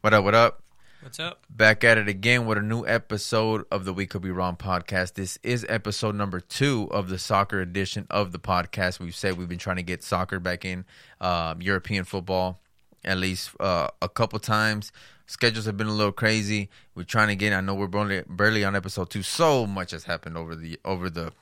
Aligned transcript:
What 0.00 0.14
up? 0.14 0.24
What 0.24 0.34
up? 0.34 0.62
What's 1.02 1.20
up? 1.20 1.44
Back 1.50 1.84
at 1.84 1.98
it 1.98 2.08
again 2.08 2.46
with 2.46 2.56
a 2.56 2.62
new 2.62 2.86
episode 2.86 3.66
of 3.70 3.84
the 3.84 3.92
We 3.92 4.06
Could 4.06 4.22
Be 4.22 4.30
Wrong 4.30 4.56
podcast. 4.56 5.12
This 5.12 5.38
is 5.42 5.66
episode 5.68 6.14
number 6.14 6.40
two 6.40 6.88
of 6.90 7.10
the 7.10 7.18
soccer 7.18 7.60
edition 7.60 8.06
of 8.08 8.32
the 8.32 8.38
podcast. 8.38 8.98
We've 8.98 9.14
said 9.14 9.36
we've 9.36 9.46
been 9.46 9.58
trying 9.58 9.76
to 9.76 9.82
get 9.82 10.02
soccer 10.02 10.40
back 10.40 10.64
in 10.64 10.86
um, 11.20 11.60
European 11.60 12.04
football 12.04 12.60
at 13.04 13.18
least 13.18 13.50
uh, 13.60 13.88
a 14.00 14.08
couple 14.08 14.38
times. 14.38 14.90
Schedules 15.26 15.66
have 15.66 15.76
been 15.76 15.86
a 15.86 15.92
little 15.92 16.12
crazy. 16.12 16.70
We're 16.94 17.02
trying 17.02 17.28
to 17.28 17.36
get. 17.36 17.52
I 17.52 17.60
know 17.60 17.74
we're 17.74 17.86
barely, 17.86 18.22
barely 18.26 18.64
on 18.64 18.74
episode 18.74 19.10
two. 19.10 19.22
So 19.22 19.66
much 19.66 19.90
has 19.90 20.04
happened 20.04 20.38
over 20.38 20.54
the 20.56 20.80
over 20.82 21.10
the 21.10 21.32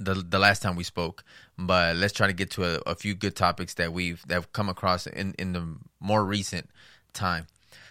the 0.00 0.14
the 0.14 0.38
last 0.38 0.62
time 0.62 0.76
we 0.76 0.84
spoke. 0.84 1.24
But 1.58 1.96
let's 1.96 2.14
try 2.14 2.26
to 2.26 2.32
get 2.32 2.52
to 2.52 2.64
a, 2.64 2.74
a 2.86 2.94
few 2.94 3.14
good 3.14 3.36
topics 3.36 3.74
that 3.74 3.92
we've 3.92 4.26
that 4.28 4.34
have 4.34 4.52
come 4.54 4.70
across 4.70 5.06
in 5.06 5.34
in 5.38 5.52
the 5.52 5.76
more 6.00 6.24
recent 6.24 6.70
time. 7.12 7.46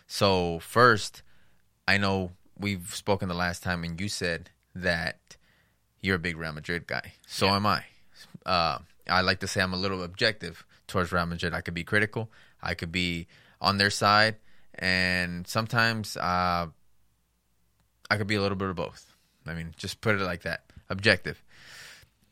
So 0.07 0.59
first, 0.59 1.23
I 1.87 1.97
know 1.97 2.31
we've 2.57 2.93
spoken 2.95 3.27
the 3.27 3.35
last 3.35 3.63
time, 3.63 3.83
and 3.83 3.99
you 3.99 4.07
said 4.09 4.49
that 4.75 5.37
you're 6.01 6.15
a 6.15 6.19
big 6.19 6.37
Real 6.37 6.51
Madrid 6.53 6.87
guy. 6.87 7.13
So 7.27 7.47
Yeah. 7.47 7.55
am 7.55 7.65
I. 7.65 7.83
Uh, 8.45 8.79
I 9.09 9.21
like 9.21 9.39
to 9.39 9.47
say 9.47 9.61
I'm 9.61 9.73
a 9.73 9.77
little 9.77 10.03
objective 10.03 10.65
towards 10.87 11.11
Real 11.11 11.25
Madrid. 11.25 11.53
I 11.53 11.61
could 11.61 11.73
be 11.73 11.83
critical. 11.83 12.31
I 12.61 12.73
could 12.73 12.91
be 12.91 13.27
on 13.61 13.77
their 13.77 13.89
side, 13.89 14.35
and 14.75 15.47
sometimes 15.47 16.17
uh, 16.17 16.67
I 18.09 18.17
could 18.17 18.27
be 18.27 18.35
a 18.35 18.41
little 18.41 18.57
bit 18.57 18.69
of 18.69 18.75
both. 18.75 19.11
I 19.47 19.53
mean, 19.53 19.73
just 19.77 20.01
put 20.01 20.15
it 20.15 20.21
like 20.21 20.41
that. 20.43 20.63
Objective. 20.89 21.43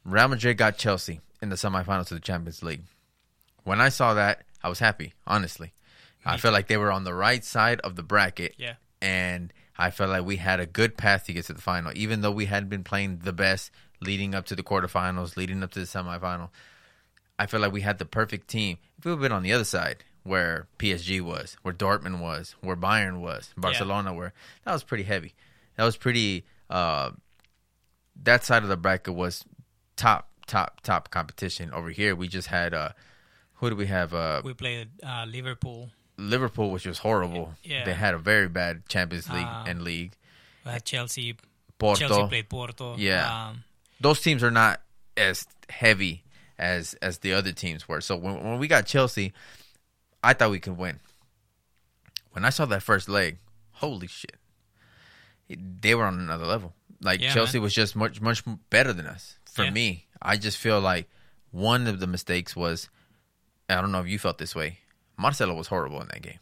Real 0.06 0.28
Madrid 0.28 0.58
got 0.58 0.78
Chelsea 0.78 1.22
in 1.42 1.50
the 1.50 1.56
semifinals 1.56 2.12
of 2.12 2.18
the 2.18 2.20
Champions 2.20 2.62
League. 2.64 2.84
When 3.64 3.80
I 3.82 3.90
saw 3.90 4.14
that, 4.14 4.44
I 4.64 4.70
was 4.70 4.80
happy, 4.80 5.14
honestly. 5.26 5.74
I 6.26 6.38
felt 6.38 6.54
like 6.54 6.68
they 6.68 6.78
were 6.78 6.92
on 6.92 7.04
the 7.04 7.14
right 7.14 7.44
side 7.44 7.80
of 7.82 7.96
the 7.96 8.04
bracket. 8.04 8.56
Yeah. 8.58 8.76
And 9.02 9.52
I 9.78 9.90
felt 9.92 10.10
like 10.12 10.24
we 10.26 10.38
had 10.38 10.60
a 10.60 10.66
good 10.66 10.98
path 10.98 11.26
to 11.26 11.34
get 11.34 11.46
to 11.46 11.54
the 11.54 11.62
final, 11.62 11.92
even 11.96 12.22
though 12.22 12.32
we 12.32 12.46
hadn't 12.46 12.70
been 12.70 12.84
playing 12.84 13.20
the 13.24 13.34
best 13.34 13.72
leading 14.00 14.34
up 14.36 14.46
to 14.48 14.56
the 14.56 14.64
quarterfinals, 14.64 15.36
leading 15.38 15.64
up 15.64 15.72
to 15.72 15.80
the 15.80 15.86
semifinal. 15.86 16.50
I 17.40 17.46
felt 17.48 17.62
like 17.62 17.72
we 17.74 17.82
had 17.82 17.98
the 17.98 18.06
perfect 18.06 18.48
team. 18.48 18.78
If 19.00 19.06
we 19.06 19.12
had 19.12 19.20
been 19.20 19.32
on 19.32 19.44
the 19.44 19.52
other 19.54 19.64
side, 19.64 20.04
where 20.24 20.68
PSG 20.80 21.20
was, 21.22 21.58
where 21.64 21.74
Dortmund 21.74 22.22
was, 22.22 22.56
where 22.62 22.76
Bayern 22.78 23.20
was, 23.20 23.54
Barcelona 23.58 24.14
were, 24.14 24.32
that 24.64 24.72
was 24.72 24.84
pretty 24.84 25.04
heavy. 25.04 25.34
That 25.76 25.84
was 25.84 25.98
pretty. 25.98 26.46
Uh, 26.70 27.12
that 28.24 28.44
side 28.46 28.64
of 28.64 28.70
the 28.70 28.78
bracket 28.78 29.16
was 29.16 29.44
top, 29.96 30.30
top, 30.48 30.82
top 30.82 31.10
competition. 31.10 31.74
Over 31.74 31.90
here, 31.90 32.16
we 32.16 32.28
just 32.28 32.48
had. 32.48 32.74
Uh, 32.74 32.90
who 33.56 33.70
do 33.70 33.76
we 33.76 33.88
have? 33.88 34.14
Uh, 34.14 34.42
We 34.44 34.54
played 34.54 34.90
uh, 35.02 35.26
Liverpool. 35.28 35.90
Liverpool, 36.18 36.70
which 36.72 36.86
was 36.86 37.00
horrible. 37.00 37.54
Yeah. 37.64 37.86
They 37.86 37.94
had 37.94 38.14
a 38.14 38.18
very 38.18 38.48
bad 38.48 38.88
Champions 38.88 39.30
League 39.30 39.46
Um, 39.46 39.68
and 39.68 39.82
league. 39.82 40.14
Chelsea. 40.84 41.36
Porto. 41.78 42.08
Chelsea 42.08 42.28
played 42.30 42.50
Porto. 42.50 42.96
Yeah. 42.98 43.48
Um, 43.50 43.64
Those 44.00 44.22
teams 44.22 44.44
are 44.44 44.52
not 44.52 44.82
as 45.18 45.46
heavy 45.70 46.24
as 46.58 46.94
as 47.02 47.20
the 47.20 47.34
other 47.34 47.52
teams 47.52 47.88
were. 47.88 48.00
So 48.02 48.16
when 48.16 48.44
when 48.44 48.60
we 48.60 48.68
got 48.68 48.86
Chelsea, 48.86 49.34
I 50.24 50.34
thought 50.34 50.52
we 50.52 50.60
could 50.60 50.78
win. 50.78 51.00
When 52.32 52.46
I 52.46 52.50
saw 52.50 52.66
that 52.66 52.84
first 52.84 53.10
leg, 53.10 53.38
holy 53.74 54.08
shit. 54.08 54.36
They 55.50 55.94
were 55.96 56.06
on 56.06 56.20
another 56.20 56.46
level. 56.46 56.74
Like 57.02 57.22
Yeah, 57.22 57.34
Chelsea 57.34 57.58
man. 57.58 57.64
was 57.64 57.74
just 57.74 57.96
much 57.96 58.22
much 58.22 58.44
better 58.70 58.94
than 58.94 59.06
us. 59.08 59.38
For 59.52 59.66
Yeah. 59.66 59.72
me, 59.72 60.08
I 60.22 60.38
just 60.38 60.58
feel 60.58 60.80
like 60.80 61.10
one 61.52 61.88
of 61.88 62.00
the 62.00 62.08
mistakes 62.08 62.56
was 62.56 62.90
I 63.70 63.82
don't 63.82 63.92
know 63.92 64.00
if 64.02 64.08
you 64.08 64.20
felt 64.20 64.38
this 64.38 64.56
way. 64.56 64.80
Marcelo 65.18 65.54
was 65.54 65.68
horrible 65.68 66.02
in 66.02 66.08
that 66.08 66.22
game. 66.22 66.40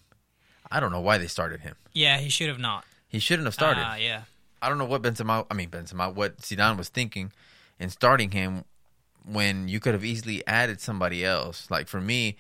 I 0.72 0.80
don't 0.80 0.92
know 0.92 1.02
why 1.02 1.18
they 1.18 1.28
started 1.28 1.62
him. 1.62 1.76
yeah, 1.94 2.18
he 2.18 2.30
should 2.30 2.48
have 2.48 2.60
not. 2.60 2.86
He 3.08 3.20
shouldn't 3.20 3.46
have 3.46 3.54
started. 3.54 3.82
Uh, 3.82 3.96
yeah. 4.00 4.22
I 4.62 4.70
don't 4.70 4.78
know 4.78 4.86
what 4.86 5.02
Benzema. 5.02 5.46
I 5.52 5.54
mean 5.54 5.70
Benzema. 5.70 6.14
What 6.14 6.38
Zidane 6.38 6.78
was 6.78 6.88
thinking 6.90 7.32
in 7.80 7.90
starting 7.90 8.32
him 8.32 8.64
when 9.26 9.68
you 9.68 9.80
could 9.80 9.94
have 9.94 10.06
easily 10.06 10.46
added 10.48 10.80
somebody 10.80 11.26
else. 11.26 11.70
Like 11.70 11.88
for 11.88 12.00
me, 12.00 12.38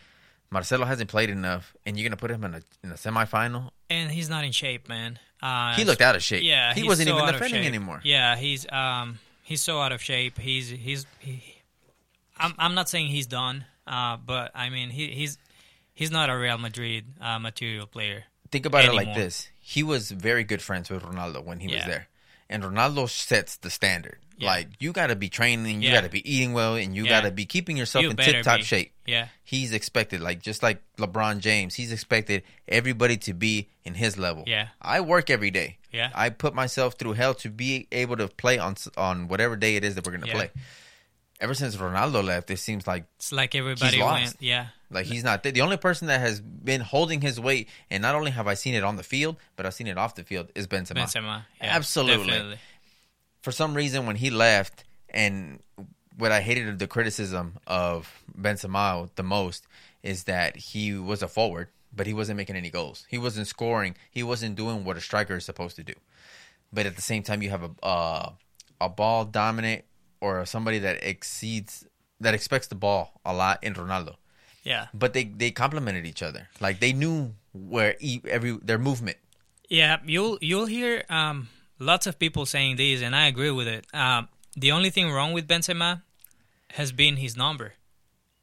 Marcelo 0.50 0.86
hasn't 0.86 1.10
played 1.10 1.30
enough, 1.30 1.76
and 1.86 1.98
you're 1.98 2.08
gonna 2.08 2.16
put 2.18 2.32
him 2.32 2.44
in 2.44 2.54
a 2.54 2.62
in 2.84 2.92
a 2.92 2.96
semifinal. 2.96 3.72
And 3.90 4.12
he's 4.12 4.30
not 4.30 4.46
in 4.46 4.52
shape, 4.54 4.88
man. 4.88 5.20
Uh, 5.42 5.74
He 5.74 5.84
looked 5.84 6.02
out 6.02 6.16
of 6.16 6.24
shape. 6.24 6.44
Yeah, 6.44 6.74
he 6.74 6.84
wasn't 6.84 7.10
so 7.10 7.18
even 7.22 7.34
defending 7.34 7.66
anymore. 7.66 8.00
Yeah, 8.04 8.36
he's 8.38 8.72
um 8.72 9.20
he's 9.44 9.62
so 9.62 9.82
out 9.82 9.92
of 9.92 10.02
shape. 10.02 10.38
He's 10.38 10.70
he's 10.70 11.06
he, 11.20 11.58
I'm 12.38 12.54
I'm 12.58 12.76
not 12.76 12.88
saying 12.88 13.08
he's 13.08 13.28
done, 13.28 13.66
uh, 13.88 14.18
but 14.18 14.52
I 14.56 14.70
mean 14.70 14.90
he 14.92 15.08
he's 15.08 15.38
he's 16.02 16.12
not 16.12 16.30
a 16.30 16.38
Real 16.38 16.58
Madrid 16.58 17.06
uh, 17.22 17.40
material 17.40 17.88
player. 17.88 18.26
Think 18.52 18.66
about 18.66 18.84
it 18.86 18.94
like 18.94 19.14
this: 19.16 19.48
he 19.62 19.84
was 19.84 20.12
very 20.12 20.44
good 20.44 20.62
friends 20.62 20.90
with 20.90 21.04
Ronaldo 21.04 21.44
when 21.46 21.60
he 21.62 21.68
was 21.74 21.86
there, 21.86 22.08
and 22.50 22.64
Ronaldo 22.64 23.08
sets 23.10 23.56
the 23.58 23.70
standard. 23.70 24.18
Yeah. 24.38 24.48
Like 24.50 24.68
you 24.80 24.92
got 24.92 25.08
to 25.08 25.16
be 25.16 25.30
training, 25.30 25.84
you 25.84 25.90
Yeah. 25.90 25.96
got 25.98 26.04
to 26.04 26.10
be 26.10 26.24
eating 26.30 26.54
well, 26.54 26.76
and 26.76 26.96
you 26.96 27.04
Yeah. 27.04 27.10
got 27.22 27.22
to 27.26 27.32
be 27.32 27.46
keeping 27.46 27.78
yourself 27.78 28.02
You 28.04 28.10
in 28.10 28.18
tip 28.18 28.44
top 28.44 28.58
be. 28.58 28.64
shape. 28.64 28.92
Yeah, 29.06 29.28
He's 29.44 29.72
expected, 29.72 30.20
like 30.20 30.42
just 30.42 30.64
like 30.64 30.82
LeBron 30.98 31.40
James, 31.40 31.76
he's 31.76 31.92
expected 31.92 32.42
everybody 32.68 33.18
to 33.18 33.34
be 33.36 33.70
in 33.86 33.94
his 33.94 34.18
level. 34.18 34.44
Yeah. 34.48 34.70
I 34.82 35.02
work 35.02 35.30
every 35.30 35.52
day. 35.52 35.78
Yeah. 35.92 36.10
I 36.16 36.30
put 36.30 36.56
myself 36.56 36.96
through 36.98 37.14
hell 37.14 37.36
to 37.36 37.50
be 37.50 37.88
able 37.92 38.18
to 38.18 38.28
play 38.30 38.58
on 38.58 38.76
on 38.98 39.28
whatever 39.28 39.56
day 39.56 39.76
it 39.76 39.84
is 39.84 39.94
that 39.96 40.06
we're 40.06 40.14
gonna 40.14 40.28
Yeah. 40.28 40.34
play. 40.34 40.50
Ever 41.40 41.54
since 41.54 41.76
Ronaldo 41.76 42.24
left, 42.24 42.50
it 42.52 42.58
seems 42.58 42.86
like 42.88 43.06
it's 43.18 43.32
like 43.32 43.54
everybody 43.56 43.98
lost. 44.00 44.24
went. 44.24 44.36
Yeah, 44.40 44.68
like 44.92 45.06
he's 45.06 45.24
not. 45.24 45.44
The 45.44 45.62
only 45.62 45.78
person 45.78 46.08
that 46.08 46.20
has 46.20 46.42
been 46.42 46.82
holding 46.82 47.22
his 47.22 47.40
weight, 47.40 47.70
and 47.90 48.02
not 48.02 48.14
only 48.14 48.32
have 48.32 48.48
I 48.48 48.56
seen 48.56 48.76
it 48.76 48.84
on 48.84 48.98
the 48.98 49.04
field, 49.04 49.38
but 49.56 49.66
I've 49.66 49.74
seen 49.74 49.88
it 49.88 49.98
off 49.98 50.16
the 50.16 50.24
field, 50.24 50.52
is 50.54 50.68
Benzema. 50.68 51.04
Benzema. 51.04 51.46
Yeah, 51.62 51.76
Absolutely. 51.76 52.28
definitely. 52.28 52.60
For 53.42 53.52
some 53.52 53.74
reason, 53.74 54.06
when 54.06 54.18
he 54.18 54.30
left, 54.30 54.84
and 55.10 55.60
what 56.18 56.32
I 56.32 56.42
hated 56.42 56.68
of 56.68 56.78
the 56.78 56.88
criticism 56.88 57.58
of 57.66 58.24
Benzema 58.40 59.10
the 59.16 59.24
most 59.24 59.66
is 60.04 60.26
that 60.26 60.58
he 60.58 60.94
was 60.94 61.24
a 61.24 61.28
forward, 61.28 61.70
but 61.94 62.06
he 62.06 62.14
wasn't 62.14 62.38
making 62.38 62.56
any 62.56 62.70
goals. 62.70 63.06
He 63.10 63.18
wasn't 63.18 63.48
scoring. 63.48 63.96
He 64.10 64.24
wasn't 64.24 64.56
doing 64.56 64.84
what 64.84 64.98
a 64.98 65.02
striker 65.02 65.36
is 65.38 65.46
supposed 65.46 65.78
to 65.78 65.84
do. 65.84 65.94
But 66.74 66.86
at 66.86 66.96
the 66.96 67.02
same 67.02 67.24
time, 67.24 67.42
you 67.42 67.50
have 67.50 67.64
a 67.64 67.86
uh, 67.86 68.32
a 68.80 68.90
ball 68.90 69.26
dominant 69.26 69.86
or 70.20 70.46
somebody 70.46 70.80
that 70.80 71.04
exceeds 71.04 71.86
that 72.20 72.34
expects 72.34 72.68
the 72.68 72.76
ball 72.76 73.20
a 73.26 73.34
lot 73.34 73.64
in 73.64 73.74
Ronaldo 73.74 74.16
Yeah, 74.64 74.88
but 74.94 75.14
they 75.14 75.26
they 75.26 75.52
complemented 75.52 76.06
each 76.06 76.22
other. 76.22 76.50
Like 76.60 76.80
they 76.80 76.94
knew 76.94 77.34
where 77.54 77.96
e- 78.00 78.22
every 78.28 78.58
their 78.58 78.78
movement. 78.78 79.18
Yeah, 79.70 79.98
you'll 80.06 80.38
you'll 80.42 80.68
hear 80.68 81.04
um, 81.10 81.50
lots 81.80 82.06
of 82.08 82.20
people 82.20 82.46
saying 82.46 82.76
this, 82.76 83.02
and 83.02 83.16
I 83.16 83.28
agree 83.28 83.52
with 83.52 83.68
it. 83.68 83.88
Um, 83.94 84.28
the 84.56 84.72
only 84.72 84.90
thing 84.90 85.12
wrong 85.12 85.34
with 85.34 85.48
Benzema 85.48 86.02
has 86.74 86.92
been 86.92 87.18
his 87.18 87.36
number, 87.36 87.74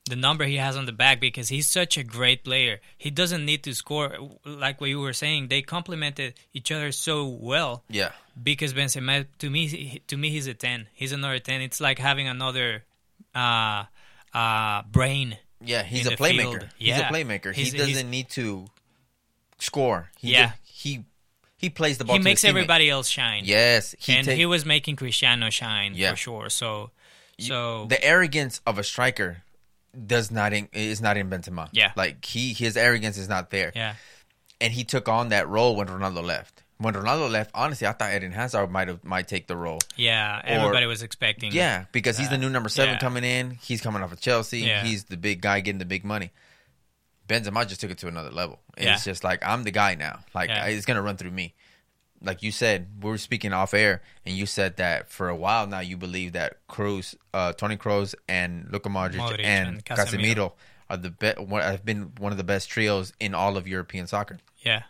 the 0.08 0.16
number 0.16 0.44
he 0.44 0.56
has 0.56 0.76
on 0.76 0.86
the 0.86 0.92
back, 0.92 1.20
because 1.20 1.48
he's 1.50 1.66
such 1.66 1.96
a 1.96 2.02
great 2.02 2.44
player. 2.44 2.80
He 2.96 3.10
doesn't 3.10 3.44
need 3.44 3.62
to 3.64 3.74
score, 3.74 4.16
like 4.44 4.80
what 4.80 4.90
you 4.90 5.00
were 5.00 5.12
saying. 5.12 5.48
They 5.48 5.62
complemented 5.62 6.34
each 6.52 6.72
other 6.72 6.92
so 6.92 7.26
well 7.26 7.84
Yeah, 7.88 8.12
because 8.42 8.74
Benzema, 8.74 9.26
to 9.38 9.50
me, 9.50 10.02
to 10.06 10.16
me, 10.16 10.30
he's 10.30 10.46
a 10.46 10.54
ten. 10.54 10.88
He's 10.94 11.12
another 11.12 11.38
ten. 11.38 11.60
It's 11.60 11.80
like 11.80 11.98
having 11.98 12.26
another 12.26 12.84
uh, 13.34 13.84
uh, 14.34 14.82
brain. 14.90 15.38
Yeah. 15.64 15.82
He's 15.82 16.06
a 16.06 16.16
playmaker. 16.16 16.60
field. 16.60 16.68
He's 16.78 16.96
a 16.98 17.02
playmaker. 17.04 17.52
He's- 17.54 17.72
he 17.72 17.78
doesn't 17.78 18.10
need 18.10 18.28
to 18.30 18.66
score. 19.58 20.10
He 20.18 20.32
Yeah. 20.32 20.52
he 20.64 21.04
he 21.56 21.70
plays 21.70 21.98
the 21.98 22.04
ball. 22.04 22.16
He 22.16 22.22
makes 22.22 22.44
everybody 22.44 22.88
else 22.88 23.08
shine. 23.08 23.42
Yes, 23.44 23.94
he 23.98 24.12
and 24.14 24.24
take- 24.24 24.36
he 24.36 24.46
was 24.46 24.64
making 24.64 24.94
Cristiano 24.96 25.50
shine 25.50 25.94
Yeah. 25.94 26.10
for 26.12 26.16
sure. 26.16 26.50
So, 26.50 26.92
so 27.40 27.86
the 27.86 28.02
arrogance 28.04 28.60
of 28.66 28.78
a 28.78 28.84
striker 28.84 29.42
does 30.06 30.30
not 30.30 30.52
in, 30.52 30.68
is 30.72 31.00
not 31.00 31.16
in 31.16 31.28
Benzema. 31.28 31.68
Yeah. 31.72 31.92
like 31.96 32.24
he 32.24 32.52
his 32.52 32.76
arrogance 32.76 33.16
is 33.18 33.28
not 33.28 33.50
there, 33.50 33.72
yeah, 33.74 33.94
and 34.60 34.72
he 34.72 34.84
took 34.84 35.08
on 35.08 35.30
that 35.30 35.48
role 35.48 35.74
when 35.74 35.88
Ronaldo 35.88 36.22
left. 36.22 36.62
When 36.80 36.94
Ronaldo 36.94 37.28
left, 37.28 37.50
honestly, 37.54 37.88
I 37.88 37.92
thought 37.92 38.14
Eden 38.14 38.30
Hazard 38.30 38.70
might 38.70 38.86
have 38.86 39.02
might 39.04 39.26
take 39.26 39.48
the 39.48 39.56
role. 39.56 39.80
yeah. 39.96 40.40
Everybody 40.44 40.86
was 40.86 41.02
expecting. 41.02 41.52
Yeah, 41.52 41.86
because 41.90 42.16
he's 42.16 42.28
the 42.30 42.38
new 42.38 42.48
number 42.48 42.68
seven 42.68 42.94
yeah. 42.94 43.00
coming 43.00 43.24
in. 43.24 43.50
He's 43.50 43.80
coming 43.80 44.00
off 44.02 44.12
of 44.12 44.20
Chelsea. 44.20 44.60
Yeah. 44.60 44.84
He's 44.84 45.04
the 45.04 45.16
big 45.16 45.40
guy 45.40 45.60
getting 45.60 45.80
the 45.80 45.84
big 45.84 46.04
money. 46.04 46.30
Benzema 47.28 47.66
just 47.66 47.80
took 47.80 47.90
it 47.90 47.98
to 47.98 48.08
another 48.08 48.30
level. 48.30 48.60
Yeah. 48.78 48.94
It's 48.94 49.04
just 49.04 49.24
like 49.24 49.44
I'm 49.44 49.64
the 49.64 49.70
guy 49.70 49.96
now. 49.96 50.20
Like 50.34 50.48
Yeah. 50.50 50.66
It's 50.66 50.86
gonna 50.86 51.02
run 51.02 51.16
through 51.16 51.32
me. 51.32 51.54
Like 52.22 52.42
you 52.42 52.50
said, 52.50 52.88
we 53.02 53.10
were 53.10 53.18
speaking 53.18 53.52
off 53.52 53.74
air, 53.74 54.02
and 54.26 54.34
you 54.36 54.44
said 54.46 54.76
that 54.78 55.10
for 55.10 55.28
a 55.28 55.36
while 55.36 55.66
now 55.68 55.80
you 55.80 55.96
believe 55.96 56.32
that 56.32 56.66
Kroos, 56.68 57.14
uh, 57.32 57.52
Toni 57.52 57.76
Kroos, 57.76 58.14
and 58.28 58.68
Luka 58.72 58.88
Modric, 58.88 59.18
Modric 59.18 59.44
and, 59.44 59.68
and 59.68 59.84
Casemiro. 59.84 60.34
Casemiro. 60.34 60.52
are 60.90 60.96
the 60.96 61.10
be- 61.10 61.42
one- 61.42 61.62
have 61.62 61.84
been 61.84 62.12
one 62.18 62.32
of 62.32 62.38
the 62.38 62.44
best 62.44 62.70
trios 62.70 63.12
in 63.20 63.34
all 63.34 63.56
of 63.56 63.68
European 63.68 64.06
soccer. 64.06 64.38
yeah, 64.62 64.82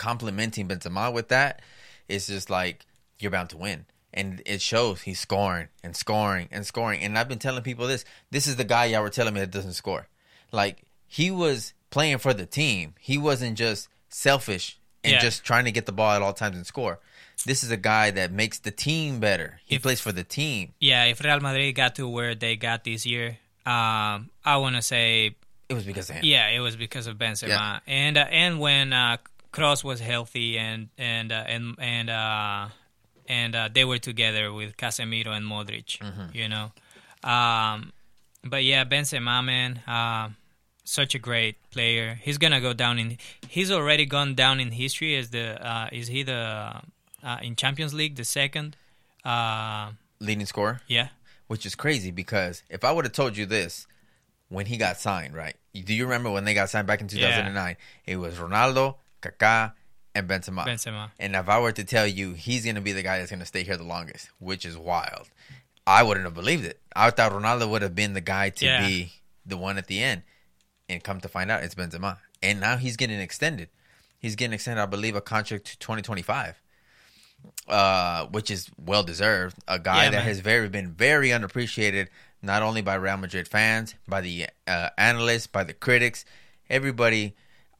Complimenting 0.00 0.66
Benzema 0.66 1.12
with 1.12 1.28
that, 1.28 1.60
it's 2.08 2.26
just 2.26 2.48
like 2.48 2.86
you're 3.18 3.30
bound 3.30 3.50
to 3.50 3.58
win. 3.58 3.84
And 4.14 4.42
it 4.46 4.60
shows 4.62 5.02
he's 5.02 5.20
scoring 5.20 5.68
and 5.84 5.94
scoring 5.94 6.48
and 6.50 6.64
scoring. 6.66 7.02
And 7.02 7.16
I've 7.18 7.28
been 7.28 7.38
telling 7.38 7.62
people 7.62 7.86
this. 7.86 8.04
This 8.30 8.46
is 8.46 8.56
the 8.56 8.64
guy 8.64 8.86
y'all 8.86 9.02
were 9.02 9.10
telling 9.10 9.34
me 9.34 9.40
that 9.40 9.50
doesn't 9.52 9.74
score. 9.74 10.08
Like 10.50 10.82
he 11.06 11.30
was 11.30 11.74
playing 11.90 12.18
for 12.18 12.32
the 12.32 12.46
team. 12.46 12.94
He 12.98 13.18
wasn't 13.18 13.58
just 13.58 13.88
selfish 14.08 14.78
and 15.04 15.12
Yeah. 15.12 15.20
just 15.20 15.44
trying 15.44 15.66
to 15.66 15.70
get 15.70 15.84
the 15.86 15.92
ball 15.92 16.12
at 16.12 16.22
all 16.22 16.32
times 16.32 16.56
and 16.56 16.66
score. 16.66 16.98
This 17.46 17.62
is 17.62 17.70
a 17.70 17.76
guy 17.76 18.10
that 18.10 18.32
makes 18.32 18.58
the 18.58 18.70
team 18.70 19.20
better. 19.20 19.60
He 19.64 19.76
If- 19.76 19.82
plays 19.82 20.00
for 20.00 20.12
the 20.12 20.24
team. 20.24 20.74
Yeah, 20.80 21.04
if 21.04 21.20
Real 21.20 21.40
Madrid 21.40 21.74
got 21.74 21.94
to 21.96 22.08
where 22.08 22.34
they 22.34 22.56
got 22.56 22.84
this 22.84 23.06
year, 23.06 23.38
um, 23.66 24.30
I 24.44 24.56
want 24.56 24.76
to 24.76 24.82
say 24.82 25.36
It 25.68 25.74
was 25.74 25.84
because 25.84 26.10
of 26.10 26.16
him. 26.16 26.24
yeah, 26.24 26.48
it 26.48 26.58
was 26.60 26.74
because 26.76 27.06
of 27.06 27.16
Benzema 27.16 27.48
Yeah. 27.48 27.78
and 27.86 28.16
uh, 28.18 28.26
and 28.30 28.58
when 28.60 28.92
uh, 28.92 29.18
Kroos 29.52 29.82
was 29.84 30.00
healthy 30.00 30.58
and 30.58 30.88
and 30.98 31.32
uh, 31.32 31.44
and 31.46 31.74
and 31.78 32.10
uh, 32.10 32.68
and 33.28 33.54
uh, 33.54 33.68
they 33.72 33.84
were 33.84 33.98
together 33.98 34.52
with 34.52 34.76
Casemiro 34.76 35.28
and 35.28 35.44
Modric, 35.44 35.98
Mm-hmm. 35.98 36.36
you 36.36 36.48
know. 36.48 36.72
Um, 37.22 37.92
but 38.44 38.64
yeah, 38.64 38.84
Benzema, 38.84 39.44
man, 39.44 39.78
uh, 39.86 40.30
such 40.84 41.14
a 41.14 41.18
great 41.18 41.56
player. 41.70 42.18
He's 42.22 42.38
gonna 42.38 42.60
go 42.60 42.72
down 42.72 42.98
in. 42.98 43.18
He's 43.48 43.70
already 43.70 44.06
gone 44.06 44.34
down 44.34 44.60
in 44.60 44.72
history 44.72 45.16
as 45.16 45.30
the. 45.30 45.64
Uh, 45.64 45.88
is 45.92 46.08
he 46.08 46.22
the 46.22 46.80
uh, 47.22 47.36
in 47.42 47.56
Champions 47.56 47.92
League 47.94 48.16
the 48.16 48.24
second? 48.24 48.76
Uh, 49.24 49.90
Leading 50.20 50.46
scorer, 50.46 50.80
yeah, 50.86 51.08
which 51.48 51.64
is 51.66 51.74
crazy 51.74 52.10
because 52.10 52.62
if 52.70 52.84
I 52.84 52.92
would 52.92 53.04
have 53.04 53.12
told 53.12 53.36
you 53.36 53.46
this 53.46 53.86
when 54.48 54.66
he 54.66 54.76
got 54.76 54.98
signed, 54.98 55.34
right? 55.34 55.56
Do 55.74 55.94
you 55.94 56.04
remember 56.04 56.30
when 56.30 56.44
they 56.44 56.54
got 56.54 56.68
signed 56.70 56.86
back 56.86 57.00
in 57.00 57.08
2009? 57.08 57.76
It 58.06 58.16
was 58.16 58.34
Ronaldo, 58.36 58.96
Kaká, 59.20 59.72
and 60.14 60.28
Benzema. 60.28 60.64
Benzema. 60.66 61.10
And 61.18 61.36
if 61.36 61.48
I 61.48 61.58
were 61.60 61.72
to 61.72 61.84
tell 61.84 62.06
you 62.06 62.32
he's 62.34 62.64
going 62.64 62.74
to 62.76 62.80
be 62.80 62.92
the 62.92 63.02
guy 63.02 63.18
that's 63.18 63.30
going 63.30 63.40
to 63.40 63.46
stay 63.46 63.62
here 63.62 63.76
the 63.76 63.84
longest, 63.84 64.30
which 64.38 64.64
is 64.64 64.76
wild, 64.76 65.28
I 65.86 66.02
wouldn't 66.02 66.24
have 66.24 66.34
believed 66.34 66.64
it. 66.64 66.80
I 66.94 67.10
thought 67.10 67.32
Ronaldo 67.32 67.68
would 67.70 67.82
have 67.82 67.94
been 67.94 68.14
the 68.14 68.20
guy 68.20 68.50
to 68.50 68.64
Yeah. 68.64 68.86
be 68.86 69.12
the 69.46 69.56
one 69.56 69.78
at 69.78 69.86
the 69.86 70.02
end. 70.02 70.22
And 70.88 71.02
come 71.02 71.20
to 71.20 71.28
find 71.28 71.50
out, 71.50 71.62
it's 71.62 71.74
Benzema. 71.76 72.18
And 72.42 72.60
now 72.60 72.76
he's 72.76 72.96
getting 72.96 73.20
extended. 73.20 73.68
He's 74.18 74.34
getting 74.36 74.52
extended, 74.54 74.82
I 74.82 74.86
believe, 74.86 75.14
a 75.14 75.20
contract 75.20 75.66
to 75.66 75.78
2025, 75.78 76.60
uh, 77.68 78.26
which 78.26 78.50
is 78.50 78.68
well 78.76 79.02
deserved. 79.02 79.56
A 79.68 79.78
guy 79.78 80.04
Yeah, 80.04 80.10
that 80.10 80.16
man. 80.18 80.24
has 80.26 80.40
very 80.40 80.68
been 80.68 80.92
very 80.92 81.32
unappreciated, 81.32 82.10
not 82.42 82.62
only 82.62 82.82
by 82.82 82.94
Real 82.96 83.16
Madrid 83.16 83.46
fans, 83.48 83.94
by 84.08 84.20
the 84.20 84.46
uh, 84.66 84.90
analysts, 84.98 85.46
by 85.46 85.64
the 85.64 85.72
critics, 85.74 86.24
everybody. 86.68 87.34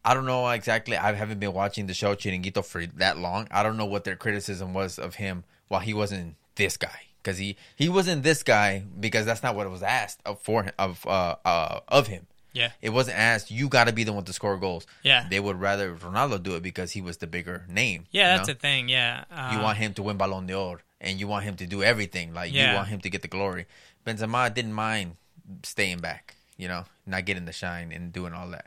I 0.05 0.15
don't 0.15 0.27
know 0.27 0.49
exactly. 0.49 0.97
I 0.97 1.13
haven't 1.13 1.41
been 1.41 1.53
watching 1.53 1.87
the 1.87 1.95
show 1.95 2.15
Chiringuito 2.15 2.65
for 2.65 2.87
that 2.87 3.19
long. 3.19 3.49
I 3.51 3.63
don't 3.63 3.77
know 3.77 3.85
what 3.87 4.05
their 4.05 4.17
criticism 4.17 4.73
was 4.73 4.99
of 4.99 5.17
him 5.17 5.45
while 5.69 5.81
he 5.81 5.93
wasn't 5.95 6.37
this 6.57 6.77
guy 6.77 7.03
because 7.23 7.39
he 7.39 7.57
he 7.77 7.89
wasn't 7.89 8.23
this 8.23 8.43
guy 8.43 8.83
because 8.99 9.27
that's 9.27 9.43
not 9.43 9.55
what 9.55 9.71
was 9.71 9.83
asked 9.83 10.21
of 10.25 10.41
for 10.41 10.65
him, 10.65 10.73
of 10.79 11.07
uh, 11.07 11.37
uh 11.45 11.81
of 11.89 12.07
him. 12.07 12.27
yeah, 12.53 12.71
It 12.81 12.91
wasn't 12.91 13.19
asked. 13.19 13.51
You 13.51 13.69
got 13.69 13.87
to 13.89 13.93
be 13.93 14.05
the 14.05 14.13
one 14.13 14.25
to 14.25 14.33
score 14.33 14.57
goals. 14.57 14.87
Yeah. 15.03 15.27
they 15.29 15.39
would 15.39 15.61
rather 15.61 15.95
Ronaldo 15.95 16.43
do 16.43 16.57
it 16.57 16.63
because 16.63 16.93
he 16.93 17.03
was 17.03 17.19
the 17.19 17.27
bigger 17.27 17.67
name. 17.69 18.07
yeah. 18.11 18.37
That's 18.37 18.49
know? 18.49 18.55
the 18.55 18.61
thing. 18.61 18.89
Yeah, 18.89 19.25
uh, 19.31 19.51
you 19.53 19.63
want 19.63 19.79
him 19.79 19.95
to 19.95 20.03
win 20.03 20.17
Ballon 20.17 20.47
d'Or 20.47 20.81
and 21.01 21.21
you 21.21 21.29
want 21.29 21.45
him 21.45 21.57
to 21.57 21.67
do 21.67 21.83
everything. 21.83 22.33
Like 22.35 22.53
Yeah. 22.53 22.71
you 22.71 22.77
want 22.77 22.89
him 22.89 23.01
to 23.01 23.11
get 23.11 23.23
the 23.23 23.29
glory. 23.29 23.67
Benzema 24.07 24.53
didn't 24.53 24.73
mind 24.73 25.17
staying 25.63 25.99
back, 25.99 26.37
you 26.57 26.69
know, 26.69 26.85
not 27.07 27.25
getting 27.27 27.45
the 27.45 27.53
shine 27.53 27.93
and 27.93 28.13
doing 28.13 28.33
all 28.33 28.49
that. 28.51 28.67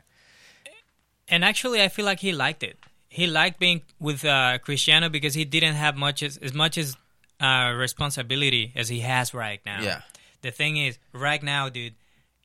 And 1.28 1.44
actually, 1.44 1.82
I 1.82 1.88
feel 1.88 2.04
like 2.04 2.20
he 2.20 2.32
liked 2.32 2.62
it. 2.62 2.78
He 3.08 3.26
liked 3.26 3.60
being 3.60 3.82
with 4.00 4.24
uh, 4.24 4.58
Cristiano 4.58 5.08
because 5.08 5.34
he 5.34 5.44
didn't 5.44 5.74
have 5.74 5.96
much 5.96 6.22
as, 6.22 6.36
as 6.38 6.52
much 6.52 6.76
as 6.76 6.96
uh, 7.40 7.72
responsibility 7.76 8.72
as 8.74 8.88
he 8.88 9.00
has 9.00 9.32
right 9.32 9.60
now. 9.64 9.80
Yeah. 9.80 10.02
The 10.42 10.50
thing 10.50 10.76
is, 10.76 10.98
right 11.12 11.42
now, 11.42 11.68
dude, 11.68 11.94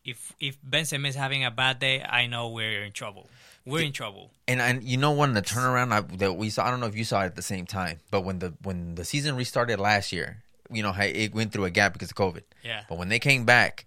if 0.06 0.34
if 0.40 0.58
Benzema 0.62 1.08
is 1.08 1.16
having 1.16 1.44
a 1.44 1.52
bad 1.52 1.80
day, 1.80 2.02
I 2.02 2.28
know 2.28 2.50
we're 2.50 2.84
in 2.84 2.92
trouble. 2.92 3.30
We're 3.66 3.84
in 3.84 3.92
trouble. 3.92 4.31
And 4.48 4.62
and 4.62 4.84
you 4.84 4.98
know 4.98 5.12
when 5.12 5.34
the 5.34 5.42
turnaround 5.42 5.92
I, 5.92 6.02
that 6.18 6.34
we 6.34 6.50
saw, 6.50 6.66
I 6.66 6.72
don't 6.72 6.80
know 6.80 6.88
if 6.88 6.96
you 6.96 7.04
saw 7.04 7.22
it 7.22 7.26
at 7.26 7.36
the 7.36 7.42
same 7.42 7.66
time, 7.66 8.00
but 8.10 8.22
when 8.22 8.40
the 8.40 8.54
when 8.64 8.96
the 8.96 9.06
season 9.06 9.36
restarted 9.36 9.80
last 9.80 10.12
year, 10.12 10.44
you 10.72 10.81
know, 10.81 10.94
it 10.98 11.34
went 11.34 11.52
through 11.52 11.66
a 11.66 11.70
gap 11.70 11.94
because 11.94 12.10
of 12.10 12.16
COVID. 12.16 12.44
Yeah. 12.64 12.84
But 12.88 12.98
when 12.98 13.10
they 13.10 13.20
came 13.20 13.46
back, 13.46 13.86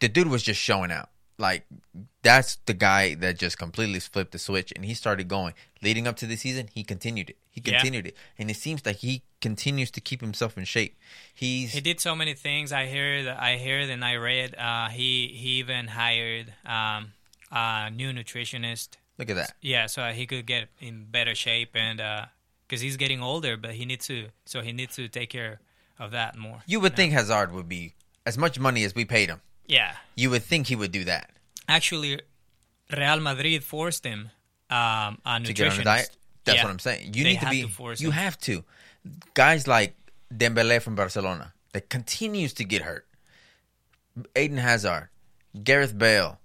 the 0.00 0.08
dude 0.08 0.28
was 0.28 0.42
just 0.42 0.60
showing 0.60 0.90
out. 0.90 1.10
Like 1.38 1.64
that's 2.28 2.56
the 2.70 2.74
guy 2.74 3.14
that 3.22 3.38
just 3.38 3.56
completely 3.58 4.00
flipped 4.00 4.32
the 4.32 4.38
switch 4.38 4.70
and 4.76 4.84
he 4.84 4.94
started 4.94 5.26
going. 5.28 5.54
Leading 5.82 6.06
up 6.08 6.16
to 6.16 6.26
the 6.26 6.36
season, 6.36 6.68
he 6.76 6.82
continued 6.84 7.30
it. 7.30 7.36
He 7.50 7.60
Yeah. 7.64 7.72
continued 7.78 8.06
it, 8.10 8.16
and 8.38 8.50
it 8.50 8.56
seems 8.56 8.84
like 8.86 8.96
he 9.08 9.22
continues 9.40 9.90
to 9.92 10.00
keep 10.00 10.20
himself 10.20 10.58
in 10.58 10.64
shape. 10.64 10.94
He's 11.42 11.72
He 11.72 11.80
did 11.80 12.00
so 12.00 12.14
many 12.16 12.34
things. 12.34 12.72
I 12.72 12.84
heard, 12.96 13.26
I 13.50 13.58
heard, 13.58 13.88
and 13.94 14.04
I 14.04 14.14
read. 14.16 14.54
Uh, 14.56 14.88
he 14.98 15.28
he 15.42 15.50
even 15.62 15.88
hired 15.88 16.46
um, 16.66 17.12
a 17.50 17.90
new 17.90 18.10
nutritionist. 18.12 18.88
look 19.18 19.30
at 19.30 19.36
that. 19.36 19.52
Yeah, 19.60 19.86
so 19.86 20.00
he 20.12 20.26
could 20.26 20.46
get 20.46 20.68
in 20.80 21.04
better 21.10 21.34
shape, 21.34 21.70
and 21.74 21.98
because 22.66 22.80
he's 22.82 22.96
getting 22.96 23.20
older, 23.22 23.56
but 23.56 23.72
he 23.78 23.84
needs 23.86 24.06
to, 24.06 24.28
so 24.44 24.60
he 24.62 24.72
needs 24.72 24.94
to 24.96 25.08
take 25.08 25.30
care 25.30 25.60
of 25.98 26.10
that 26.12 26.36
more. 26.36 26.62
You 26.66 26.78
would 26.80 26.94
think 26.94 27.12
Hazard 27.12 27.52
would 27.52 27.68
be 27.68 27.94
as 28.26 28.36
much 28.36 28.58
money 28.58 28.84
as 28.84 28.94
we 28.94 29.04
paid 29.04 29.28
him. 29.30 29.40
Yeah, 29.66 29.96
You 30.16 30.30
would 30.30 30.42
think 30.44 30.66
he 30.68 30.76
would 30.76 30.92
do 30.92 31.04
that 31.04 31.30
actually, 31.68 32.20
Real 32.96 33.20
Madrid 33.20 33.62
forced 33.64 34.04
him 34.04 34.30
um, 34.70 35.18
a 35.24 35.40
to 35.44 35.52
get 35.52 35.72
on 35.72 35.80
a 35.80 35.84
diet. 35.84 36.10
That's 36.44 36.56
Yeah. 36.56 36.64
what 36.64 36.70
I'm 36.70 36.78
saying. 36.78 37.14
You 37.14 37.24
They 37.24 37.32
need 37.34 37.40
to 37.40 37.50
be. 37.50 37.62
to 37.62 37.68
force 37.68 38.00
you 38.00 38.08
him. 38.08 38.14
have 38.14 38.38
to. 38.40 38.64
Guys 39.34 39.66
like 39.66 39.94
Dembele 40.34 40.80
from 40.82 40.94
Barcelona 40.94 41.52
that 41.72 41.88
continues 41.88 42.52
to 42.54 42.64
get 42.64 42.82
hurt. 42.82 43.06
Eden 44.36 44.58
Hazard, 44.58 45.10
Gareth 45.62 45.96
Bale, 45.96 46.40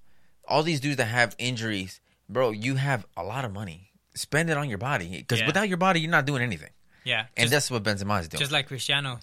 all 0.48 0.64
these 0.64 0.80
dudes 0.80 0.98
that 0.98 1.06
have 1.06 1.36
injuries, 1.40 2.00
bro. 2.30 2.52
You 2.52 2.76
have 2.76 3.06
a 3.18 3.24
lot 3.24 3.46
of 3.46 3.52
money. 3.54 3.90
Spend 4.16 4.50
it 4.50 4.58
on 4.58 4.70
your 4.70 4.78
body 4.78 5.18
because 5.18 5.40
Yeah. 5.40 5.48
without 5.48 5.68
your 5.68 5.78
body, 5.78 6.00
you're 6.02 6.12
not 6.12 6.26
doing 6.26 6.44
anything. 6.44 6.70
Yeah, 7.04 7.26
And 7.36 7.50
just, 7.50 7.52
that's 7.52 7.72
what 7.72 7.84
Benzema 7.84 8.22
is 8.22 8.28
doing. 8.30 8.40
just 8.40 8.52
like 8.52 8.68
Cristiano 8.68 9.20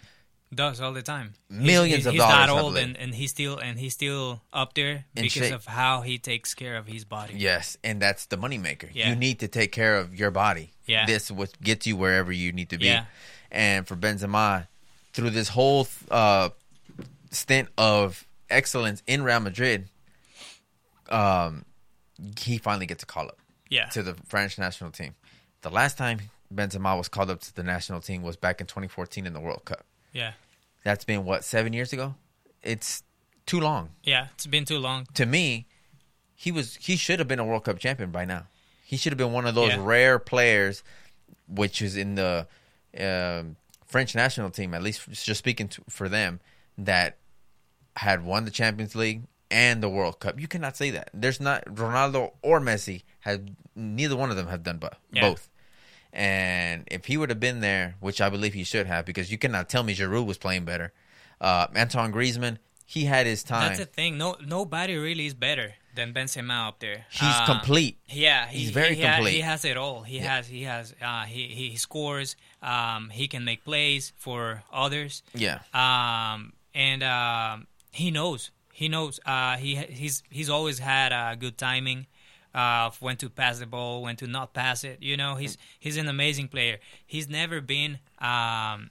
does 0.52 0.80
all 0.80 0.92
the 0.92 1.02
time. 1.02 1.34
Millions 1.48 1.98
he's, 1.98 2.06
of 2.06 2.12
he's 2.12 2.20
dollars, 2.20 2.34
that 2.34 2.48
I 2.48 2.60
old, 2.60 2.76
and, 2.76 2.96
and 2.96 3.14
he's 3.14 3.30
still 3.30 3.58
and 3.58 3.78
he's 3.78 3.94
still 3.94 4.42
up 4.52 4.74
there 4.74 5.04
because 5.14 5.32
shape. 5.32 5.54
of 5.54 5.64
how 5.66 6.00
he 6.00 6.18
takes 6.18 6.54
care 6.54 6.76
of 6.76 6.86
his 6.86 7.04
body. 7.04 7.34
Yes, 7.36 7.76
and 7.84 8.00
that's 8.02 8.26
the 8.26 8.36
moneymaker. 8.36 8.90
Yeah. 8.92 9.10
You 9.10 9.16
need 9.16 9.40
to 9.40 9.48
take 9.48 9.72
care 9.72 9.96
of 9.96 10.14
your 10.14 10.30
body. 10.30 10.72
Yeah. 10.86 11.06
This 11.06 11.30
what 11.30 11.60
gets 11.62 11.86
you 11.86 11.96
wherever 11.96 12.32
you 12.32 12.52
need 12.52 12.70
to 12.70 12.78
be. 12.78 12.86
Yeah. 12.86 13.04
And 13.50 13.86
for 13.86 13.96
Benzema, 13.96 14.66
through 15.12 15.30
this 15.30 15.48
whole 15.48 15.86
uh, 16.10 16.50
stint 17.30 17.68
of 17.78 18.24
excellence 18.48 19.02
in 19.06 19.22
Real 19.22 19.40
Madrid, 19.40 19.88
um, 21.10 21.64
he 22.38 22.58
finally 22.58 22.86
gets 22.86 23.02
a 23.02 23.06
call 23.06 23.26
up 23.26 23.38
Yeah, 23.68 23.86
to 23.86 24.02
the 24.02 24.14
French 24.26 24.58
national 24.58 24.90
team. 24.90 25.14
The 25.62 25.70
last 25.70 25.98
time 25.98 26.20
Benzema 26.54 26.96
was 26.96 27.08
called 27.08 27.30
up 27.30 27.40
to 27.40 27.54
the 27.54 27.62
national 27.62 28.00
team 28.00 28.22
was 28.22 28.36
back 28.36 28.60
in 28.60 28.66
2014 28.66 29.26
in 29.26 29.32
the 29.32 29.40
World 29.40 29.64
Cup. 29.64 29.84
yeah, 30.12 30.32
That's 30.84 31.04
been 31.04 31.24
what 31.24 31.44
seven 31.44 31.72
years 31.72 31.92
ago. 31.92 32.14
It's 32.62 33.02
too 33.46 33.60
long 33.60 33.90
yeah. 34.04 34.28
It's 34.34 34.46
been 34.46 34.64
too 34.64 34.78
long. 34.78 35.06
to 35.14 35.26
me, 35.26 35.66
he 36.34 36.50
was 36.52 36.76
he 36.76 36.96
should 36.96 37.18
have 37.18 37.28
been 37.28 37.38
a 37.38 37.44
World 37.44 37.64
Cup 37.64 37.78
champion 37.78 38.10
by 38.10 38.24
now. 38.24 38.46
He 38.84 38.96
should 38.96 39.12
have 39.12 39.18
been 39.18 39.32
one 39.32 39.46
of 39.46 39.54
those 39.54 39.70
Yeah. 39.72 39.84
rare 39.84 40.18
players, 40.18 40.82
which 41.48 41.80
is 41.82 41.96
in 41.96 42.14
the 42.16 42.46
um, 42.98 43.56
French 43.86 44.14
national 44.14 44.50
team. 44.50 44.72
At 44.74 44.82
least 44.82 45.08
just 45.10 45.38
speaking 45.38 45.68
to, 45.68 45.82
for 45.88 46.08
them, 46.08 46.40
that 46.78 47.18
had 47.96 48.24
won 48.24 48.44
the 48.46 48.50
Champions 48.50 48.94
League 48.96 49.22
and 49.50 49.82
the 49.82 49.88
World 49.88 50.18
Cup. 50.20 50.40
You 50.40 50.48
cannot 50.48 50.76
say 50.76 50.90
that. 50.90 51.10
There's 51.12 51.40
not 51.40 51.64
Ronaldo 51.66 52.32
or 52.42 52.60
Messi 52.60 53.02
had 53.20 53.54
neither 53.76 54.16
one 54.16 54.30
of 54.30 54.36
them 54.36 54.46
have 54.48 54.62
done 54.62 54.78
but 54.78 54.96
Yeah. 55.12 55.22
both. 55.22 55.48
And 56.12 56.84
if 56.90 57.04
he 57.06 57.16
would 57.16 57.30
have 57.30 57.40
been 57.40 57.60
there, 57.60 57.94
which 58.00 58.20
I 58.20 58.28
believe 58.30 58.54
he 58.54 58.64
should 58.64 58.86
have, 58.86 59.04
because 59.06 59.30
you 59.30 59.38
cannot 59.38 59.68
tell 59.68 59.82
me 59.82 59.94
Giroud 59.94 60.26
was 60.26 60.38
playing 60.38 60.64
better. 60.64 60.92
Uh, 61.40 61.66
Antoine 61.76 62.12
Griezmann, 62.12 62.58
he 62.84 63.04
had 63.04 63.26
his 63.26 63.42
time. 63.44 63.68
That's 63.68 63.78
the 63.78 63.84
thing. 63.86 64.18
No, 64.18 64.36
nobody 64.44 64.96
really 64.96 65.26
is 65.26 65.34
better 65.34 65.74
than 65.94 66.12
Benzema 66.12 66.68
up 66.68 66.80
there. 66.80 67.06
He's 67.10 67.22
Uh, 67.22 67.46
complete. 67.46 67.98
Yeah, 68.08 68.46
he, 68.48 68.58
He's 68.60 68.70
very 68.70 68.96
he 68.96 69.02
ha- 69.02 69.14
complete. 69.16 69.32
he 69.34 69.40
has 69.40 69.64
it 69.64 69.76
all. 69.76 70.02
He 70.02 70.16
Yeah. 70.18 70.36
has. 70.36 70.48
He 70.48 70.62
has. 70.64 70.94
Uh, 71.00 71.24
he 71.24 71.46
he 71.48 71.76
scores. 71.76 72.36
Um, 72.62 73.10
he 73.10 73.28
can 73.28 73.44
make 73.44 73.64
plays 73.64 74.12
for 74.16 74.62
others. 74.72 75.22
Yeah. 75.34 75.60
Um, 75.72 76.52
and 76.74 77.02
um, 77.02 77.66
he 77.92 78.10
knows. 78.10 78.50
He 78.72 78.88
knows. 78.88 79.20
Uh, 79.24 79.56
he 79.56 79.76
he's 79.76 80.22
he's 80.30 80.50
always 80.50 80.78
had 80.80 81.12
uh, 81.12 81.34
good 81.36 81.56
timing. 81.58 82.06
Uh, 82.52 82.86
of 82.90 83.00
when 83.00 83.16
to 83.16 83.30
pass 83.30 83.60
the 83.60 83.66
ball, 83.66 84.02
when 84.02 84.16
to 84.16 84.26
not 84.26 84.52
pass 84.54 84.82
it. 84.82 84.98
You 85.00 85.16
know, 85.16 85.36
he's 85.36 85.56
he's 85.78 85.96
an 85.96 86.08
amazing 86.08 86.48
player. 86.48 86.78
He's 87.06 87.28
never 87.28 87.60
been 87.60 88.00
um, 88.18 88.90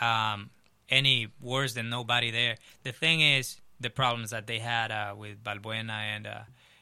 um, 0.00 0.50
any 0.88 1.28
worse 1.40 1.74
than 1.74 1.88
nobody 1.88 2.32
there. 2.32 2.56
The 2.82 2.90
thing 2.90 3.20
is, 3.20 3.60
the 3.78 3.90
problems 3.90 4.30
that 4.30 4.48
they 4.48 4.58
had 4.58 4.90
uh, 4.90 5.14
with 5.16 5.42
Valbuena 5.44 5.90
and 5.92 6.26
uh, 6.26 6.38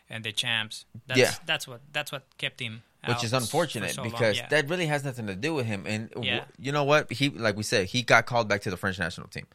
and 0.08 0.24
the 0.24 0.32
champs. 0.32 0.86
That's, 1.06 1.18
Yeah. 1.20 1.34
that's 1.44 1.68
what 1.68 1.80
that's 1.92 2.10
what 2.10 2.24
kept 2.38 2.58
him. 2.60 2.82
which 3.06 3.22
is 3.22 3.34
unfortunate 3.34 3.90
so 3.90 4.02
because 4.02 4.38
Yeah. 4.38 4.48
that 4.48 4.66
really 4.70 4.86
has 4.86 5.04
nothing 5.04 5.26
to 5.26 5.34
do 5.36 5.52
with 5.52 5.66
him. 5.66 5.84
And 5.86 6.10
Yeah. 6.22 6.44
you 6.58 6.72
know 6.72 6.84
what? 6.84 7.12
He, 7.12 7.28
like 7.28 7.54
we 7.54 7.62
said, 7.62 7.88
he 7.88 8.00
got 8.02 8.24
called 8.24 8.48
back 8.48 8.62
to 8.62 8.70
the 8.70 8.78
French 8.78 8.98
national 8.98 9.28
team. 9.28 9.46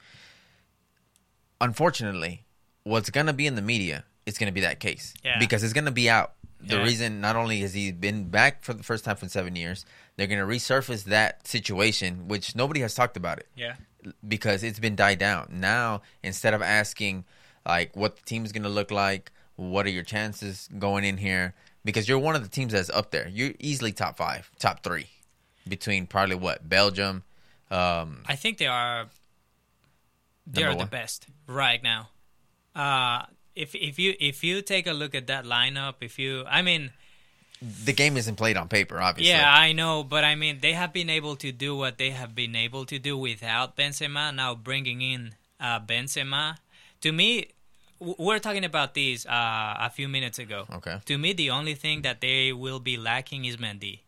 Unfortunately, 1.62 2.44
what's 2.84 3.10
gonna 3.10 3.34
be 3.34 3.48
in 3.48 3.56
the 3.56 3.62
media 3.62 4.06
is 4.26 4.38
gonna 4.38 4.52
be 4.52 4.62
that 4.62 4.80
case 4.80 5.14
Yeah. 5.24 5.40
because 5.40 5.64
it's 5.64 5.74
gonna 5.74 5.92
be 5.92 6.10
out 6.10 6.34
The 6.62 6.76
Yeah. 6.76 6.84
reason 6.84 7.22
not 7.22 7.36
only 7.36 7.62
has 7.62 7.74
he 7.74 7.92
been 7.92 8.30
back 8.30 8.64
for 8.64 8.74
the 8.74 8.84
first 8.84 9.06
time 9.06 9.16
for 9.16 9.28
seven 9.30 9.56
years, 9.56 9.86
they're 10.18 10.28
going 10.28 10.40
to 10.40 10.46
resurface 10.46 11.06
that 11.06 11.48
situation, 11.48 12.28
which 12.28 12.56
nobody 12.56 12.82
has 12.82 12.94
talked 12.94 13.16
about 13.18 13.40
it 13.40 13.48
Yeah. 13.56 13.76
because 14.28 14.62
it's 14.64 14.80
been 14.80 14.96
died 14.96 15.20
down. 15.20 15.48
Now, 15.52 16.02
instead 16.22 16.54
of 16.54 16.62
asking 16.62 17.26
like 17.66 17.96
what 17.96 18.18
the 18.18 18.24
team's 18.24 18.52
going 18.52 18.64
to 18.64 18.70
look 18.70 18.92
like, 18.92 19.32
what 19.56 19.86
are 19.86 19.90
your 19.90 20.04
chances 20.04 20.68
going 20.78 21.04
in 21.04 21.18
here, 21.18 21.54
because 21.86 22.08
you're 22.10 22.20
one 22.20 22.36
of 22.36 22.44
the 22.44 22.50
teams 22.50 22.74
that's 22.74 22.90
up 22.90 23.12
there. 23.12 23.28
You're 23.30 23.54
easily 23.60 23.92
top 23.92 24.18
five, 24.18 24.50
top 24.60 24.84
three, 24.84 25.08
between 25.68 26.08
probably 26.08 26.36
what 26.36 26.68
Belgium. 26.68 27.24
Um, 27.72 28.24
I 28.26 28.36
think 28.36 28.58
they 28.58 28.68
are. 28.68 29.08
They 30.48 30.64
are 30.64 30.72
the 30.72 30.78
one. 30.78 30.88
best 30.88 31.28
right 31.48 31.82
now. 31.84 32.10
Uh, 32.76 33.26
if 33.60 33.76
if 33.76 34.00
you 34.00 34.16
if 34.20 34.44
you 34.44 34.62
take 34.62 34.88
a 34.88 34.94
look 34.94 35.14
at 35.14 35.28
that 35.28 35.44
lineup, 35.46 35.96
if 36.02 36.18
you, 36.18 36.46
I 36.48 36.62
mean, 36.62 36.92
the 37.62 37.94
game 37.94 38.16
isn't 38.18 38.38
played 38.38 38.58
on 38.58 38.68
paper, 38.70 39.00
obviously. 39.02 39.34
yeah, 39.34 39.52
I 39.52 39.74
know, 39.74 40.04
but 40.04 40.24
I 40.24 40.36
mean, 40.36 40.60
they 40.62 40.74
have 40.74 40.94
been 40.94 41.10
able 41.10 41.36
to 41.38 41.52
do 41.52 41.76
what 41.76 41.98
they 41.98 42.12
have 42.12 42.34
been 42.34 42.56
able 42.56 42.86
to 42.86 42.98
do 42.98 43.18
without 43.18 43.76
Benzema. 43.76 44.34
Now 44.34 44.56
bringing 44.56 45.02
in 45.02 45.36
uh, 45.60 45.80
Benzema, 45.82 46.58
to 47.02 47.12
me, 47.12 47.50
w- 48.00 48.16
we 48.18 48.26
we're 48.26 48.40
talking 48.40 48.64
about 48.64 48.94
these 48.94 49.26
uh, 49.26 49.76
a 49.88 49.90
few 49.90 50.08
minutes 50.08 50.40
ago. 50.40 50.66
Okay. 50.76 50.98
To 51.06 51.18
me, 51.18 51.34
the 51.34 51.50
only 51.50 51.76
thing 51.76 52.02
that 52.04 52.22
they 52.22 52.54
will 52.54 52.80
be 52.80 52.96
lacking 52.98 53.46
is 53.46 53.58
Mendy. 53.58 54.00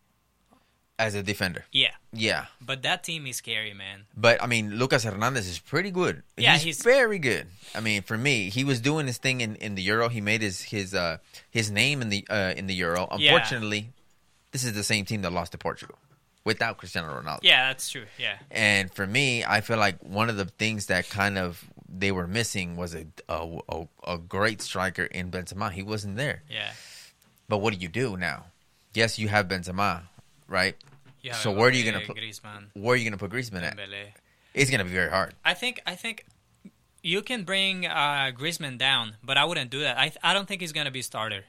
As 1.01 1.15
a 1.15 1.23
defender, 1.23 1.65
Yeah, 1.71 1.91
yeah. 2.13 2.45
but 2.61 2.83
that 2.83 3.03
team 3.03 3.25
is 3.27 3.37
scary, 3.37 3.73
man. 3.73 4.05
But 4.15 4.41
I 4.41 4.47
mean, 4.47 4.75
Lucas 4.77 5.03
Hernandez 5.03 5.47
is 5.47 5.59
pretty 5.59 5.91
good. 5.91 6.21
Yeah, 6.37 6.53
he's, 6.53 6.63
he's- 6.63 6.83
very 6.83 7.17
good. 7.19 7.47
I 7.73 7.79
mean, 7.81 8.01
for 8.03 8.17
me, 8.17 8.49
he 8.49 8.63
was 8.63 8.79
doing 8.81 9.07
his 9.07 9.17
thing 9.17 9.41
in, 9.41 9.55
in 9.55 9.75
the 9.75 9.81
Euro. 9.83 10.09
He 10.09 10.21
made 10.21 10.41
his 10.41 10.61
his 10.61 10.93
uh 10.93 11.17
his 11.49 11.71
name 11.71 12.01
in 12.01 12.09
the 12.09 12.25
uh 12.29 12.53
in 12.55 12.67
the 12.67 12.75
Euro. 12.75 13.07
Yeah. 13.17 13.33
Unfortunately, 13.33 13.89
this 14.51 14.63
is 14.63 14.73
the 14.73 14.83
same 14.83 15.05
team 15.05 15.21
that 15.23 15.31
lost 15.33 15.51
to 15.53 15.57
Portugal 15.57 15.97
without 16.43 16.77
Cristiano 16.77 17.07
Ronaldo. 17.19 17.39
Yeah, 17.43 17.67
that's 17.69 17.89
true. 17.89 18.05
Yeah. 18.19 18.37
And 18.51 18.93
for 18.93 19.05
me, 19.07 19.43
I 19.45 19.61
feel 19.61 19.77
like 19.77 19.97
one 20.03 20.29
of 20.29 20.37
the 20.37 20.45
things 20.45 20.87
that 20.87 21.09
kind 21.09 21.37
of 21.37 21.63
they 21.87 22.11
were 22.11 22.27
missing 22.27 22.77
was 22.77 22.93
a 22.95 23.05
a, 23.29 23.59
a, 23.69 23.87
a 24.07 24.17
great 24.17 24.61
striker 24.61 25.03
in 25.03 25.31
Benzema. 25.31 25.71
He 25.71 25.83
wasn't 25.83 26.17
there. 26.17 26.43
Yeah. 26.49 26.71
But 27.47 27.57
what 27.59 27.73
do 27.73 27.79
you 27.79 27.89
do 27.89 28.17
now? 28.17 28.45
Yes, 28.93 29.17
you 29.19 29.27
have 29.29 29.47
Benzema, 29.47 30.01
right? 30.47 30.75
Yeah, 31.21 31.33
So 31.35 31.51
where 31.51 31.69
are 31.69 31.71
you 31.71 31.83
gonna 31.83 32.05
put- 32.05 32.17
Griezmann, 32.17 32.69
Where 32.73 32.93
are 32.93 32.95
you 32.97 33.03
going 33.03 33.17
to 33.19 33.23
put 33.25 33.31
Griezmann 33.31 33.61
at? 33.63 33.77
Dembele. 33.77 34.13
It's 34.53 34.69
going 34.71 34.79
to 34.79 34.85
be 34.85 34.91
very 34.91 35.09
hard. 35.09 35.33
I 35.45 35.53
think 35.53 35.79
I 35.85 35.95
think 35.95 36.25
you 37.03 37.21
can 37.21 37.43
bring 37.43 37.85
uh, 37.85 38.31
Griezmann 38.37 38.77
down, 38.77 39.15
but 39.23 39.37
I 39.37 39.45
wouldn't 39.45 39.69
do 39.69 39.79
that. 39.81 39.97
I 39.97 40.11
I 40.23 40.33
don't 40.33 40.47
think 40.47 40.61
he's 40.61 40.71
gonna 40.73 40.91
be 40.91 41.01
starter. 41.01 41.45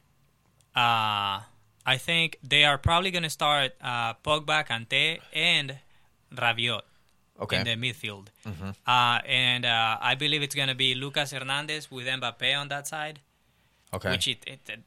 Uh 0.74 1.40
I 1.84 1.96
think 1.98 2.38
they 2.44 2.64
are 2.64 2.78
probably 2.78 3.10
gonna 3.10 3.28
start 3.30 3.72
uh, 3.82 4.14
Pogba, 4.24 4.64
Kante, 4.68 5.18
and 5.34 5.78
Rabiot 6.32 6.82
Okay. 7.40 7.58
in 7.58 7.64
the 7.64 7.74
midfield. 7.76 8.28
Mhm. 8.46 8.76
Uh, 8.86 9.18
and 9.26 9.64
uh, 9.66 9.98
I 10.00 10.14
believe 10.14 10.42
it's 10.42 10.54
gonna 10.54 10.76
be 10.76 10.94
Lucas 10.94 11.32
Hernandez 11.32 11.90
with 11.90 12.06
Mbappe 12.06 12.56
on 12.56 12.68
that 12.68 12.86
side. 12.86 13.18
Okay. 13.92 14.10
Which 14.12 14.28
it, 14.28 14.44
it, 14.46 14.60
it- 14.68 14.84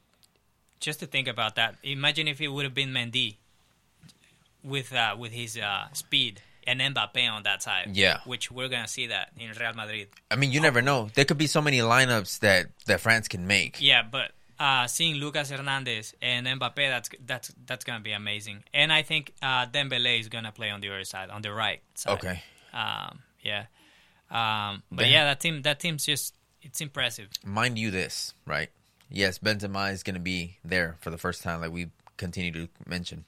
just 0.80 1.00
to 1.00 1.06
think 1.06 1.28
about 1.28 1.54
that. 1.56 1.76
Imagine 1.82 2.28
if 2.28 2.40
it 2.40 2.48
would 2.48 2.64
have 2.64 2.74
been 2.74 2.92
Mendy 2.92 3.36
with 4.66 4.92
uh, 4.92 5.16
with 5.18 5.32
his 5.32 5.56
uh, 5.56 5.86
speed 5.92 6.42
and 6.66 6.80
Mbappe 6.80 7.30
on 7.30 7.44
that 7.44 7.62
side. 7.62 7.90
Yeah. 7.94 8.18
Which 8.24 8.50
we're 8.50 8.68
gonna 8.68 8.88
see 8.88 9.06
that 9.06 9.30
in 9.38 9.50
Real 9.58 9.72
Madrid. 9.74 10.08
I 10.30 10.36
mean, 10.36 10.50
you 10.52 10.60
never 10.60 10.82
know. 10.82 11.08
There 11.14 11.24
could 11.24 11.38
be 11.38 11.46
so 11.46 11.62
many 11.62 11.78
lineups 11.78 12.40
that 12.40 12.66
that 12.86 13.00
France 13.00 13.28
can 13.28 13.46
make. 13.46 13.80
Yeah, 13.80 14.02
but 14.02 14.32
uh, 14.58 14.86
seeing 14.86 15.16
Lucas 15.16 15.50
Hernandez 15.50 16.14
and 16.20 16.46
Mbappe, 16.46 16.76
that's 16.76 17.10
that's 17.24 17.54
that's 17.66 17.84
gonna 17.84 18.00
be 18.00 18.12
amazing. 18.12 18.64
And 18.74 18.92
I 18.92 19.02
think 19.02 19.32
uh, 19.42 19.66
Dembele 19.66 20.18
is 20.20 20.28
gonna 20.28 20.52
play 20.52 20.70
on 20.70 20.80
the 20.80 20.88
other 20.90 21.04
side, 21.04 21.30
on 21.30 21.42
the 21.42 21.52
right 21.52 21.80
side. 21.94 22.14
Okay. 22.14 22.42
Um, 22.74 23.20
yeah. 23.42 23.66
Um, 24.30 24.82
but 24.90 25.02
Then- 25.04 25.12
yeah, 25.12 25.24
that 25.26 25.40
team 25.40 25.62
that 25.62 25.78
team's 25.78 26.04
just 26.04 26.34
it's 26.62 26.80
impressive. 26.80 27.28
Mind 27.44 27.78
you, 27.78 27.90
this 27.92 28.34
right? 28.44 28.70
Yes, 29.08 29.38
Benzema 29.38 29.92
is 29.92 30.02
going 30.02 30.14
to 30.14 30.20
be 30.20 30.58
there 30.64 30.96
for 31.00 31.10
the 31.10 31.18
first 31.18 31.42
time, 31.44 31.60
like 31.60 31.70
we 31.70 31.90
continue 32.16 32.50
to 32.50 32.68
mention, 32.88 33.24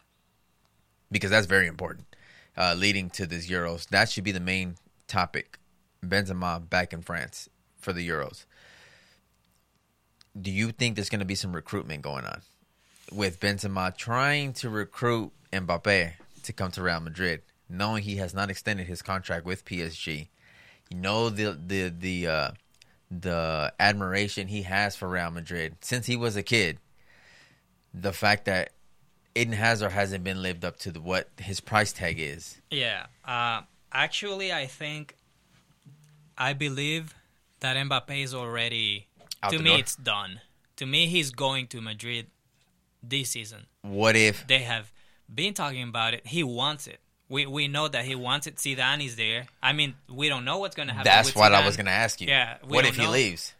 because 1.10 1.30
that's 1.30 1.46
very 1.46 1.66
important. 1.66 2.06
Uh, 2.56 2.74
leading 2.76 3.08
to 3.10 3.26
this 3.26 3.48
Euros, 3.48 3.86
that 3.88 4.10
should 4.10 4.24
be 4.24 4.32
the 4.32 4.40
main 4.40 4.76
topic. 5.06 5.58
Benzema 6.04 6.68
back 6.68 6.92
in 6.92 7.02
France 7.02 7.48
for 7.78 7.92
the 7.92 8.06
Euros. 8.06 8.44
Do 10.40 10.50
you 10.50 10.72
think 10.72 10.94
there's 10.94 11.08
going 11.08 11.20
to 11.20 11.26
be 11.26 11.34
some 11.34 11.54
recruitment 11.54 12.02
going 12.02 12.24
on 12.24 12.42
with 13.12 13.40
Benzema 13.40 13.96
trying 13.96 14.52
to 14.54 14.68
recruit 14.68 15.32
Mbappe 15.52 16.12
to 16.42 16.52
come 16.52 16.70
to 16.72 16.82
Real 16.82 17.00
Madrid, 17.00 17.42
knowing 17.68 18.02
he 18.02 18.16
has 18.16 18.34
not 18.34 18.50
extended 18.50 18.86
his 18.86 19.02
contract 19.02 19.44
with 19.44 19.64
PSG? 19.64 20.28
You 20.90 20.96
know 20.96 21.28
the 21.28 21.58
the 21.66 21.88
the 21.88 22.26
uh, 22.26 22.50
the 23.10 23.72
admiration 23.78 24.48
he 24.48 24.62
has 24.62 24.96
for 24.96 25.08
Real 25.08 25.30
Madrid 25.30 25.76
since 25.80 26.06
he 26.06 26.16
was 26.16 26.36
a 26.36 26.42
kid. 26.42 26.78
The 27.92 28.12
fact 28.12 28.44
that 28.44 28.70
Eden 29.38 29.54
Hazard 29.54 29.92
hasn't 29.92 30.24
been 30.24 30.42
lived 30.42 30.64
up 30.64 30.78
to 30.80 30.90
the, 30.90 31.00
what 31.00 31.28
his 31.38 31.60
price 31.60 31.92
tag 31.92 32.18
is. 32.18 32.60
Yeah. 32.70 33.06
Uh, 33.24 33.62
actually, 33.92 34.52
I 34.52 34.66
think 34.66 35.16
I 36.36 36.52
believe 36.52 37.14
that 37.60 37.76
Mbappe 37.76 38.22
is 38.22 38.34
already. 38.34 39.06
Out 39.42 39.52
to 39.52 39.58
me, 39.58 39.70
door? 39.70 39.78
it's 39.78 39.94
done. 39.94 40.40
To 40.76 40.86
me, 40.86 41.06
he's 41.06 41.30
going 41.30 41.68
to 41.68 41.80
Madrid 41.80 42.26
this 43.02 43.30
season. 43.30 43.66
What 43.82 44.16
if 44.16 44.46
They 44.46 44.60
have 44.60 44.92
been 45.32 45.54
talking 45.54 45.82
about 45.82 46.14
it. 46.14 46.26
He 46.26 46.42
wants 46.42 46.86
it. 46.86 47.00
We 47.28 47.46
we 47.46 47.68
know 47.68 47.88
that 47.88 48.04
he 48.04 48.14
wants 48.14 48.46
it. 48.46 48.56
Zidane 48.56 49.04
is 49.04 49.16
there. 49.16 49.46
I 49.62 49.72
mean, 49.72 49.94
we 50.08 50.28
don't 50.28 50.44
know 50.44 50.58
what's 50.58 50.74
going 50.74 50.88
to 50.88 50.94
happen. 50.94 51.04
that's 51.04 51.34
what 51.34 51.52
I 51.52 51.64
was 51.64 51.76
going 51.76 51.86
to 51.86 51.92
ask 51.92 52.20
you? 52.20 52.28
Yeah, 52.28 52.56
What 52.66 52.86
if 52.86 52.96
he 52.96 53.06
leaves? 53.06 53.54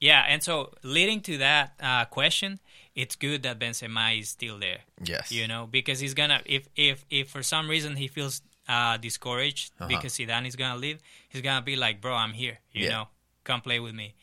Yeah, 0.00 0.24
and 0.28 0.42
so 0.42 0.72
leading 0.82 1.20
to 1.22 1.38
that 1.38 1.74
uh, 1.80 2.06
question, 2.06 2.58
it's 2.94 3.16
good 3.16 3.42
that 3.44 3.58
Benzema 3.58 4.18
is 4.20 4.28
still 4.28 4.58
there. 4.58 4.80
Yes. 5.02 5.32
You 5.32 5.46
know, 5.48 5.66
because 5.70 5.98
he's 6.00 6.14
gonna 6.14 6.40
if 6.46 6.68
if 6.76 7.04
if 7.10 7.30
for 7.30 7.42
some 7.42 7.68
reason 7.68 7.96
he 7.96 8.08
feels 8.08 8.42
uh, 8.68 8.96
discouraged 8.96 9.72
Uh-huh. 9.80 9.88
because 9.88 10.14
Zidane 10.14 10.46
is 10.46 10.56
gonna 10.56 10.78
leave, 10.78 10.98
he's 11.28 11.42
gonna 11.42 11.62
be 11.62 11.74
like, 11.76 12.00
"Bro, 12.00 12.14
I'm 12.14 12.32
here. 12.32 12.58
You 12.72 12.84
Yeah. 12.84 12.90
know, 12.90 13.08
come 13.44 13.60
play 13.60 13.80
with 13.80 13.94
me." 13.94 14.14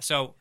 So 0.00 0.34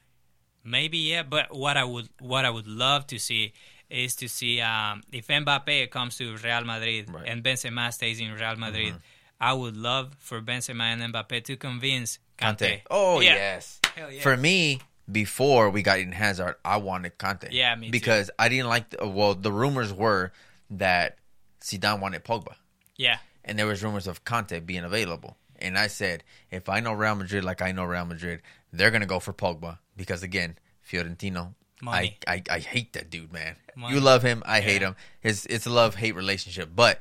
maybe 0.64 0.98
yeah, 0.98 1.24
but 1.24 1.56
what 1.56 1.78
I 1.78 1.84
would 1.84 2.10
what 2.20 2.46
I 2.46 2.50
would 2.50 2.68
love 2.68 3.08
to 3.08 3.18
see 3.20 3.54
is 3.90 4.16
to 4.18 4.28
see 4.28 4.60
um, 4.62 5.02
if 5.12 5.28
Mbappe 5.28 5.90
comes 5.92 6.18
to 6.18 6.36
Real 6.38 6.66
Madrid 6.66 7.10
Right. 7.10 7.28
and 7.28 7.42
Benzema 7.44 7.92
stays 7.94 8.20
in 8.20 8.34
Real 8.34 8.56
Madrid. 8.58 8.96
I 9.40 9.54
would 9.54 9.78
love 9.78 10.16
for 10.20 10.42
Benzema 10.42 10.84
and 10.94 11.14
Mbappe 11.14 11.44
to 11.46 11.56
convince 11.58 12.20
Kante. 12.38 12.58
Kante. 12.58 12.82
Oh 12.90 13.22
Yeah. 13.22 13.36
yes. 13.36 13.80
Yeah. 13.98 14.22
For 14.22 14.36
me, 14.36 14.82
before 15.12 15.70
we 15.70 15.82
got 15.82 16.00
Eden 16.00 16.12
Hazard, 16.12 16.56
I 16.66 16.78
wanted 16.78 17.18
Conte. 17.18 17.48
Yeah, 17.52 17.76
me 17.76 17.88
too. 17.88 17.92
because 17.92 18.30
I 18.38 18.50
didn't 18.50 18.68
like. 18.68 18.90
The, 18.90 19.08
well, 19.08 19.34
the 19.36 19.52
rumors 19.52 19.94
were 19.94 20.32
that 20.72 21.18
Zidane 21.62 22.00
wanted 22.02 22.24
Pogba, 22.24 22.56
Yeah, 22.98 23.18
and 23.46 23.58
there 23.58 23.66
was 23.66 23.84
rumors 23.84 24.08
of 24.08 24.24
Conte 24.26 24.60
being 24.62 24.84
available. 24.84 25.38
And 25.60 25.78
I 25.78 25.88
said, 25.88 26.24
if 26.52 26.70
I 26.70 26.82
know 26.82 26.94
Real 26.94 27.16
Madrid 27.16 27.44
like 27.44 27.62
I 27.62 27.72
know 27.72 27.84
Real 27.84 28.06
Madrid, 28.06 28.42
they're 28.72 28.92
gonna 28.92 29.06
go 29.08 29.20
for 29.20 29.34
Pogba 29.34 29.80
because 29.96 30.24
again, 30.24 30.58
Florentino. 30.82 31.56
I, 31.86 32.16
I, 32.28 32.42
I 32.50 32.58
hate 32.60 32.94
that 32.94 33.12
dude, 33.12 33.32
man. 33.32 33.56
Money. 33.76 33.94
You 33.94 34.00
love 34.02 34.24
him, 34.24 34.42
I 34.46 34.62
hate 34.62 34.82
him. 34.82 34.96
His 35.22 35.46
it's 35.46 35.68
a 35.68 35.70
love 35.70 35.94
hate 35.96 36.16
relationship. 36.16 36.70
But 36.76 37.00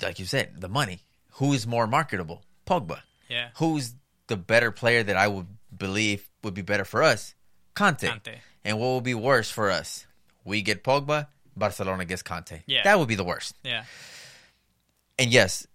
like 0.00 0.20
you 0.20 0.24
said, 0.24 0.60
the 0.60 0.68
money. 0.68 1.00
Who's 1.32 1.66
more 1.66 1.86
marketable? 1.88 2.42
Pogba. 2.66 3.00
yeah. 3.28 3.48
Who's 3.56 3.94
the 4.28 4.36
better 4.36 4.70
player 4.70 5.02
that 5.02 5.16
I 5.16 5.26
would 5.26 5.46
believe 5.76 6.27
would 6.42 6.54
be 6.54 6.62
better 6.62 6.84
for 6.84 7.02
us? 7.02 7.34
Conte. 7.74 8.08
Kante. 8.08 8.36
And 8.64 8.78
what 8.78 8.86
will 8.86 9.00
be 9.00 9.14
worse 9.14 9.50
for 9.50 9.70
us? 9.70 10.06
We 10.44 10.62
get 10.62 10.84
Pogba, 10.84 11.28
Barcelona 11.56 12.04
gets 12.04 12.22
Conte. 12.22 12.62
Yeah. 12.66 12.82
That 12.84 12.98
would 12.98 13.08
be 13.08 13.14
the 13.14 13.24
worst. 13.24 13.56
Yeah. 13.64 13.84
And 15.18 15.30
yes, 15.30 15.66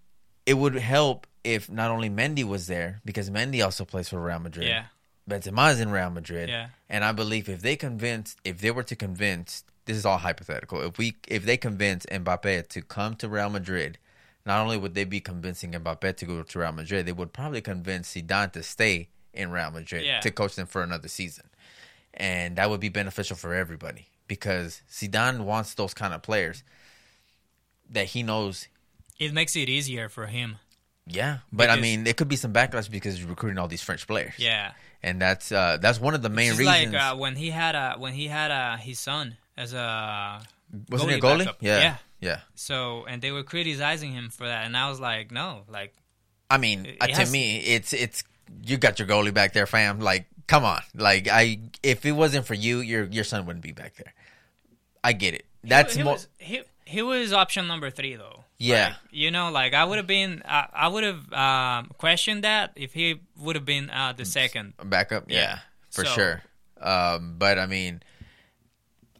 it 0.46 0.54
would 0.56 0.76
help 0.76 1.28
if 1.44 1.70
not 1.70 1.92
only 1.92 2.10
Mendy 2.10 2.44
was 2.44 2.68
there, 2.68 3.02
because 3.04 3.30
Mendy 3.30 3.64
also 3.64 3.86
plays 3.86 4.10
for 4.10 4.22
Real 4.22 4.40
Madrid. 4.40 4.68
Yeah. 4.68 4.86
Benzema 5.30 5.72
is 5.72 5.80
in 5.80 5.92
Real 5.92 6.10
Madrid. 6.10 6.50
Yeah. 6.50 6.68
And 6.90 7.04
I 7.04 7.12
believe 7.12 7.50
if 7.50 7.62
they 7.62 7.76
convince, 7.76 8.36
if 8.44 8.60
they 8.60 8.72
were 8.72 8.84
to 8.84 8.96
convince, 8.96 9.64
this 9.86 9.98
is 9.98 10.06
all 10.06 10.18
hypothetical. 10.18 10.82
If 10.82 10.98
we, 10.98 11.16
if 11.28 11.46
they 11.46 11.58
convince 11.58 12.06
Mbappe 12.06 12.68
to 12.70 12.82
come 12.82 13.16
to 13.16 13.28
Real 13.28 13.50
Madrid, 13.50 13.98
not 14.46 14.62
only 14.62 14.78
would 14.78 14.94
they 14.94 15.06
be 15.06 15.22
convincing 15.22 15.72
Mbappe 15.72 16.18
to 16.18 16.26
go 16.26 16.44
to 16.44 16.60
Real 16.60 16.72
Madrid, 16.72 17.06
they 17.06 17.12
would 17.12 17.34
probably 17.34 17.62
convince 17.62 18.14
Zidane 18.14 18.52
to 18.54 18.64
stay 18.64 19.10
in 19.34 19.52
Real 19.52 19.72
Madrid 19.72 20.06
Yeah. 20.06 20.20
to 20.22 20.32
coach 20.32 20.56
them 20.56 20.68
for 20.68 20.84
another 20.84 21.08
season, 21.08 21.46
and 22.14 22.56
that 22.58 22.70
would 22.70 22.80
be 22.80 22.90
beneficial 22.90 23.36
for 23.36 23.54
everybody 23.54 24.08
because 24.28 24.82
Zidane 24.92 25.42
wants 25.42 25.74
those 25.74 25.94
kind 25.94 26.14
of 26.14 26.22
players 26.22 26.64
that 27.90 28.08
he 28.08 28.24
knows. 28.24 28.68
It 29.20 29.34
makes 29.34 29.56
it 29.56 29.70
easier 29.70 30.10
for 30.10 30.28
him. 30.28 30.58
Yeah, 31.06 31.40
but 31.52 31.70
I 31.70 31.76
mean, 31.80 32.08
it 32.08 32.16
could 32.16 32.30
be 32.30 32.38
some 32.38 32.54
backlash 32.54 32.90
because 32.90 33.18
he's 33.18 33.26
recruiting 33.26 33.58
all 33.60 33.68
these 33.68 33.82
French 33.82 34.08
players. 34.08 34.34
Yeah. 34.38 34.72
and 35.02 35.22
that's 35.22 35.52
uh, 35.52 35.78
that's 35.82 36.00
one 36.00 36.14
of 36.14 36.22
the 36.22 36.30
main 36.30 36.52
reasons. 36.52 36.66
like 36.66 36.94
uh, 36.94 37.16
when 37.18 37.36
he 37.36 37.50
had 37.50 37.76
uh, 37.76 37.98
when 37.98 38.14
he 38.14 38.28
had 38.28 38.52
uh, 38.52 38.78
his 38.78 39.00
son 39.00 39.36
as 39.58 39.74
a 39.74 40.42
Wasn't 40.90 41.12
goalie 41.12 41.20
goalie? 41.20 41.38
backup. 41.40 41.58
Yeah. 41.60 41.80
Yeah. 41.80 41.96
Yeah. 42.22 42.40
so, 42.56 43.04
and 43.06 43.22
they 43.22 43.32
were 43.32 43.44
criticizing 43.44 44.14
him 44.14 44.30
for 44.30 44.48
that, 44.48 44.66
and 44.66 44.78
I 44.78 44.90
was 44.90 45.02
like, 45.02 45.30
no, 45.30 45.64
like 45.70 45.94
I 46.50 46.58
mean, 46.58 46.96
uh, 47.02 47.08
to 47.08 47.14
has- 47.16 47.32
me, 47.34 47.58
it's 47.58 47.92
it's 47.92 48.24
you 48.64 48.78
got 48.78 49.00
your 49.00 49.08
goalie 49.08 49.34
back 49.34 49.54
there, 49.54 49.66
fam. 49.66 50.00
Like, 50.00 50.26
come 50.48 50.64
on. 50.64 50.82
Like, 50.96 51.28
I 51.28 51.60
if 51.82 52.06
it 52.06 52.12
wasn't 52.14 52.46
for 52.46 52.54
you, 52.54 52.80
your 52.80 53.06
your 53.06 53.24
son 53.24 53.46
wouldn't 53.46 53.64
be 53.64 53.72
back 53.72 53.96
there. 53.96 54.14
I 55.04 55.14
get 55.14 55.34
it. 55.34 55.46
That's 55.64 55.94
he, 55.94 56.00
he 56.00 56.04
more. 56.04 56.14
was 56.14 56.28
he, 56.38 56.62
he 56.86 57.02
was 57.02 57.34
option 57.34 57.68
number 57.68 57.90
three 57.90 58.16
though. 58.16 58.44
Yeah. 58.58 58.88
Like, 58.88 58.96
you 59.12 59.32
know, 59.32 59.52
like 59.52 59.74
I 59.74 59.84
would 59.84 59.98
have 59.98 60.08
been, 60.08 60.42
I, 60.46 60.68
I 60.74 60.88
would 60.88 61.04
have 61.04 61.34
um, 61.34 61.92
questioned 61.98 62.44
that 62.46 62.72
if 62.76 62.94
he 62.94 63.20
would 63.38 63.56
have 63.56 63.66
been 63.66 63.90
uh, 63.90 64.14
the 64.16 64.24
second. 64.26 64.74
Backup, 64.84 65.26
yeah, 65.30 65.38
Yeah. 65.38 65.60
for 65.92 66.06
So- 66.06 66.12
sure. 66.14 66.42
Um, 66.82 67.36
but 67.38 67.58
I 67.60 67.66
mean, 67.66 68.02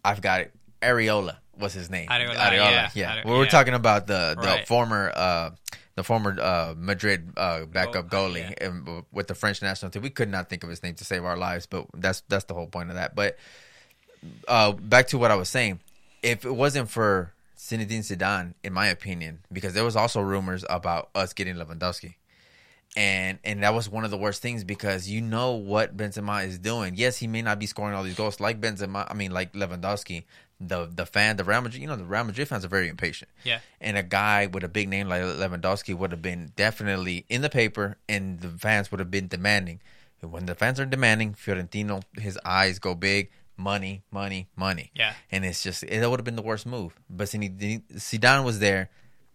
I've 0.04 0.22
got 0.22 0.42
it. 0.42 0.54
Areola 0.82 1.38
was 1.58 1.74
his 1.74 1.90
name. 1.90 2.08
Areola, 2.10 2.94
yeah. 2.96 3.22
Are- 3.22 3.26
We 3.26 3.32
were 3.38 3.44
yeah. 3.46 3.50
talking 3.50 3.74
about 3.74 4.06
the 4.08 4.36
the 4.40 4.48
Right. 4.48 4.68
former 4.68 5.12
uh, 5.16 5.50
the 5.96 6.04
former 6.04 6.36
uh, 6.40 6.74
Madrid 6.78 7.34
uh, 7.38 7.66
backup 7.66 8.10
Go- 8.10 8.30
goalie 8.30 8.50
yeah. 8.50 8.68
and 8.68 9.04
with 9.12 9.28
the 9.28 9.36
French 9.36 9.62
national 9.62 9.92
team. 9.92 10.02
We 10.02 10.10
could 10.10 10.30
not 10.30 10.50
think 10.50 10.64
of 10.64 10.70
his 10.70 10.82
name 10.84 10.96
to 10.96 11.06
save 11.06 11.24
our 11.24 11.38
lives, 11.38 11.66
but 11.66 11.88
that's 11.94 12.22
that's 12.28 12.46
the 12.46 12.54
whole 12.54 12.68
point 12.68 12.90
of 12.90 12.96
that. 12.96 13.16
But 13.16 13.38
uh, 14.48 14.72
back 14.74 15.08
to 15.08 15.18
what 15.18 15.32
I 15.32 15.36
was 15.36 15.50
saying, 15.50 15.80
if 16.22 16.46
it 16.46 16.56
wasn't 16.56 16.90
for 16.90 17.34
Zinedine 17.58 18.00
Zidane, 18.00 18.54
in 18.64 18.74
my 18.74 18.88
opinion, 18.88 19.40
because 19.52 19.74
there 19.74 19.84
was 19.84 19.96
also 19.96 20.22
rumors 20.22 20.66
about 20.70 21.10
us 21.16 21.34
getting 21.34 21.56
Lewandowski 21.56 22.16
and 22.96 23.40
and 23.44 23.64
that 23.64 23.74
was 23.74 23.90
one 23.90 24.06
of 24.06 24.12
the 24.12 24.18
worst 24.18 24.42
things 24.42 24.64
because 24.64 25.10
you 25.10 25.22
know 25.22 25.54
what 25.54 25.98
Benzema 25.98 26.46
is 26.46 26.60
doing. 26.60 26.94
Yes, 26.96 27.18
he 27.18 27.28
may 27.28 27.42
not 27.42 27.60
be 27.60 27.66
scoring 27.66 27.96
all 27.96 28.04
these 28.04 28.16
goals 28.16 28.40
like 28.40 28.62
Benzema. 28.62 29.08
I 29.10 29.14
mean, 29.14 29.32
like 29.32 29.54
Lewandowski. 29.54 30.24
The 30.68 30.90
the 30.94 31.06
fan, 31.06 31.38
the 31.38 31.44
Real 31.44 31.62
Madrid, 31.62 31.82
you 31.82 31.88
know, 31.88 31.96
the 31.96 32.04
Real 32.04 32.24
Madrid 32.24 32.48
fans 32.48 32.64
are 32.64 32.70
very 32.70 32.88
impatient. 32.88 33.32
Yeah. 33.44 33.60
And 33.82 33.98
a 33.98 34.04
guy 34.04 34.48
with 34.48 34.64
a 34.64 34.70
big 34.70 34.88
name 34.90 35.10
like 35.10 35.22
Lewandowski 35.22 35.96
would 35.96 36.12
have 36.12 36.22
been 36.22 36.52
definitely 36.56 37.26
in 37.30 37.42
the 37.42 37.50
paper, 37.50 37.98
and 38.08 38.40
the 38.40 38.50
fans 38.50 38.92
would 38.92 39.00
have 39.00 39.12
been 39.12 39.28
demanding. 39.28 39.82
And 40.22 40.32
when 40.32 40.46
the 40.46 40.56
fans 40.56 40.80
are 40.80 40.86
demanding, 40.86 41.34
Florentino, 41.34 42.02
his 42.18 42.40
eyes 42.46 42.80
go 42.80 42.96
big. 42.96 43.30
Money, 43.56 44.02
money, 44.10 44.48
money. 44.56 44.90
Yeah. 44.96 45.14
And 45.32 45.46
it's 45.46 45.62
just 45.62 45.84
it 45.84 46.10
would 46.10 46.20
have 46.20 46.26
been 46.26 46.36
the 46.36 46.42
worst 46.42 46.66
move. 46.66 46.96
But 47.08 47.28
Zidane 47.28 48.44
was 48.44 48.58
there, 48.58 48.90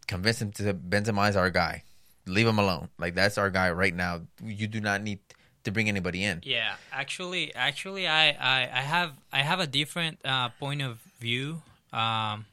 convinced 0.08 0.42
him 0.42 0.50
to 0.52 0.75
Benzema 0.75 1.30
is 1.30 1.37
our 1.37 1.50
guy. 1.50 1.85
Leave 2.26 2.49
him 2.49 2.58
alone. 2.58 2.88
Like 2.99 3.14
that's 3.14 3.38
our 3.38 3.49
guy 3.49 3.70
right 3.70 3.94
now. 3.94 4.23
You 4.42 4.66
do 4.66 4.80
not 4.80 5.02
need 5.02 5.20
to 5.64 5.70
bring 5.70 5.88
anybody 5.88 6.25
in. 6.25 6.40
Yeah, 6.44 6.75
actually, 6.92 7.54
actually, 7.54 8.08
I, 8.08 8.30
I, 8.30 8.68
I 8.73 8.80
have 8.80 9.12
I 9.32 9.42
have 9.42 9.61
a 9.61 9.66
different 9.66 10.18
uh, 10.25 10.49
point 10.58 10.82
of 10.82 10.99
view 11.19 11.63
um, 11.93 12.47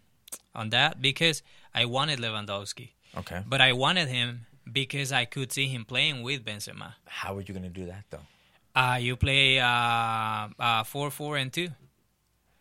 on 0.53 0.69
that 0.69 1.01
because 1.01 1.43
I 1.73 1.85
wanted 1.85 2.19
Lewandowski, 2.19 2.89
Okay. 3.17 3.41
but 3.45 3.61
I 3.61 3.73
wanted 3.73 4.07
him 4.07 4.45
because 4.71 5.11
I 5.11 5.25
could 5.25 5.51
see 5.51 5.67
him 5.67 5.85
playing 5.85 6.23
with 6.23 6.43
Benzema. 6.45 6.93
How 7.05 7.35
are 7.37 7.41
you 7.41 7.53
gonna 7.53 7.69
do 7.69 7.85
that 7.85 8.05
though? 8.09 8.25
Uh, 8.75 8.97
you 8.99 9.15
play 9.15 9.59
uh, 9.59 10.47
uh, 10.59 10.83
four, 10.83 11.09
four, 11.11 11.37
and 11.37 11.51
two. 11.53 11.69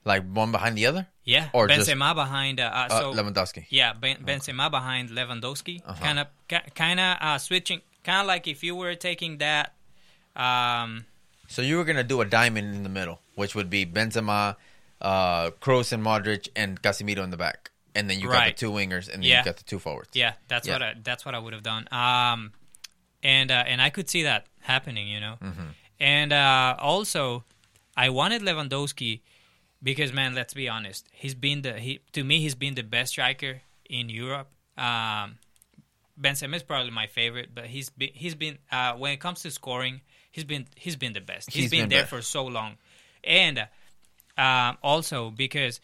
Like 0.05 0.23
one 0.31 0.53
behind 0.53 0.77
the 0.77 0.87
other? 0.87 1.09
Yeah, 1.25 1.49
Or 1.55 1.67
just- 1.67 1.89
Benzema 1.89 2.15
behind. 2.15 2.61
Uh, 2.61 2.65
uh, 2.65 2.87
Uh, 2.91 3.01
so 3.01 3.13
Lewandowski. 3.15 3.65
yeah, 3.71 3.95
ben, 3.95 4.19
Benzema 4.19 4.71
behind 4.71 5.09
Lewandowski. 5.11 5.83
Kind 5.99 6.19
of, 6.21 6.27
kind 6.75 7.01
of 7.01 7.17
uh, 7.21 7.39
switching. 7.39 7.81
Kind 8.05 8.21
of 8.21 8.27
like 8.27 8.47
if 8.47 8.63
you 8.63 8.77
were 8.77 8.95
taking 8.95 9.39
that. 9.39 9.73
Um, 10.37 11.07
So 11.49 11.63
you 11.63 11.77
were 11.79 11.85
gonna 11.85 12.05
do 12.05 12.21
a 12.21 12.25
diamond 12.27 12.75
in 12.75 12.83
the 12.83 12.89
middle, 12.91 13.21
which 13.35 13.55
would 13.55 13.71
be 13.71 13.87
Benzema, 13.87 14.57
uh, 15.01 15.51
Kroos 15.61 15.93
and 15.93 16.05
Modric, 16.05 16.49
and 16.57 16.81
Casemiro 16.81 17.23
in 17.25 17.31
the 17.31 17.37
back, 17.37 17.71
and 17.95 18.09
then 18.09 18.19
you 18.21 18.29
got 18.29 18.47
the 18.47 18.53
two 18.53 18.71
wingers, 18.71 19.09
and 19.09 19.23
then 19.23 19.23
Yeah. 19.23 19.39
you 19.41 19.45
got 19.45 19.57
the 19.57 19.65
two 19.65 19.79
forwards. 19.79 20.11
Yeah, 20.15 20.35
that's 20.49 20.67
Yeah. 20.67 20.75
what 20.75 20.83
I, 20.83 20.95
that's 21.03 21.25
what 21.25 21.35
I 21.35 21.39
would 21.39 21.53
have 21.53 21.63
done. 21.63 21.87
Um, 21.93 22.53
and 23.23 23.51
uh, 23.51 23.65
and 23.67 23.81
I 23.83 23.91
could 23.91 24.09
see 24.09 24.23
that 24.25 24.47
happening, 24.61 25.09
you 25.09 25.21
know. 25.21 25.37
Mm-hmm. 25.43 25.69
And 26.01 26.33
uh, 26.33 26.77
also, 26.79 27.45
I 27.97 28.09
wanted 28.11 28.43
Lewandowski 28.43 29.21
because 29.83 30.13
man, 30.13 30.35
let's 30.35 30.55
be 30.55 30.69
honest, 30.69 31.07
he's 31.13 31.35
been 31.35 31.63
the 31.63 31.79
he 31.79 32.01
to 32.13 32.25
me 32.25 32.41
he's 32.41 32.55
been 32.55 32.75
the 32.75 32.83
best 32.83 33.13
striker 33.13 33.63
in 33.89 34.09
Europe. 34.09 34.49
Um, 34.77 35.39
Benzema 36.21 36.57
is 36.57 36.63
probably 36.63 36.91
my 36.91 37.07
favorite, 37.07 37.51
but 37.55 37.67
he's 37.67 37.91
been 37.91 38.11
he's 38.13 38.35
been 38.35 38.59
uh, 38.71 38.95
when 38.95 39.13
it 39.13 39.21
comes 39.21 39.43
to 39.43 39.51
scoring, 39.51 40.01
he's 40.31 40.45
been 40.45 40.67
he's 40.77 40.97
been 40.97 41.13
the 41.13 41.21
best. 41.21 41.51
He's 41.51 41.63
he's 41.65 41.71
been, 41.71 41.81
been 41.83 41.89
there 41.91 42.03
best. 42.03 42.11
for 42.11 42.23
so 42.23 42.45
long, 42.47 42.77
and 43.25 43.67
uh, 44.39 44.75
also 44.83 45.31
because 45.31 45.81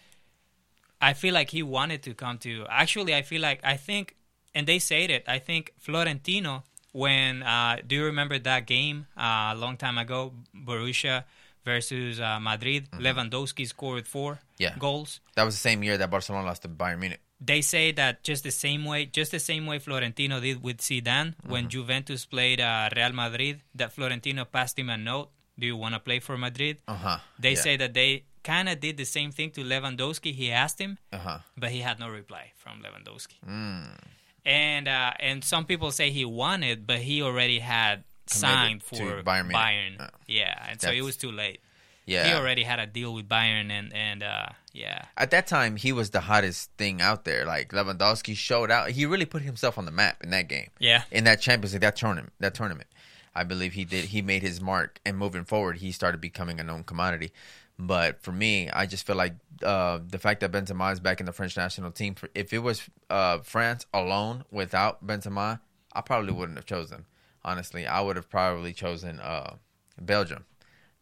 I 1.01 1.13
feel 1.15 1.35
like 1.35 1.51
he 1.51 1.63
wanted 1.63 2.03
to 2.05 2.15
come 2.15 2.39
to. 2.39 2.67
Actually, 2.69 3.15
I 3.15 3.23
feel 3.23 3.41
like 3.41 3.61
I 3.65 3.77
think, 3.77 4.17
and 4.55 4.67
they 4.67 4.79
said 4.79 5.11
it. 5.11 5.25
I 5.29 5.39
think 5.39 5.73
Florentino. 5.79 6.65
When 6.93 7.45
uh, 7.45 7.77
do 7.87 7.95
you 7.95 8.05
remember 8.07 8.37
that 8.41 8.67
game 8.67 9.07
uh, 9.17 9.53
a 9.53 9.57
long 9.57 9.77
time 9.77 9.97
ago, 9.97 10.33
Borussia 10.53 11.23
versus 11.65 12.19
uh, 12.21 12.41
Madrid? 12.41 12.91
Lewandowski 12.99 13.67
scored 13.67 14.09
four 14.09 14.33
Mm-hmm. 14.35 14.63
Yeah. 14.65 14.75
goals. 14.79 15.21
That 15.37 15.45
was 15.45 15.55
the 15.55 15.61
same 15.61 15.83
year 15.85 15.97
that 15.97 16.11
Barcelona 16.11 16.45
lost 16.47 16.63
to 16.63 16.69
Bayern 16.69 16.99
Munich. 16.99 17.21
They 17.41 17.63
say 17.63 17.93
that 17.93 18.23
just 18.25 18.43
the 18.43 18.51
same 18.51 18.85
way, 18.85 19.07
just 19.07 19.31
the 19.31 19.39
same 19.41 19.65
way 19.67 19.79
Florentino 19.79 20.39
did 20.41 20.63
with 20.63 20.79
Zidane 20.79 21.35
when 21.47 21.69
Juventus 21.71 22.27
played 22.27 22.61
uh, 22.61 22.91
Real 22.95 23.13
Madrid. 23.13 23.63
That 23.75 23.93
Florentino 23.95 24.45
passed 24.45 24.79
him 24.79 24.91
a 24.91 24.99
note. 24.99 25.31
Do 25.59 25.67
you 25.67 25.77
want 25.77 25.95
to 25.95 26.01
play 26.01 26.19
for 26.19 26.37
Madrid? 26.37 26.79
Uh 26.89 26.95
huh. 26.95 27.19
They 27.39 27.55
say 27.55 27.77
that 27.79 27.95
they 27.95 28.25
kind 28.43 28.69
of 28.69 28.81
did 28.81 28.97
the 28.97 29.05
same 29.05 29.31
thing 29.33 29.51
to 29.53 29.63
Lewandowski. 29.63 30.33
He 30.35 30.51
asked 30.51 30.79
him, 30.81 30.99
Uh 31.13 31.19
huh. 31.19 31.39
but 31.57 31.71
he 31.71 31.81
had 31.81 31.99
no 31.99 32.09
reply 32.09 32.53
from 32.57 32.83
Lewandowski. 32.83 33.35
Mm. 33.49 33.99
And 34.45 34.89
uh, 34.89 35.13
and 35.21 35.45
some 35.45 35.65
people 35.67 35.91
say 35.93 36.11
he 36.11 36.25
wanted, 36.25 36.87
but 36.87 36.99
he 36.99 37.23
already 37.23 37.59
had 37.59 38.05
signed 38.27 38.83
for 38.83 39.23
Bayern 39.23 39.51
Bayern. 39.53 39.97
Oh. 40.01 40.07
Yeah, 40.27 40.67
and 40.69 40.81
so 40.81 40.91
it 40.91 41.03
was 41.03 41.17
too 41.17 41.31
late. 41.33 41.61
Yeah. 42.07 42.27
He 42.27 42.33
already 42.35 42.63
had 42.65 42.81
a 42.81 42.87
deal 42.87 43.13
with 43.15 43.29
Bayern, 43.29 43.71
and 43.71 43.93
and 43.95 44.23
uh, 44.23 44.47
yeah, 44.73 45.05
At 45.17 45.31
that 45.33 45.47
time, 45.47 45.77
he 45.77 45.93
was 45.93 46.11
the 46.11 46.21
hottest 46.21 46.71
thing 46.79 47.01
out 47.03 47.25
there. 47.25 47.45
Like 47.45 47.69
Lewandowski 47.73 48.35
showed 48.35 48.71
out. 48.71 48.91
He 48.91 49.05
really 49.05 49.27
put 49.27 49.43
himself 49.43 49.77
on 49.79 49.85
the 49.85 49.91
map 49.93 50.25
in 50.25 50.31
that 50.31 50.49
game. 50.49 50.71
yeah, 50.79 51.03
in 51.11 51.25
that 51.25 51.41
Champions 51.41 51.75
League, 51.75 51.83
that 51.83 51.97
tournament, 51.97 52.33
that 52.41 52.55
tournament, 52.55 52.89
I 53.35 53.45
believe 53.45 53.75
he 53.75 53.85
did. 53.85 54.07
He 54.07 54.23
made 54.23 54.43
his 54.43 54.61
mark, 54.61 54.99
and 55.05 55.19
moving 55.19 55.45
forward, 55.45 55.77
he 55.79 55.93
started 55.93 56.21
becoming 56.21 56.59
a 56.59 56.65
known 56.65 56.83
commodity. 56.83 57.31
But 57.81 58.23
for 58.23 58.31
me, 58.31 58.69
I 58.69 58.85
just 58.85 59.07
feel 59.07 59.17
like 59.17 59.35
uh, 59.65 60.01
the 60.07 60.19
fact 60.19 60.41
that 60.41 60.53
Benzema 60.53 60.93
is 60.93 61.01
back 61.01 61.19
in 61.19 61.25
the 61.25 61.33
French 61.33 61.57
national 61.57 61.91
team. 61.93 62.15
If 62.35 62.53
it 62.53 62.59
was 62.59 62.83
uh, 63.09 63.39
France 63.39 63.87
alone 63.95 64.45
without 64.51 65.07
Benzema, 65.07 65.61
I 65.95 66.03
probably 66.03 66.33
wouldn't 66.33 66.59
have 66.59 66.67
chosen. 66.67 67.07
Honestly, 67.43 67.87
I 67.87 68.03
would 68.03 68.17
have 68.17 68.29
probably 68.29 68.75
chosen 68.75 69.19
uh, 69.19 69.55
Belgium 69.99 70.45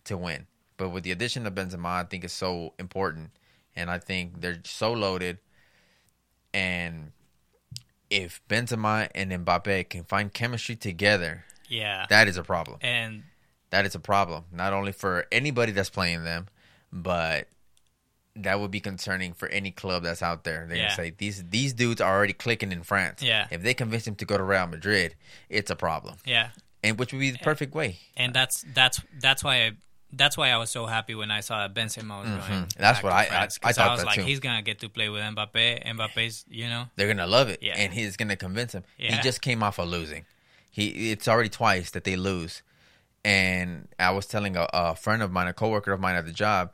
to 0.05 0.17
win. 0.17 0.47
But 0.77 0.91
with 0.91 1.03
the 1.03 1.11
addition 1.11 1.49
of 1.49 1.55
Benzema, 1.55 1.87
I 1.87 2.05
think 2.05 2.23
it's 2.23 2.33
so 2.33 2.75
important, 2.79 3.31
and 3.75 3.91
I 3.91 3.99
think 3.99 4.41
they're 4.41 4.61
so 4.65 4.93
loaded. 4.93 5.39
And 6.55 7.11
if 8.09 8.41
Benzema 8.49 9.09
and 9.17 9.33
Mbappe 9.33 9.89
can 9.91 10.05
find 10.05 10.33
chemistry 10.33 10.77
together, 10.77 11.45
yeah, 11.69 12.07
that 12.09 12.29
is 12.29 12.37
a 12.37 12.45
problem. 12.45 12.79
and 12.83 13.25
That 13.71 13.85
is 13.85 13.97
a 13.97 14.01
problem, 14.01 14.45
not 14.53 14.73
only 14.73 14.93
for 14.93 15.27
anybody 15.33 15.73
that's 15.73 15.91
playing 15.91 16.23
them, 16.23 16.47
but 16.93 17.49
that 18.37 18.61
would 18.61 18.71
be 18.71 18.81
concerning 18.81 19.33
for 19.33 19.49
any 19.49 19.71
club 19.71 20.05
that's 20.05 20.23
out 20.23 20.45
there. 20.45 20.65
They're 20.69 20.77
Yeah. 20.77 20.83
gonna 20.85 20.95
say 20.97 21.11
these 21.17 21.45
these 21.51 21.73
dudes 21.73 22.01
are 22.01 22.15
already 22.17 22.33
clicking 22.33 22.71
in 22.73 22.83
France. 22.85 23.23
Yeah. 23.23 23.47
If 23.51 23.63
they 23.63 23.75
convince 23.75 24.07
him 24.07 24.15
to 24.17 24.25
go 24.25 24.37
to 24.39 24.45
Real 24.45 24.67
Madrid, 24.67 25.15
it's 25.49 25.71
a 25.71 25.77
problem, 25.77 26.19
yeah, 26.25 26.51
and 26.85 26.99
which 26.99 27.13
would 27.13 27.19
be 27.21 27.31
the 27.33 27.39
perfect 27.39 27.75
way. 27.75 27.99
and 28.17 28.33
that's 28.33 28.65
that's 28.75 29.01
that's 29.21 29.43
why 29.43 29.65
I 29.67 29.73
that's 30.11 30.39
why 30.39 30.51
I 30.51 30.57
was 30.57 30.71
so 30.71 30.87
happy 30.87 31.15
when 31.15 31.31
I 31.31 31.41
saw 31.41 31.67
that 31.67 31.75
Benzema 31.75 32.21
was 32.23 32.29
going. 32.49 32.65
Mhm. 32.65 32.73
That's 32.77 33.03
what 33.03 33.13
I- 33.13 33.23
I- 33.23 33.27
France, 33.27 33.59
I 33.63 33.67
'cause 33.67 33.77
thought 33.77 33.91
was 33.91 34.01
that 34.01 34.07
like, 34.07 34.15
too. 34.15 34.23
he's 34.23 34.41
gonna 34.41 34.63
get 34.63 34.79
to 34.79 34.89
play 34.89 35.11
with 35.11 35.23
Mbappe. 35.23 35.85
Mbappe's, 35.85 36.47
you 36.49 36.67
know, 36.69 36.89
They're 36.97 37.09
gonna 37.09 37.27
love 37.27 37.51
it, 37.51 37.63
Yeah. 37.63 37.75
and 37.77 37.93
he's 37.93 38.17
gonna 38.17 38.37
convince 38.37 38.73
him. 38.73 38.85
He 38.97 39.19
just 39.19 39.43
came 39.43 39.63
off 39.63 39.79
of 39.79 39.87
losing. 39.89 40.25
He 40.71 41.11
it's 41.11 41.29
already 41.29 41.51
twice 41.51 41.91
that 41.91 42.05
they 42.05 42.17
lose, 42.17 42.63
and 43.29 43.89
I 43.99 44.11
was 44.13 44.27
telling 44.27 44.57
a, 44.57 44.67
a 44.73 44.95
friend 44.95 45.23
of 45.23 45.31
mine, 45.31 45.49
a 45.49 45.53
coworker 45.53 45.93
of 45.93 46.01
mine 46.01 46.17
at 46.17 46.25
the 46.25 46.33
job, 46.33 46.73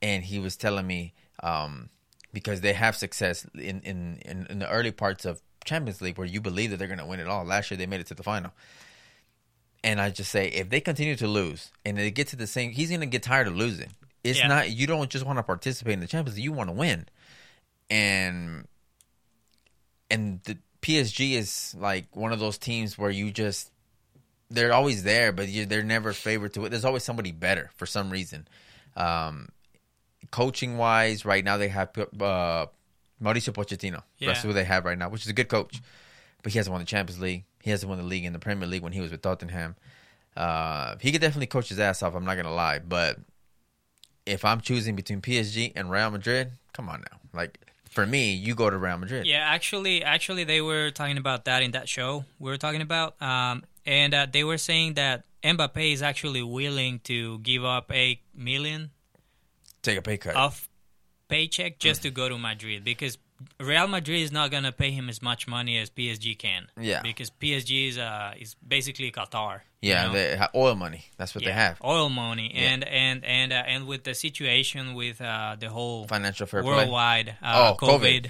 and 0.00 0.24
he 0.24 0.38
was 0.38 0.56
telling 0.56 0.86
me 0.86 1.12
um, 1.42 1.90
because 2.32 2.62
they 2.62 2.72
have 2.72 2.96
success 2.96 3.46
in, 3.54 3.80
in 3.82 4.18
in 4.24 4.46
in 4.48 4.58
the 4.60 4.68
early 4.70 4.92
parts 4.92 5.24
of 5.24 5.42
Champions 5.64 6.00
League 6.00 6.16
where 6.18 6.26
you 6.26 6.40
believe 6.40 6.70
that 6.70 6.78
they're 6.78 6.88
gonna 6.88 7.06
win 7.06 7.20
it 7.20 7.28
all. 7.28 7.44
Last 7.44 7.70
year 7.70 7.76
they 7.78 7.86
made 7.86 8.00
it 8.00 8.06
to 8.08 8.14
the 8.14 8.22
final. 8.22 8.52
And 9.82 10.00
I 10.00 10.08
just 10.08 10.30
say, 10.30 10.48
if 10.48 10.70
they 10.70 10.80
continue 10.80 11.16
to 11.16 11.26
lose 11.28 11.70
and 11.84 11.98
they 11.98 12.10
get 12.10 12.28
to 12.28 12.36
the 12.36 12.46
same, 12.46 12.70
he's 12.70 12.90
gonna 12.90 13.04
get 13.04 13.22
tired 13.22 13.46
of 13.46 13.54
losing. 13.56 13.90
It's 14.22 14.38
Yeah. 14.38 14.48
not 14.48 14.70
you 14.70 14.86
don't 14.86 15.10
just 15.10 15.26
want 15.26 15.38
to 15.38 15.42
participate 15.42 15.92
in 15.92 16.00
the 16.00 16.06
Champions 16.06 16.36
League; 16.36 16.44
you 16.44 16.52
want 16.52 16.70
to 16.70 16.74
win. 16.74 17.06
And 17.90 18.66
and 20.10 20.40
the 20.44 20.56
PSG 20.80 21.32
is 21.32 21.74
like 21.78 22.14
one 22.16 22.32
of 22.32 22.40
those 22.40 22.56
teams 22.56 22.96
where 22.96 23.10
you 23.10 23.30
just 23.30 23.70
they're 24.50 24.72
always 24.72 25.02
there, 25.02 25.32
but 25.32 25.48
you, 25.48 25.66
they're 25.66 25.82
never 25.82 26.12
favored 26.12 26.54
to 26.54 26.64
it. 26.64 26.70
There's 26.70 26.84
always 26.84 27.02
somebody 27.02 27.32
better 27.32 27.70
for 27.76 27.86
some 27.86 28.10
reason. 28.10 28.46
Um, 28.96 29.48
coaching 30.30 30.76
wise, 30.76 31.24
right 31.24 31.44
now 31.44 31.56
they 31.56 31.68
have 31.68 31.90
uh, 31.98 32.66
Mauricio 33.22 33.52
Pochettino. 33.52 34.02
Yeah. 34.18 34.28
That's 34.28 34.42
who 34.42 34.52
they 34.52 34.64
have 34.64 34.84
right 34.84 34.98
now, 34.98 35.08
which 35.08 35.22
is 35.22 35.28
a 35.28 35.32
good 35.32 35.48
coach. 35.48 35.80
But 36.42 36.52
he 36.52 36.58
hasn't 36.58 36.72
won 36.72 36.80
the 36.80 36.86
Champions 36.86 37.20
League. 37.20 37.44
He 37.62 37.70
hasn't 37.70 37.88
won 37.88 37.98
the 37.98 38.04
league 38.04 38.24
in 38.24 38.32
the 38.34 38.38
Premier 38.38 38.68
League 38.68 38.82
when 38.82 38.92
he 38.92 39.00
was 39.00 39.10
with 39.10 39.22
Tottenham. 39.22 39.76
Uh, 40.36 40.96
he 41.00 41.10
could 41.12 41.20
definitely 41.20 41.46
coach 41.46 41.68
his 41.68 41.78
ass 41.78 42.02
off. 42.02 42.14
I'm 42.14 42.24
not 42.24 42.36
gonna 42.36 42.52
lie, 42.52 42.80
but 42.80 43.18
if 44.26 44.44
I'm 44.44 44.60
choosing 44.60 44.96
between 44.96 45.20
PSG 45.20 45.72
and 45.74 45.90
Real 45.90 46.10
Madrid, 46.10 46.52
come 46.72 46.88
on 46.88 47.00
now. 47.10 47.18
Like 47.32 47.58
for 47.88 48.04
me, 48.04 48.34
you 48.34 48.54
go 48.54 48.68
to 48.68 48.76
Real 48.76 48.98
Madrid. 48.98 49.26
Yeah, 49.26 49.38
actually, 49.38 50.02
actually, 50.02 50.44
they 50.44 50.60
were 50.60 50.90
talking 50.90 51.16
about 51.16 51.44
that 51.44 51.62
in 51.62 51.70
that 51.70 51.88
show 51.88 52.24
we 52.38 52.50
were 52.50 52.58
talking 52.58 52.82
about, 52.82 53.20
um, 53.22 53.62
and 53.86 54.14
uh, 54.14 54.26
they 54.30 54.44
were 54.44 54.58
saying 54.58 54.94
that 54.94 55.24
Mbappe 55.42 55.92
is 55.92 56.02
actually 56.02 56.42
willing 56.42 57.00
to 57.04 57.38
give 57.40 57.64
up 57.64 57.90
a 57.92 58.20
million 58.34 58.90
Take 59.82 59.98
a 59.98 60.02
pay 60.02 60.16
cut. 60.16 60.34
of 60.36 60.68
paycheck 61.28 61.78
just 61.78 62.02
to 62.02 62.10
go 62.10 62.28
to 62.28 62.38
Madrid 62.38 62.84
because 62.84 63.18
Real 63.60 63.86
Madrid 63.88 64.20
is 64.22 64.32
not 64.32 64.50
gonna 64.50 64.72
pay 64.72 64.90
him 64.92 65.08
as 65.08 65.20
much 65.20 65.46
money 65.48 65.76
as 65.78 65.90
PSG 65.90 66.38
can. 66.38 66.68
Yeah. 66.80 67.02
because 67.02 67.30
PSG 67.30 67.88
is 67.88 67.98
uh 67.98 68.32
is 68.38 68.54
basically 68.66 69.10
Qatar. 69.10 69.60
you 69.82 69.90
yeah, 69.90 70.06
know? 70.06 70.12
they 70.14 70.36
have 70.36 70.50
oil 70.54 70.74
money. 70.76 71.04
That's 71.18 71.34
what 71.34 71.44
they 71.44 71.52
have. 71.52 71.78
oil 71.84 72.08
money, 72.08 72.52
Yeah. 72.54 72.60
and 72.70 72.84
and 72.84 73.24
and 73.24 73.52
uh, 73.52 73.62
and 73.66 73.86
with 73.86 74.04
the 74.04 74.14
situation 74.14 74.94
with 74.94 75.20
uh, 75.20 75.56
the 75.58 75.68
whole 75.68 76.06
Financial 76.06 76.46
fair 76.46 76.62
worldwide 76.64 77.36
uh, 77.42 77.74
Oh, 77.78 77.86
COVID. 77.86 78.26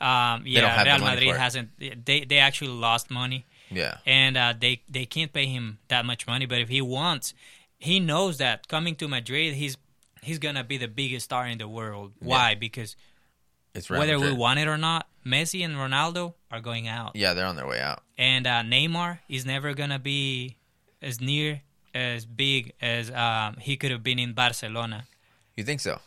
Um, 0.00 0.42
yeah, 0.46 0.82
Real 0.82 0.98
Madrid 0.98 1.36
hasn't. 1.36 1.70
They 1.78 2.24
they 2.24 2.38
actually 2.38 2.72
lost 2.72 3.10
money, 3.10 3.44
Yeah. 3.70 3.98
and 4.06 4.36
uh, 4.36 4.54
they 4.58 4.82
they 4.90 5.06
can't 5.06 5.32
pay 5.32 5.46
him 5.46 5.78
that 5.88 6.04
much 6.04 6.26
money. 6.26 6.46
But 6.46 6.58
if 6.60 6.68
he 6.68 6.80
wants, 6.82 7.34
he 7.78 8.00
knows 8.00 8.38
that 8.38 8.68
coming 8.68 8.94
to 8.96 9.08
Madrid, 9.08 9.54
he's 9.54 9.76
he's 10.22 10.38
gonna 10.38 10.64
be 10.64 10.76
the 10.76 10.88
biggest 10.88 11.24
star 11.26 11.46
in 11.46 11.58
the 11.58 11.68
world. 11.68 12.12
Why? 12.18 12.54
Because 12.54 12.96
It's 13.74 13.88
Real 13.90 14.00
whether 14.00 14.18
we 14.18 14.32
want 14.32 14.58
it 14.58 14.66
or 14.68 14.76
not, 14.76 15.06
Messi 15.24 15.64
and 15.64 15.74
Ronaldo 15.76 16.34
are 16.50 16.60
going 16.60 16.88
out, 16.88 17.12
Yeah, 17.14 17.34
they're 17.34 17.46
on 17.46 17.56
their 17.56 17.66
way 17.66 17.80
out. 17.80 18.02
and 18.18 18.46
uh, 18.46 18.62
Neymar 18.62 19.18
is 19.28 19.46
never 19.46 19.72
gonna 19.74 19.98
be 19.98 20.56
as 21.00 21.20
near 21.20 21.62
as 21.94 22.26
big 22.26 22.72
as 22.82 23.10
um, 23.10 23.56
he 23.60 23.76
could 23.76 23.90
have 23.90 24.02
been 24.02 24.18
in 24.18 24.32
Barcelona. 24.32 25.04
You 25.56 25.64
think 25.64 25.80
so? 25.80 26.00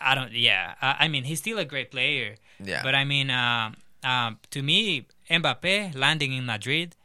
I 0.00 0.14
don't. 0.14 0.32
Yeah, 0.32 0.74
I, 0.80 0.96
I 1.00 1.08
mean 1.08 1.24
he's 1.24 1.38
still 1.38 1.58
a 1.58 1.64
great 1.64 1.90
player. 1.90 2.36
Yeah. 2.62 2.82
But 2.82 2.94
I 2.94 3.04
mean, 3.04 3.30
um, 3.30 3.76
um, 4.02 4.38
to 4.50 4.62
me, 4.62 5.06
Mbappe 5.30 5.94
landing 5.94 6.32
in 6.32 6.46
Madrid, 6.46 6.96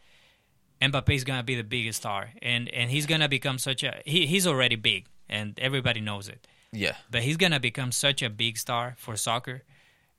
Mbappe 0.82 1.14
is 1.16 1.24
gonna 1.24 1.44
be 1.44 1.56
the 1.56 1.64
biggest 1.64 2.00
star, 2.00 2.32
and 2.42 2.70
and 2.70 2.92
he's 2.92 3.06
gonna 3.06 3.30
become 3.30 3.58
such 3.58 3.84
a. 3.84 4.02
He, 4.06 4.28
he's 4.28 4.46
already 4.46 4.76
big, 4.76 5.08
and 5.30 5.58
everybody 5.60 6.02
knows 6.02 6.28
it. 6.28 6.48
yeah. 6.72 6.96
But 7.10 7.22
he's 7.24 7.38
gonna 7.38 7.60
become 7.60 7.92
such 7.92 8.22
a 8.22 8.30
big 8.30 8.58
star 8.58 8.96
for 8.98 9.16
soccer, 9.16 9.64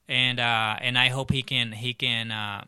and 0.08 0.40
uh, 0.40 0.76
and 0.80 0.98
I 0.98 1.08
hope 1.08 1.30
he 1.32 1.42
can 1.42 1.72
he 1.72 1.94
can 1.94 2.30
uh, 2.30 2.64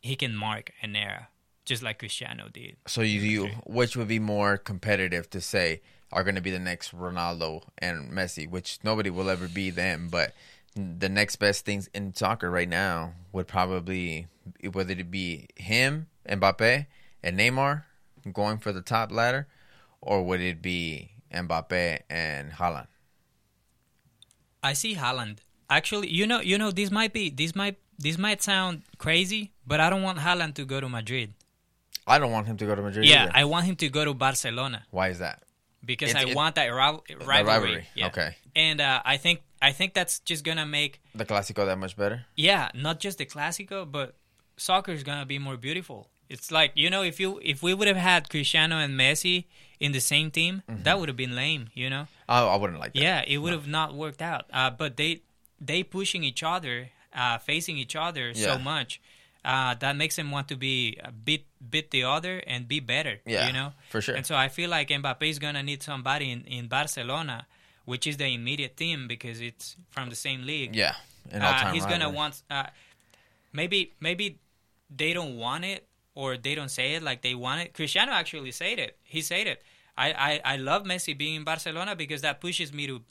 he 0.00 0.16
can 0.16 0.34
mark 0.36 0.72
an 0.82 0.94
era 0.96 1.28
just 1.64 1.82
like 1.82 1.98
Cristiano 1.98 2.48
did. 2.52 2.76
So 2.86 3.02
you, 3.02 3.20
you 3.20 3.46
which 3.66 3.96
would 3.96 4.08
be 4.08 4.18
more 4.18 4.56
competitive 4.56 5.30
to 5.30 5.40
say 5.40 5.80
are 6.12 6.22
going 6.22 6.34
to 6.34 6.40
be 6.40 6.50
the 6.50 6.58
next 6.58 6.96
Ronaldo 6.96 7.62
and 7.78 8.10
Messi, 8.12 8.48
which 8.48 8.78
nobody 8.84 9.10
will 9.10 9.30
ever 9.30 9.48
be 9.48 9.70
them, 9.70 10.08
but 10.10 10.34
the 10.74 11.08
next 11.08 11.36
best 11.36 11.64
things 11.64 11.88
in 11.94 12.14
soccer 12.14 12.50
right 12.50 12.68
now 12.68 13.12
would 13.32 13.46
probably 13.46 14.26
whether 14.72 14.92
it 14.92 15.10
be 15.10 15.46
him, 15.56 16.08
Mbappe, 16.28 16.86
and 17.22 17.38
Neymar 17.38 17.84
going 18.32 18.58
for 18.58 18.72
the 18.72 18.80
top 18.80 19.12
ladder, 19.12 19.46
or 20.00 20.22
would 20.24 20.40
it 20.40 20.62
be 20.62 21.10
Mbappe 21.32 22.00
and 22.10 22.52
Haaland? 22.52 22.88
I 24.62 24.72
see 24.72 24.94
Haaland. 24.94 25.38
Actually, 25.68 26.08
you 26.08 26.26
know, 26.26 26.40
you 26.40 26.58
know, 26.58 26.70
this 26.70 26.90
might 26.90 27.12
be 27.12 27.30
this 27.30 27.54
might 27.54 27.78
this 27.98 28.18
might 28.18 28.42
sound 28.42 28.82
crazy, 28.98 29.52
but 29.66 29.80
I 29.80 29.90
don't 29.90 30.02
want 30.02 30.18
Haaland 30.18 30.54
to 30.54 30.64
go 30.64 30.80
to 30.80 30.88
Madrid. 30.88 31.34
I 32.06 32.18
don't 32.18 32.32
want 32.32 32.46
him 32.46 32.56
to 32.56 32.66
go 32.66 32.74
to 32.74 32.82
Madrid. 32.82 33.06
Yeah, 33.06 33.24
either. 33.24 33.32
I 33.34 33.44
want 33.44 33.66
him 33.66 33.76
to 33.76 33.88
go 33.88 34.04
to 34.04 34.12
Barcelona 34.12 34.84
Why 34.90 35.08
is 35.08 35.20
that? 35.20 35.42
Because 35.84 36.10
It's- 36.10 36.24
I 36.24 36.30
it- 36.30 36.36
want 36.36 36.54
that 36.56 36.66
The 36.66 36.72
rivalry. 36.74 37.44
rivalry. 37.44 37.86
Yeah. 37.94 38.06
Okay. 38.08 38.36
And 38.54 38.80
uh, 38.80 39.02
I 39.04 39.16
think 39.16 39.42
I 39.60 39.72
think 39.72 39.94
that's 39.94 40.18
just 40.20 40.44
gonna 40.44 40.66
make 40.66 41.00
The 41.14 41.24
Clásico 41.24 41.64
that 41.66 41.78
much 41.78 41.96
better? 41.96 42.26
yeah, 42.36 42.70
not 42.74 43.00
just 43.00 43.18
the 43.18 43.26
Clásico, 43.26 43.90
but 43.90 44.14
soccer 44.56 44.92
is 44.92 45.02
gonna 45.02 45.26
be 45.26 45.38
more 45.38 45.56
beautiful. 45.56 46.08
It's 46.28 46.50
like 46.50 46.72
you 46.74 46.88
know, 46.90 47.02
if 47.02 47.18
you 47.20 47.40
if 47.42 47.62
we 47.62 47.72
would 47.74 47.88
have 47.88 47.96
had 47.96 48.28
Cristiano 48.28 48.76
and 48.78 48.98
Messi 48.98 49.44
in 49.80 49.92
the 49.92 50.00
same 50.00 50.30
team, 50.30 50.62
Mm-hmm. 50.68 50.82
that 50.84 50.98
would 50.98 51.08
have 51.08 51.16
been 51.16 51.34
lame. 51.34 51.68
You 51.74 51.90
know. 51.90 52.06
I, 52.28 52.38
I 52.42 52.56
wouldn't 52.56 52.78
like 52.80 52.92
that. 52.94 53.02
Yeah, 53.02 53.22
it 53.26 53.38
would 53.38 53.52
have 53.52 53.66
not 53.68 53.94
worked 53.94 54.22
out. 54.22 54.44
Uh, 54.52 54.70
but 54.70 54.96
they 54.96 55.22
they 55.60 55.82
pushing 55.82 56.24
each 56.24 56.42
other, 56.42 56.90
uh, 57.14 57.38
facing 57.38 57.76
each 57.78 57.94
other 57.96 58.30
Yeah. 58.34 58.44
so 58.54 58.58
much. 58.58 59.00
Uh, 59.44 59.74
that 59.74 59.96
makes 59.96 60.16
them 60.16 60.30
want 60.30 60.46
to 60.48 60.56
be 60.56 60.96
a 61.02 61.10
beat 61.12 61.46
beat 61.70 61.90
the 61.90 62.04
other 62.04 62.42
and 62.46 62.66
be 62.68 62.80
better. 62.80 63.20
Yeah, 63.26 63.46
you 63.46 63.52
know 63.52 63.72
for 63.90 64.00
sure. 64.00 64.14
And 64.14 64.26
so 64.26 64.34
I 64.34 64.48
feel 64.48 64.70
like 64.70 64.88
Mbappe 64.88 65.28
is 65.28 65.38
gonna 65.38 65.62
need 65.62 65.82
somebody 65.82 66.30
in, 66.30 66.44
in 66.44 66.68
Barcelona, 66.68 67.46
which 67.84 68.06
is 68.06 68.16
the 68.16 68.26
immediate 68.26 68.76
team 68.76 69.08
because 69.08 69.40
it's 69.40 69.76
from 69.90 70.10
the 70.10 70.16
same 70.16 70.44
league. 70.44 70.74
Yeah. 70.74 70.94
Uh, 71.32 71.72
he's 71.72 71.86
gonna 71.86 72.10
want. 72.10 72.42
Uh, 72.50 72.64
maybe 73.52 73.92
maybe 74.00 74.38
they 74.94 75.12
don't 75.12 75.36
want 75.36 75.64
it 75.64 75.86
or 76.14 76.36
they 76.36 76.54
don't 76.54 76.70
say 76.70 76.94
it 76.94 77.02
like 77.02 77.22
they 77.22 77.34
want 77.34 77.60
it. 77.62 77.74
Cristiano 77.74 78.12
actually 78.12 78.52
said 78.52 78.78
it. 78.78 78.98
He 79.04 79.20
said 79.20 79.46
it. 79.46 79.62
I, 79.96 80.12
I, 80.12 80.54
I 80.54 80.56
love 80.56 80.84
Messi 80.84 81.16
being 81.16 81.34
in 81.36 81.44
Barcelona 81.44 81.94
because 81.94 82.22
that 82.22 82.40
pushes 82.40 82.72
me 82.72 82.86
to 82.86 83.02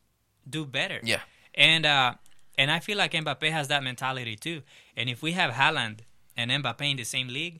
do 0.50 0.66
better. 0.66 1.00
Yeah. 1.04 1.22
And 1.54 1.86
uh, 1.86 2.16
and 2.58 2.72
I 2.72 2.80
feel 2.80 2.98
like 2.98 3.14
Mbappe 3.14 3.50
has 3.52 3.68
that 3.70 3.84
mentality 3.84 4.36
too. 4.36 4.62
And 4.96 5.10
if 5.10 5.22
we 5.22 5.34
have 5.34 5.54
Haaland 5.54 6.00
and 6.38 6.52
Mbappe 6.52 6.90
in 6.90 6.98
the 6.98 7.04
same 7.04 7.28
league, 7.28 7.60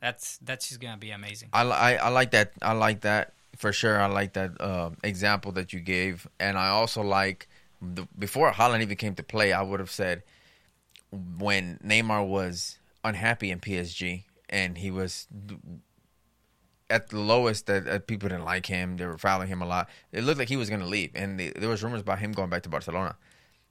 that's 0.00 0.38
that's 0.38 0.68
just 0.68 0.80
gonna 0.80 0.96
be 0.96 1.10
amazing. 1.10 1.50
I, 1.52 1.62
I, 1.62 1.92
I 1.94 2.08
like 2.08 2.30
that. 2.32 2.52
I 2.62 2.72
like 2.72 3.00
that 3.02 3.32
for 3.56 3.72
sure. 3.72 4.00
I 4.00 4.06
like 4.06 4.32
that 4.34 4.60
uh, 4.60 4.90
example 5.02 5.52
that 5.52 5.72
you 5.72 5.80
gave, 5.80 6.26
and 6.38 6.56
I 6.58 6.68
also 6.68 7.02
like 7.02 7.48
the, 7.82 8.06
before 8.18 8.52
Haaland 8.52 8.82
even 8.82 8.96
came 8.96 9.14
to 9.14 9.22
play. 9.22 9.52
I 9.52 9.62
would 9.62 9.80
have 9.80 9.90
said 9.90 10.22
when 11.10 11.78
Neymar 11.84 12.26
was 12.26 12.78
unhappy 13.04 13.50
in 13.50 13.60
PSG 13.60 14.24
and 14.48 14.78
he 14.78 14.90
was 14.90 15.26
at 16.88 17.08
the 17.08 17.18
lowest 17.18 17.66
that, 17.66 18.06
people 18.06 18.28
didn't 18.28 18.44
like 18.44 18.66
him. 18.66 18.96
They 18.96 19.06
were 19.06 19.18
fouling 19.18 19.48
him 19.48 19.62
a 19.62 19.66
lot. 19.66 19.88
It 20.12 20.24
looked 20.24 20.38
like 20.38 20.48
he 20.48 20.56
was 20.56 20.68
going 20.68 20.80
to 20.80 20.86
leave, 20.86 21.12
and 21.14 21.38
the, 21.38 21.50
there 21.50 21.68
was 21.68 21.82
rumors 21.82 22.00
about 22.00 22.18
him 22.18 22.32
going 22.32 22.50
back 22.50 22.64
to 22.64 22.68
Barcelona. 22.68 23.16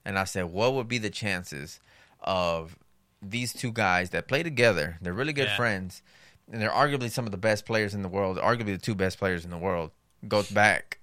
And 0.04 0.18
I 0.18 0.24
said, 0.24 0.46
what 0.46 0.72
would 0.74 0.88
be 0.88 0.98
the 0.98 1.10
chances 1.10 1.80
of 2.20 2.78
these 3.20 3.52
two 3.52 3.72
guys 3.72 4.10
that 4.10 4.26
play 4.26 4.42
together? 4.42 4.96
They're 5.02 5.12
really 5.12 5.34
good 5.34 5.48
Yeah. 5.48 5.56
friends, 5.56 6.02
and 6.50 6.60
they're 6.60 6.70
arguably 6.70 7.10
some 7.10 7.24
of 7.26 7.30
the 7.30 7.38
best 7.38 7.64
players 7.66 7.94
in 7.94 8.02
the 8.02 8.08
world. 8.08 8.38
Arguably 8.38 8.66
the 8.66 8.78
two 8.78 8.94
best 8.94 9.18
players 9.18 9.44
in 9.44 9.50
the 9.50 9.58
world. 9.58 9.90
Goes 10.26 10.50
back. 10.50 10.98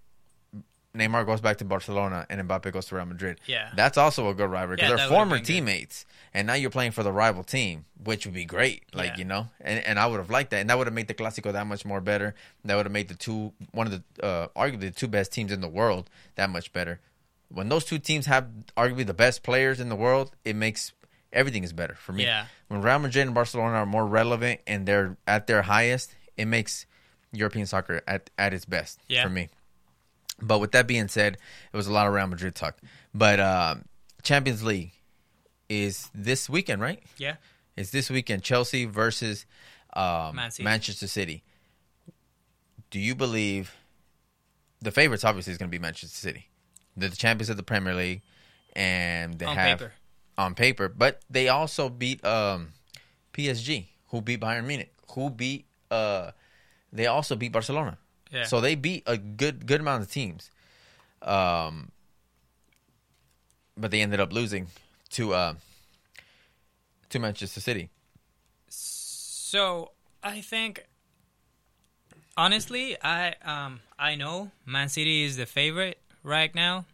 Neymar 0.96 1.26
goes 1.26 1.42
back 1.42 1.58
to 1.58 1.66
Barcelona, 1.66 2.26
and 2.30 2.42
Mbappe 2.48 2.72
goes 2.72 2.88
to 2.88 2.96
Real 2.96 3.06
Madrid. 3.06 3.40
Yeah. 3.46 3.70
that's 3.76 3.98
also 3.98 4.30
a 4.30 4.34
good 4.34 4.50
rivalry 4.50 4.78
because 4.78 4.90
Yeah, 4.90 4.96
they're 4.98 5.08
former 5.10 5.40
teammates, 5.40 6.06
and 6.34 6.48
now 6.48 6.56
you're 6.56 6.72
playing 6.72 6.92
for 6.92 7.04
the 7.04 7.12
rival 7.12 7.44
team, 7.44 7.86
which 8.04 8.26
would 8.26 8.34
be 8.34 8.46
great. 8.46 8.84
Like 8.94 9.12
Yeah. 9.12 9.18
you 9.18 9.26
know, 9.26 9.48
and 9.62 9.84
and 9.86 10.00
I 10.00 10.08
would 10.08 10.18
have 10.18 10.30
liked 10.32 10.50
that, 10.52 10.58
and 10.58 10.70
that 10.70 10.78
would 10.78 10.88
have 10.88 10.94
made 10.94 11.08
the 11.08 11.14
Clásico 11.14 11.52
that 11.54 11.68
much 11.68 11.86
more 11.86 12.02
better. 12.02 12.34
That 12.66 12.76
would 12.78 12.86
have 12.88 12.94
made 12.94 13.10
the 13.10 13.16
two 13.16 13.54
one 13.72 13.86
of 13.88 13.94
the 13.94 14.26
uh, 14.26 14.48
arguably 14.56 14.80
the 14.82 14.92
two 14.92 15.08
best 15.08 15.32
teams 15.32 15.52
in 15.52 15.62
the 15.62 15.68
world 15.68 16.10
that 16.36 16.50
much 16.50 16.74
better. 16.74 17.00
When 17.50 17.70
those 17.70 17.86
two 17.86 18.00
teams 18.00 18.26
have 18.26 18.48
arguably 18.76 19.06
the 19.06 19.14
best 19.14 19.44
players 19.44 19.80
in 19.80 19.90
the 19.90 19.96
world, 19.96 20.36
it 20.44 20.56
makes 20.56 20.94
everything 21.34 21.64
is 21.64 21.74
better 21.74 21.96
for 21.96 22.14
me. 22.14 22.24
Yeah. 22.24 22.46
When 22.68 22.82
Real 22.82 23.00
Madrid 23.00 23.26
and 23.26 23.36
Barcelona 23.36 23.76
are 23.78 23.86
more 23.86 24.06
relevant 24.06 24.62
and 24.68 24.86
they're 24.88 25.18
at 25.28 25.48
their 25.48 25.62
highest, 25.64 26.16
it 26.38 26.46
makes 26.46 26.86
European 27.32 27.66
soccer 27.66 28.02
at 28.08 28.30
at 28.38 28.54
its 28.54 28.66
best 28.66 29.00
Yeah. 29.08 29.24
for 29.24 29.30
me. 29.30 29.50
But 30.42 30.60
with 30.60 30.72
that 30.74 30.86
being 30.88 31.08
said, 31.08 31.38
it 31.74 31.76
was 31.78 31.88
a 31.88 31.92
lot 31.92 32.08
of 32.08 32.14
Real 32.14 32.28
Madrid 32.28 32.54
talk. 32.56 32.78
But 33.14 33.40
um, 33.40 33.86
Champions 34.24 34.64
League 34.64 34.92
is 35.70 36.10
this 36.14 36.50
weekend, 36.50 36.82
right? 36.82 37.02
Yeah. 37.18 37.36
It's 37.76 37.92
this 37.92 38.10
weekend. 38.10 38.44
Chelsea 38.44 38.86
versus 38.86 39.46
um, 39.94 40.36
Man 40.36 40.52
City. 40.52 40.64
Manchester 40.64 41.08
City. 41.08 41.44
Do 42.90 43.00
you 43.00 43.16
believe 43.16 43.76
the 44.82 44.92
favorites? 44.92 45.24
Obviously, 45.24 45.52
is 45.52 45.58
going 45.58 45.70
to 45.70 45.76
be 45.78 45.82
Manchester 45.82 46.16
City. 46.16 46.50
They're 46.96 47.10
the 47.10 47.16
champions 47.16 47.50
of 47.50 47.58
the 47.58 47.64
Premier 47.64 47.94
League, 47.94 48.22
and 48.76 49.38
they 49.38 49.46
On 49.46 49.56
have 49.56 49.80
paper. 49.80 49.94
On 50.38 50.56
paper. 50.56 50.88
But 50.88 51.22
they 51.30 51.50
also 51.50 51.90
beat 51.90 52.24
um, 52.24 52.74
PSG, 53.34 53.88
who 54.10 54.22
beat 54.22 54.40
Bayern 54.40 54.66
Munich, 54.66 54.94
who 55.12 55.30
beat. 55.30 55.66
Uh, 55.90 56.32
they 56.92 57.08
also 57.08 57.36
beat 57.36 57.52
Barcelona. 57.52 57.98
Yeah. 58.32 58.44
So 58.44 58.62
they 58.62 58.76
beat 58.76 59.04
a 59.06 59.18
good 59.18 59.66
good 59.66 59.82
amount 59.82 60.04
of 60.04 60.12
teams. 60.12 60.52
Um, 61.22 61.92
but 63.76 63.92
they 63.92 64.02
ended 64.02 64.20
up 64.20 64.34
losing 64.34 64.68
to 65.12 65.34
uh, 65.34 65.54
to 67.10 67.20
Manchester 67.20 67.60
City. 67.60 67.90
So 68.70 69.92
I 70.24 70.42
think 70.42 70.86
honestly, 72.36 72.98
I 73.02 73.36
um 73.44 73.82
I 73.98 74.16
know 74.16 74.52
Man 74.66 74.90
City 74.90 75.24
is 75.24 75.38
the 75.38 75.46
favorite 75.46 76.00
right 76.24 76.54
now, 76.54 76.86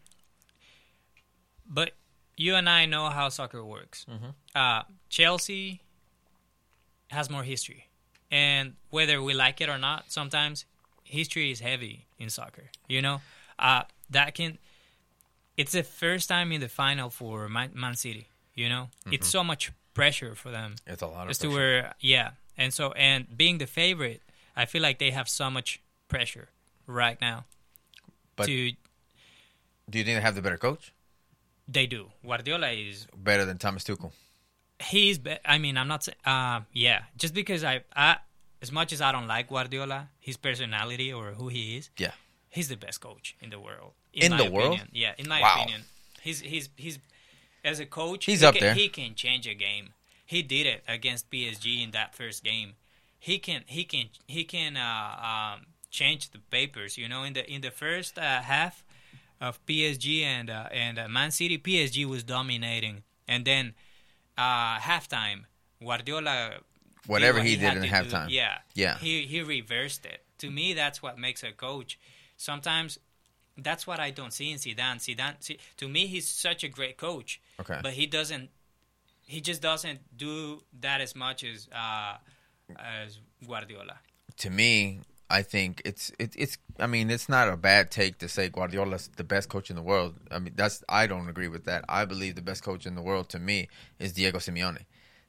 but 1.67 1.93
you 2.37 2.55
and 2.55 2.67
I 2.69 2.85
know 2.85 3.09
how 3.09 3.29
soccer 3.29 3.63
works. 3.63 4.05
Mm-hmm. 4.09 4.29
Uh, 4.55 4.83
Chelsea 5.09 5.81
has 7.09 7.29
more 7.29 7.43
history, 7.43 7.87
and 8.31 8.73
whether 8.89 9.21
we 9.21 9.33
like 9.33 9.61
it 9.61 9.69
or 9.69 9.77
not, 9.77 10.11
sometimes 10.11 10.65
history 11.03 11.51
is 11.51 11.59
heavy 11.59 12.05
in 12.17 12.29
soccer. 12.29 12.65
You 12.87 13.01
know, 13.01 13.21
uh, 13.59 13.83
that 14.09 14.33
can. 14.35 14.57
It's 15.57 15.71
the 15.73 15.83
first 15.83 16.27
time 16.29 16.51
in 16.51 16.61
the 16.61 16.67
final 16.69 17.09
for 17.11 17.47
Man, 17.47 17.71
Man 17.75 17.95
City. 17.95 18.27
You 18.55 18.69
know, 18.69 18.89
it's 19.11 19.27
so 19.27 19.43
much 19.43 19.71
pressure 19.95 20.33
for 20.35 20.49
them 20.51 20.75
It's 20.87 21.01
a 21.03 21.07
lot 21.07 21.29
of 21.29 21.37
to 21.37 21.47
pressure. 21.47 21.55
where 21.55 21.93
yeah 21.99 22.31
and 22.57 22.73
so 22.73 22.91
and 22.93 23.27
being 23.37 23.59
the 23.59 23.67
favorite 23.67 24.21
i 24.55 24.65
feel 24.65 24.81
like 24.81 24.97
they 24.97 25.11
have 25.11 25.29
so 25.29 25.51
much 25.51 25.79
pressure 26.07 26.49
right 26.87 27.21
now 27.21 27.45
But- 28.35 28.47
to 28.47 28.71
Do 29.87 29.99
you 29.99 30.03
think 30.03 30.17
they 30.17 30.21
have 30.21 30.33
the 30.33 30.41
better 30.41 30.57
coach? 30.57 30.91
They 31.67 31.85
do 31.87 32.11
guardiola 32.25 32.69
is 32.71 33.07
Better 33.15 33.45
than 33.45 33.57
Thomas 33.57 33.83
Tuchel? 33.83 34.11
he's 34.79 35.17
be- 35.17 35.37
i 35.45 35.57
mean 35.57 35.77
i'm 35.77 35.87
not 35.87 36.07
uh 36.25 36.61
yeah 36.73 37.03
just 37.17 37.33
because 37.33 37.63
I, 37.63 37.81
I 37.95 38.17
as 38.61 38.71
much 38.71 38.91
as 38.91 39.01
i 39.01 39.11
don't 39.11 39.27
like 39.27 39.47
guardiola 39.49 40.09
his 40.19 40.35
personality 40.37 41.13
or 41.13 41.31
who 41.31 41.47
he 41.47 41.77
is 41.77 41.89
Yeah. 41.97 42.11
he's 42.49 42.67
the 42.69 42.75
best 42.77 42.99
coach 43.01 43.35
in 43.41 43.49
the 43.49 43.59
world 43.59 43.93
In 44.13 44.31
my 44.31 44.37
the 44.37 44.51
world? 44.51 44.81
yeah 44.91 45.13
in 45.17 45.27
my 45.29 45.41
Wow. 45.41 45.53
opinion 45.55 45.81
he's 46.21 46.41
he's 46.41 46.69
he's 46.75 46.99
as 47.63 47.79
a 47.79 47.85
coach 47.85 48.25
He's 48.25 48.41
he 48.41 48.45
up 48.47 48.55
can, 48.55 48.61
there. 48.61 48.73
he 48.73 48.89
can 48.89 49.15
change 49.15 49.47
a 49.47 49.53
game 49.53 49.93
he 50.25 50.41
did 50.41 50.65
it 50.65 50.83
against 50.87 51.29
psg 51.31 51.81
in 51.83 51.91
that 51.91 52.13
first 52.15 52.43
game 52.43 52.73
he 53.19 53.37
can 53.39 53.61
he 53.67 53.85
can 53.85 54.07
he 54.27 54.43
can 54.43 54.75
uh, 54.75 55.55
um, 55.55 55.65
change 55.89 56.31
the 56.31 56.39
papers 56.39 56.97
you 56.97 57.07
know 57.07 57.23
in 57.23 57.33
the 57.33 57.49
in 57.49 57.61
the 57.61 57.71
first 57.71 58.17
uh, 58.17 58.41
half 58.41 58.83
of 59.47 59.53
psg 59.67 60.07
and 60.21 60.49
uh, 60.49 60.67
and 60.71 60.95
uh, 60.97 61.07
man 61.17 61.31
city 61.31 61.57
psg 61.65 61.97
was 62.05 62.23
dominating 62.23 62.95
and 63.27 63.41
then 63.45 63.65
uh, 64.37 64.77
halftime 64.89 65.39
guardiola 65.83 66.37
Whatever 67.05 67.39
what 67.39 67.47
he 67.47 67.55
did 67.55 67.65
had 67.65 67.77
in 67.77 67.83
halftime. 67.83 68.27
do. 68.29 68.33
Yeah. 68.33 68.57
Yeah. 68.75 68.97
He 68.97 69.23
he 69.23 69.41
reversed 69.41 70.05
it. 70.05 70.19
To 70.37 70.49
me, 70.49 70.73
that's 70.73 71.01
what 71.03 71.17
makes 71.17 71.43
a 71.43 71.51
coach. 71.51 71.99
Sometimes 72.37 72.97
that's 73.57 73.85
what 73.85 73.99
I 73.99 74.09
don't 74.11 74.33
see 74.33 74.51
in 74.51 74.57
Zidane. 74.57 74.99
Zidane, 74.99 75.35
see, 75.39 75.59
to 75.77 75.87
me, 75.87 76.07
he's 76.07 76.27
such 76.27 76.63
a 76.63 76.69
great 76.69 76.97
coach. 76.97 77.41
Okay. 77.59 77.79
But 77.83 77.93
he 77.93 78.05
doesn't. 78.07 78.49
He 79.25 79.41
just 79.41 79.61
doesn't 79.61 79.99
do 80.17 80.63
that 80.81 81.01
as 81.01 81.15
much 81.15 81.43
as 81.43 81.67
uh, 81.75 82.15
as 82.77 83.19
Guardiola. 83.45 83.97
to 84.37 84.49
me, 84.49 84.99
I 85.33 85.41
think 85.41 85.81
it's 85.83 86.11
it, 86.19 86.33
it's. 86.37 86.57
I 86.79 86.85
mean, 86.87 87.09
it's 87.09 87.27
not 87.27 87.49
a 87.49 87.57
bad 87.57 87.89
take 87.89 88.19
to 88.19 88.27
say 88.29 88.49
Guardiola's 88.49 89.09
the 89.17 89.23
best 89.23 89.49
coach 89.49 89.69
in 89.71 89.75
the 89.75 89.81
world. 89.81 90.13
I 90.29 90.37
mean, 90.37 90.53
that's 90.55 90.83
I 90.87 91.07
don't 91.07 91.27
agree 91.27 91.47
with 91.47 91.65
that. 91.65 91.83
I 91.89 92.05
believe 92.05 92.35
the 92.35 92.43
best 92.43 92.61
coach 92.63 92.85
in 92.85 92.93
the 92.95 93.01
world 93.01 93.29
to 93.29 93.39
me 93.39 93.67
is 93.97 94.13
Diego 94.13 94.37
Simeone. 94.37 94.83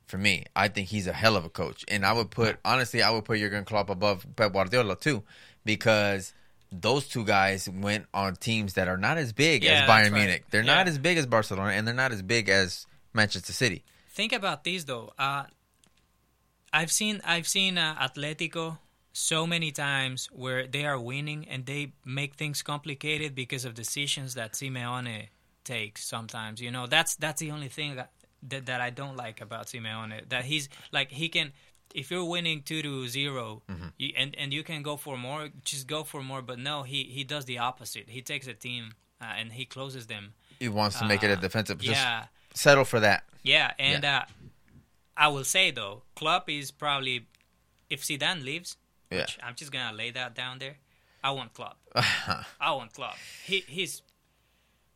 For 0.06 0.18
me, 0.18 0.44
I 0.54 0.68
think 0.68 0.88
he's 0.88 1.06
a 1.06 1.14
hell 1.14 1.36
of 1.36 1.46
a 1.46 1.48
coach, 1.48 1.84
and 1.88 2.04
I 2.04 2.12
would 2.12 2.30
put 2.30 2.58
honestly, 2.66 3.02
I 3.02 3.10
would 3.10 3.24
put 3.24 3.38
Jurgen 3.38 3.64
Klopp 3.64 3.88
above 3.88 4.26
Pep 4.36 4.52
Guardiola 4.52 4.96
too, 4.96 5.22
because 5.64 6.34
those 6.70 7.08
two 7.08 7.24
guys 7.24 7.66
went 7.70 8.04
on 8.12 8.36
teams 8.36 8.74
that 8.74 8.88
are 8.88 8.98
not 8.98 9.16
as 9.16 9.32
big 9.32 9.64
Yeah, 9.64 9.84
as 9.84 9.88
Bayern 9.88 10.12
right. 10.12 10.18
Munich. 10.20 10.44
They're 10.50 10.62
not 10.62 10.86
as 10.88 10.98
big 10.98 11.16
as 11.16 11.24
Barcelona, 11.24 11.70
and 11.70 11.86
they're 11.86 11.94
not 11.94 12.12
as 12.12 12.20
big 12.20 12.50
as 12.50 12.86
Manchester 13.14 13.54
City. 13.54 13.84
Think 14.10 14.34
about 14.34 14.64
this 14.64 14.84
though. 14.84 15.14
Uh, 15.18 15.44
I've 16.74 16.92
seen 16.92 17.22
I've 17.24 17.48
seen 17.48 17.78
uh, 17.78 17.94
Atletico 18.06 18.76
so 19.16 19.46
many 19.46 19.70
times 19.70 20.28
where 20.32 20.66
they 20.66 20.84
are 20.84 20.98
winning 20.98 21.46
and 21.48 21.64
they 21.66 21.92
make 22.04 22.34
things 22.34 22.62
complicated 22.62 23.32
because 23.34 23.64
of 23.64 23.72
decisions 23.74 24.34
that 24.34 24.52
Simeone 24.54 25.28
takes. 25.62 26.04
Sometimes, 26.04 26.60
you 26.60 26.70
know, 26.70 26.86
that's 26.86 27.14
that's 27.16 27.40
the 27.40 27.50
only 27.52 27.68
thing 27.68 27.94
that 27.94 28.10
that, 28.50 28.66
that 28.66 28.80
I 28.80 28.90
don't 28.90 29.16
like 29.16 29.40
about 29.40 29.66
Simeone. 29.68 30.28
That 30.28 30.44
he's 30.44 30.68
like 30.92 31.10
he 31.12 31.28
can. 31.28 31.52
If 31.94 32.10
you're 32.10 32.24
winning 32.24 32.62
two 32.62 32.82
to 32.82 33.06
0 33.06 33.62
you, 33.98 34.12
and 34.16 34.34
and 34.36 34.52
you 34.52 34.64
can 34.64 34.82
go 34.82 34.96
for 34.96 35.16
more, 35.16 35.48
just 35.64 35.86
go 35.86 36.02
for 36.02 36.22
more. 36.24 36.42
But 36.42 36.58
no, 36.58 36.82
he 36.82 37.04
he 37.04 37.22
does 37.22 37.44
the 37.44 37.58
opposite. 37.58 38.06
He 38.08 38.20
takes 38.20 38.48
a 38.48 38.54
team 38.54 38.94
uh, 39.20 39.26
and 39.38 39.52
he 39.52 39.64
closes 39.64 40.06
them. 40.08 40.34
He 40.58 40.68
wants 40.68 40.98
to 40.98 41.04
make 41.06 41.22
it 41.22 41.30
a 41.30 41.34
Uh, 41.34 41.36
defensive. 41.36 41.78
Just 41.78 42.00
yeah, 42.02 42.24
settle 42.52 42.84
for 42.84 42.98
that. 42.98 43.22
yeah, 43.44 43.72
and 43.78 44.04
Uh, 44.04 44.24
I 45.16 45.28
will 45.28 45.44
say 45.44 45.70
though, 45.70 46.02
Klopp 46.16 46.50
is 46.50 46.72
probably 46.72 47.26
if 47.88 48.02
Zidane 48.02 48.42
leaves, 48.44 48.76
Yeah. 49.14 49.26
I'm 49.42 49.54
just 49.54 49.72
gonna 49.72 49.96
lay 49.96 50.10
that 50.10 50.34
down 50.34 50.58
there. 50.58 50.76
I 51.22 51.30
want 51.30 51.54
Klopp. 51.54 51.78
I 51.96 52.72
want 52.72 52.92
Klopp. 52.92 53.16
He 53.44 53.64
he's 53.66 54.02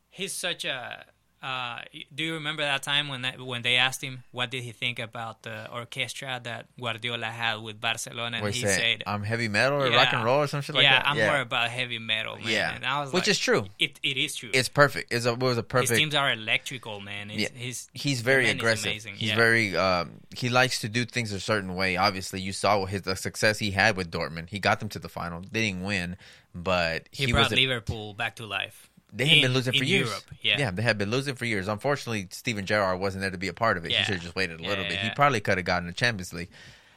he's 0.09 0.33
such 0.33 0.65
a. 0.65 1.05
Uh, 1.41 1.79
do 2.13 2.23
you 2.25 2.33
remember 2.33 2.61
that 2.63 2.83
time 2.83 3.07
when 3.07 3.21
that, 3.21 3.39
when 3.39 3.61
they 3.61 3.77
asked 3.77 4.03
him 4.03 4.23
what 4.31 4.51
did 4.51 4.61
he 4.61 4.73
think 4.73 4.99
about 4.99 5.43
the 5.43 5.71
orchestra 5.71 6.37
that 6.43 6.65
Guardiola 6.77 7.27
had 7.27 7.55
with 7.61 7.79
Barcelona, 7.79 8.41
and 8.43 8.53
he 8.53 8.61
said, 8.61 9.03
I'm 9.07 9.23
heavy 9.23 9.47
metal 9.47 9.81
or 9.81 9.87
Yeah. 9.89 9.95
rock 9.95 10.13
and 10.13 10.23
roll 10.25 10.41
or 10.41 10.47
some 10.47 10.61
shit 10.61 10.75
like 10.75 10.83
that? 10.83 10.91
"Yeah, 10.91 10.99
that. 10.99 11.07
I'm 11.07 11.17
more 11.17 11.39
about 11.39 11.69
heavy 11.69 11.97
metal, 11.97 12.35
man." 12.35 12.47
Yeah. 12.49 12.75
and 12.75 12.85
I 12.85 12.99
was 12.99 13.13
Which 13.13 13.21
like, 13.21 13.27
is 13.29 13.39
true. 13.39 13.67
It 13.79 14.01
it 14.03 14.17
is 14.17 14.35
true. 14.35 14.49
It's 14.53 14.67
perfect. 14.67 15.13
It's 15.13 15.25
a, 15.25 15.31
it 15.31 15.39
was 15.39 15.57
a 15.57 15.63
perfect. 15.63 15.91
His 15.91 15.99
teams 15.99 16.13
are 16.15 16.29
electrical, 16.33 16.99
man. 16.99 17.31
It's, 17.31 17.41
Yeah. 17.43 17.57
His 17.57 17.89
he's 17.93 18.19
very 18.19 18.49
aggressive. 18.49 18.91
He's 18.91 19.29
yeah. 19.29 19.35
very. 19.35 19.77
Um, 19.77 20.19
he 20.35 20.49
likes 20.49 20.81
to 20.81 20.89
do 20.89 21.05
things 21.05 21.31
a 21.31 21.39
certain 21.39 21.73
way. 21.75 21.95
Obviously, 21.95 22.41
you 22.41 22.51
saw 22.51 22.85
his 22.85 23.03
the 23.03 23.15
success 23.15 23.59
he 23.59 23.71
had 23.71 23.95
with 23.95 24.11
Dortmund. 24.11 24.49
He 24.49 24.59
got 24.59 24.81
them 24.81 24.89
to 24.89 24.99
the 24.99 25.09
final. 25.09 25.41
They 25.49 25.69
didn't 25.69 25.83
win, 25.83 26.17
but 26.53 27.07
He, 27.11 27.27
he, 27.27 27.31
brought. 27.31 27.51
A, 27.51 27.55
Liverpool 27.55 28.13
back 28.13 28.35
to 28.37 28.45
life. 28.45 28.88
They 29.11 29.25
had 29.25 29.37
in- 29.37 29.43
been 29.43 29.53
losing 29.53 29.73
for 29.73 29.83
in 29.83 29.89
years. 29.89 30.07
Europe, 30.07 30.23
yeah. 30.41 30.71
they 30.71 30.81
had 30.83 30.97
been 30.97 31.09
losing 31.11 31.35
for 31.35 31.45
years. 31.45 31.67
Unfortunately, 31.67 32.27
Steven 32.31 32.65
Gerrard 32.65 32.99
wasn't 32.99 33.21
there 33.21 33.31
to 33.31 33.37
be 33.37 33.47
a 33.47 33.53
part 33.53 33.77
of 33.77 33.85
it. 33.85 33.91
He 33.91 34.03
should 34.03 34.15
have 34.15 34.23
just 34.23 34.35
waited 34.35 34.59
a 34.59 34.63
little 34.63 34.83
bit. 34.85 34.99
He 34.99 35.09
probably 35.11 35.39
could 35.41 35.57
have 35.57 35.65
gotten 35.65 35.89
a 35.89 35.93
Champions 35.93 36.33
League 36.33 36.49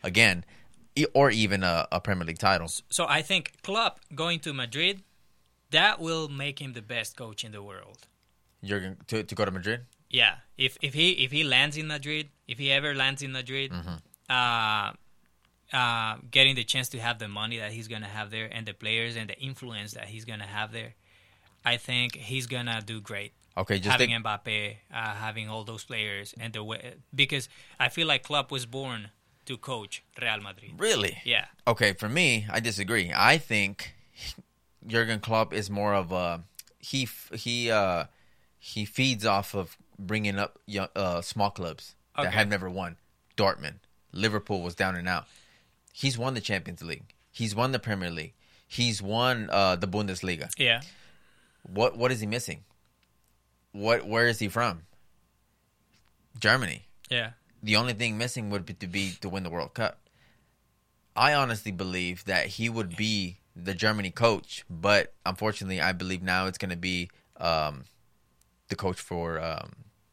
again, 0.03 0.44
or 1.14 1.31
even 1.31 1.62
a, 1.62 1.87
a 1.90 2.01
Premier 2.01 2.27
League 2.27 2.38
title. 2.38 2.68
So 2.90 3.07
I 3.09 3.22
think 3.22 3.55
Klopp 3.62 4.01
going 4.14 4.40
to 4.40 4.53
Madrid, 4.53 5.03
that 5.70 6.01
will 6.01 6.29
make 6.29 6.61
him 6.61 6.75
the 6.75 6.83
best 6.83 7.16
coach 7.16 7.44
in 7.44 7.53
the 7.53 7.62
world. 7.62 8.07
Jurgen 8.62 8.98
to, 9.09 9.22
to 9.25 9.35
go 9.35 9.44
to 9.44 9.51
Madrid. 9.51 9.87
Yeah, 10.11 10.35
if 10.59 10.77
if 10.83 10.92
he 10.94 11.12
if 11.25 11.33
he 11.33 11.42
lands 11.44 11.77
in 11.79 11.87
Madrid, 11.87 12.29
if 12.46 12.59
he 12.59 12.70
ever 12.70 12.94
lands 12.94 13.22
in 13.22 13.33
Madrid, 13.33 13.72
Mm-hmm. 13.72 13.94
uh, 14.29 14.92
uh, 15.72 16.16
getting 16.31 16.55
the 16.55 16.64
chance 16.64 16.90
to 16.90 16.98
have 16.98 17.18
the 17.18 17.29
money 17.29 17.59
that 17.59 17.72
he's 17.72 17.88
gonna 17.88 18.07
have 18.07 18.31
there 18.31 18.46
and 18.53 18.66
the 18.66 18.75
players 18.75 19.16
and 19.16 19.31
the 19.31 19.38
influence 19.40 19.94
that 19.94 20.05
he's 20.05 20.27
gonna 20.27 20.46
have 20.46 20.70
there, 20.70 20.92
I 21.64 21.77
think 21.77 22.16
he's 22.16 22.46
gonna 22.46 22.83
do 22.85 23.01
great. 23.01 23.33
Okay, 23.57 23.79
just 23.79 23.90
having 23.90 24.11
think, 24.11 24.25
Mbappe, 24.25 24.77
uh, 24.92 25.14
having 25.14 25.48
all 25.51 25.62
those 25.64 25.85
players, 25.85 26.35
and 26.40 26.53
the 26.55 26.64
way 26.64 26.94
because 27.14 27.48
I 27.79 27.88
feel 27.90 28.07
like 28.07 28.22
Klopp 28.22 28.51
was 28.51 28.64
born 28.66 29.11
to 29.44 29.57
coach 29.59 30.03
Real 30.20 30.40
Madrid. 30.40 30.72
really. 30.79 31.18
Yeah, 31.25 31.46
Okay, 31.66 31.92
for 31.92 32.09
me, 32.09 32.46
I 32.51 32.61
disagree. 32.61 33.12
I 33.14 33.38
think 33.38 33.94
Jurgen 34.87 35.20
Klopp 35.20 35.53
is 35.53 35.68
more 35.70 35.94
of 35.94 36.12
a 36.12 36.42
he 36.79 37.09
he 37.35 37.70
uh 37.70 38.05
he 38.59 38.85
feeds 38.85 39.27
off 39.27 39.55
of 39.55 39.77
bringing 39.98 40.38
up 40.38 40.59
young, 40.66 40.88
uh 40.96 41.20
small 41.20 41.51
clubs 41.51 41.94
that 42.16 42.27
Okay. 42.27 42.35
had 42.37 42.48
never 42.48 42.68
won. 42.70 42.96
Dortmund, 43.37 43.81
Liverpool 44.12 44.62
was 44.62 44.75
down 44.75 44.96
and 44.96 45.09
out. 45.09 45.27
He's 45.92 46.16
won 46.18 46.35
the 46.35 46.40
Champions 46.40 46.83
League. 46.83 47.14
He's 47.31 47.55
won 47.55 47.72
the 47.72 47.79
Premier 47.79 48.11
League. 48.11 48.35
He's 48.66 49.03
won 49.03 49.48
uh 49.51 49.77
the 49.77 49.88
Bundesliga. 49.88 50.51
yeah. 50.59 50.81
What 51.62 51.96
what 51.96 52.11
is 52.12 52.20
he 52.20 52.27
missing? 52.27 52.64
What 53.72 54.07
where 54.07 54.27
is 54.27 54.38
he 54.38 54.48
from? 54.48 54.83
Germany 56.38 56.87
Yeah. 57.11 57.31
the 57.62 57.77
only 57.77 57.92
thing 57.92 58.18
missing 58.18 58.51
would 58.51 58.64
be 58.66 58.75
to 58.75 58.87
be 58.87 59.12
to 59.20 59.29
win 59.29 59.42
the 59.42 59.51
World 59.51 59.75
Cup. 59.75 59.98
I 61.14 61.35
honestly 61.35 61.72
believe 61.72 62.25
that 62.25 62.46
he 62.46 62.68
would 62.68 62.96
be 62.96 63.38
the 63.55 63.75
Germany 63.75 64.11
coach, 64.11 64.64
but 64.70 65.12
unfortunately, 65.27 65.81
I 65.81 65.92
believe 65.92 66.22
now 66.22 66.46
it's 66.46 66.57
going 66.57 66.70
to 66.70 66.77
be 66.77 67.11
um, 67.37 67.85
the 68.68 68.77
coach 68.77 68.98
for 68.98 69.38
um, 69.38 69.72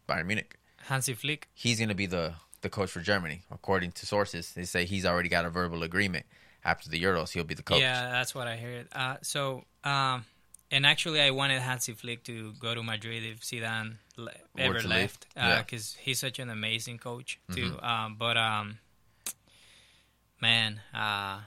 Bayern 0.10 0.26
Munich. 0.26 0.58
Hansi 0.88 1.14
Flick. 1.14 1.48
He's 1.54 1.78
going 1.78 1.88
to 1.90 1.96
be 1.96 2.06
the 2.06 2.34
the 2.62 2.70
coach 2.70 2.92
for 2.92 3.00
Germany, 3.00 3.44
according 3.50 3.94
to 3.94 4.06
sources. 4.06 4.52
They 4.52 4.66
say 4.66 4.84
he's 4.84 5.06
already 5.06 5.30
got 5.30 5.46
a 5.46 5.50
verbal 5.50 5.84
agreement. 5.84 6.26
After 6.66 6.90
the 6.90 7.02
Euros, 7.02 7.32
he'll 7.32 7.46
be 7.46 7.54
the 7.54 7.64
coach. 7.64 7.80
Yeah, 7.80 8.10
that's 8.12 8.36
what 8.36 8.46
I 8.48 8.58
heard. 8.58 8.90
Uh, 8.92 9.16
so, 9.22 9.64
um, 9.86 10.26
and 10.72 10.86
actually, 10.86 11.22
I 11.22 11.32
wanted 11.32 11.62
Hansi 11.62 11.94
Flick 11.94 12.24
to 12.26 12.54
go 12.60 12.74
to 12.76 12.84
Madrid 12.84 13.24
if 13.24 13.42
Zidane 13.42 13.96
le- 14.18 14.32
ever 14.58 14.80
to 14.80 14.88
leave. 14.88 14.90
left, 14.90 15.26
Yeah. 15.36 15.62
because 15.62 15.96
he's 16.02 16.20
such 16.20 16.40
an 16.40 16.50
amazing 16.50 16.98
coach 17.00 17.40
too. 17.52 17.80
Um, 17.82 18.16
but 18.18 18.38
um, 18.38 18.80
man, 20.42 20.82
uh, 20.94 21.42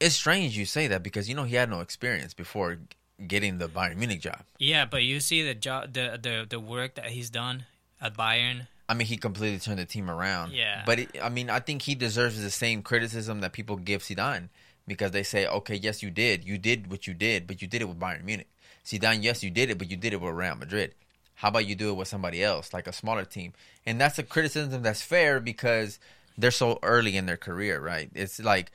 It's 0.00 0.14
strange 0.14 0.56
you 0.56 0.66
say 0.66 0.86
that 0.88 1.02
because 1.02 1.28
you 1.28 1.34
know 1.34 1.44
he 1.44 1.54
had 1.56 1.70
no 1.70 1.80
experience 1.80 2.34
before 2.34 2.78
getting 3.26 3.58
the 3.58 3.68
Bayern 3.68 3.96
Munich 3.96 4.20
job. 4.20 4.44
yeah, 4.58 4.84
but 4.84 5.02
you 5.02 5.20
see 5.20 5.42
the 5.42 5.54
job, 5.54 5.92
the 5.94 6.18
the 6.22 6.46
the 6.48 6.60
work 6.60 6.94
that 6.96 7.06
he's 7.06 7.30
done 7.30 7.64
at 8.00 8.14
Bayern. 8.16 8.66
I 8.88 8.94
mean, 8.94 9.08
he 9.08 9.16
completely 9.16 9.58
turned 9.58 9.80
the 9.80 9.84
team 9.84 10.08
around. 10.08 10.52
Yeah. 10.52 10.82
But 10.86 11.00
it, 11.00 11.16
I 11.20 11.28
mean, 11.28 11.50
I 11.50 11.58
think 11.58 11.82
he 11.82 11.96
deserves 11.96 12.40
the 12.40 12.52
same 12.52 12.82
criticism 12.82 13.40
that 13.40 13.52
people 13.52 13.76
give 13.76 14.02
Zidane 14.02 14.48
because 14.86 15.10
they 15.10 15.24
say, 15.24 15.44
okay, 15.44 15.74
yes, 15.74 16.04
you 16.04 16.10
did, 16.12 16.44
you 16.44 16.56
did 16.56 16.88
what 16.88 17.08
you 17.08 17.12
did, 17.14 17.48
but 17.48 17.60
you 17.60 17.66
did 17.66 17.82
it 17.82 17.86
with 17.88 17.98
Bayern 17.98 18.22
Munich. 18.22 18.46
Zidane, 18.86 19.22
yes, 19.22 19.42
you 19.42 19.50
did 19.50 19.70
it, 19.70 19.78
but 19.78 19.90
you 19.90 19.96
did 19.96 20.12
it 20.12 20.20
with 20.20 20.34
Real 20.34 20.54
Madrid. 20.54 20.94
How 21.34 21.48
about 21.48 21.66
you 21.66 21.74
do 21.74 21.90
it 21.90 21.94
with 21.94 22.08
somebody 22.08 22.42
else, 22.42 22.72
like 22.72 22.86
a 22.86 22.92
smaller 22.92 23.24
team? 23.24 23.52
And 23.84 24.00
that's 24.00 24.18
a 24.18 24.22
criticism 24.22 24.82
that's 24.82 25.02
fair 25.02 25.40
because 25.40 25.98
they're 26.38 26.50
so 26.50 26.78
early 26.82 27.16
in 27.16 27.26
their 27.26 27.36
career, 27.36 27.80
right? 27.80 28.10
It's 28.14 28.40
like 28.40 28.70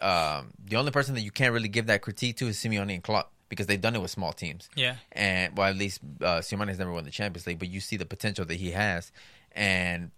um, 0.00 0.52
the 0.64 0.76
only 0.76 0.90
person 0.90 1.14
that 1.14 1.20
you 1.22 1.30
can't 1.30 1.52
really 1.52 1.68
give 1.68 1.86
that 1.86 2.02
critique 2.02 2.36
to 2.38 2.46
is 2.46 2.56
Simeone 2.56 2.94
and 2.94 3.02
Klopp 3.02 3.32
because 3.48 3.66
they've 3.66 3.80
done 3.80 3.94
it 3.94 4.00
with 4.00 4.10
small 4.10 4.32
teams. 4.32 4.68
Yeah. 4.74 4.96
And 5.12 5.56
well, 5.56 5.68
at 5.68 5.76
least 5.76 6.00
uh, 6.22 6.38
Simeone 6.38 6.68
has 6.68 6.78
never 6.78 6.92
won 6.92 7.04
the 7.04 7.10
Champions 7.10 7.46
League, 7.46 7.58
but 7.58 7.68
you 7.68 7.80
see 7.80 7.96
the 7.96 8.06
potential 8.06 8.44
that 8.44 8.54
he 8.54 8.70
has, 8.70 9.12
and 9.52 10.10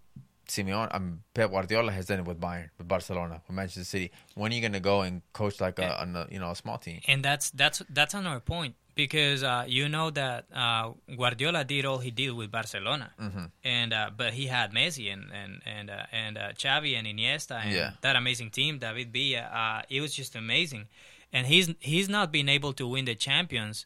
Simeone, 0.47 0.93
um, 0.93 1.23
Pep 1.33 1.51
Guardiola 1.51 1.91
has 1.91 2.07
done 2.07 2.19
it 2.19 2.25
with 2.25 2.39
Bayern, 2.39 2.69
with 2.77 2.87
Barcelona, 2.87 3.41
with 3.47 3.55
Manchester 3.55 3.83
City. 3.83 4.11
When 4.35 4.51
are 4.51 4.55
you 4.55 4.61
going 4.61 4.73
to 4.73 4.79
go 4.79 5.01
and 5.01 5.21
coach 5.31 5.61
like 5.61 5.77
a, 5.79 5.83
a, 5.83 6.27
you 6.31 6.39
know 6.39 6.51
a 6.51 6.55
small 6.55 6.77
team? 6.77 7.01
And 7.07 7.23
that's 7.23 7.51
that's 7.51 7.83
that's 7.89 8.13
another 8.13 8.39
point 8.39 8.75
because 8.95 9.43
uh, 9.43 9.63
you 9.67 9.87
know 9.89 10.09
that 10.11 10.45
uh, 10.53 10.91
Guardiola 11.15 11.63
did 11.63 11.85
all 11.85 11.99
he 11.99 12.11
did 12.11 12.31
with 12.33 12.51
Barcelona, 12.51 13.11
Mm-hmm. 13.19 13.45
and 13.63 13.93
uh, 13.93 14.09
but 14.15 14.33
he 14.33 14.47
had 14.47 14.71
Messi 14.73 15.11
and 15.13 15.31
and 15.31 15.61
and 15.65 15.89
uh, 15.89 16.05
and 16.11 16.37
uh, 16.37 16.51
Xavi 16.53 16.97
and 16.97 17.07
Iniesta 17.07 17.61
and 17.63 17.71
Yeah. 17.73 17.91
that 18.01 18.15
amazing 18.15 18.49
team, 18.51 18.79
David 18.79 19.11
Villa. 19.13 19.41
Uh, 19.61 19.81
it 19.89 20.01
was 20.01 20.13
just 20.15 20.35
amazing, 20.35 20.87
and 21.31 21.47
he's 21.47 21.69
he's 21.79 22.09
not 22.09 22.31
been 22.31 22.49
able 22.49 22.73
to 22.73 22.87
win 22.87 23.05
the 23.05 23.15
champions 23.15 23.85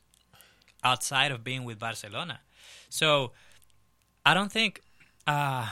outside 0.84 1.32
of 1.32 1.44
being 1.44 1.64
with 1.64 1.78
Barcelona. 1.80 2.40
So 2.90 3.32
I 4.26 4.34
don't 4.34 4.52
think, 4.52 4.82
uh, 5.28 5.68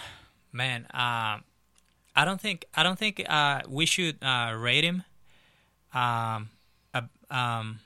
man, 0.52 0.88
I 0.94 2.26
don't 2.26 2.39
think 2.41 2.65
I 2.76 2.84
don't 2.84 3.00
think 3.00 3.24
uh, 3.28 3.62
we 3.67 3.86
should 3.86 4.17
uh, 4.22 4.54
rate 4.58 4.84
him. 4.84 5.04
Um, 5.94 6.50
uh, 6.94 7.02
um, 7.30 7.80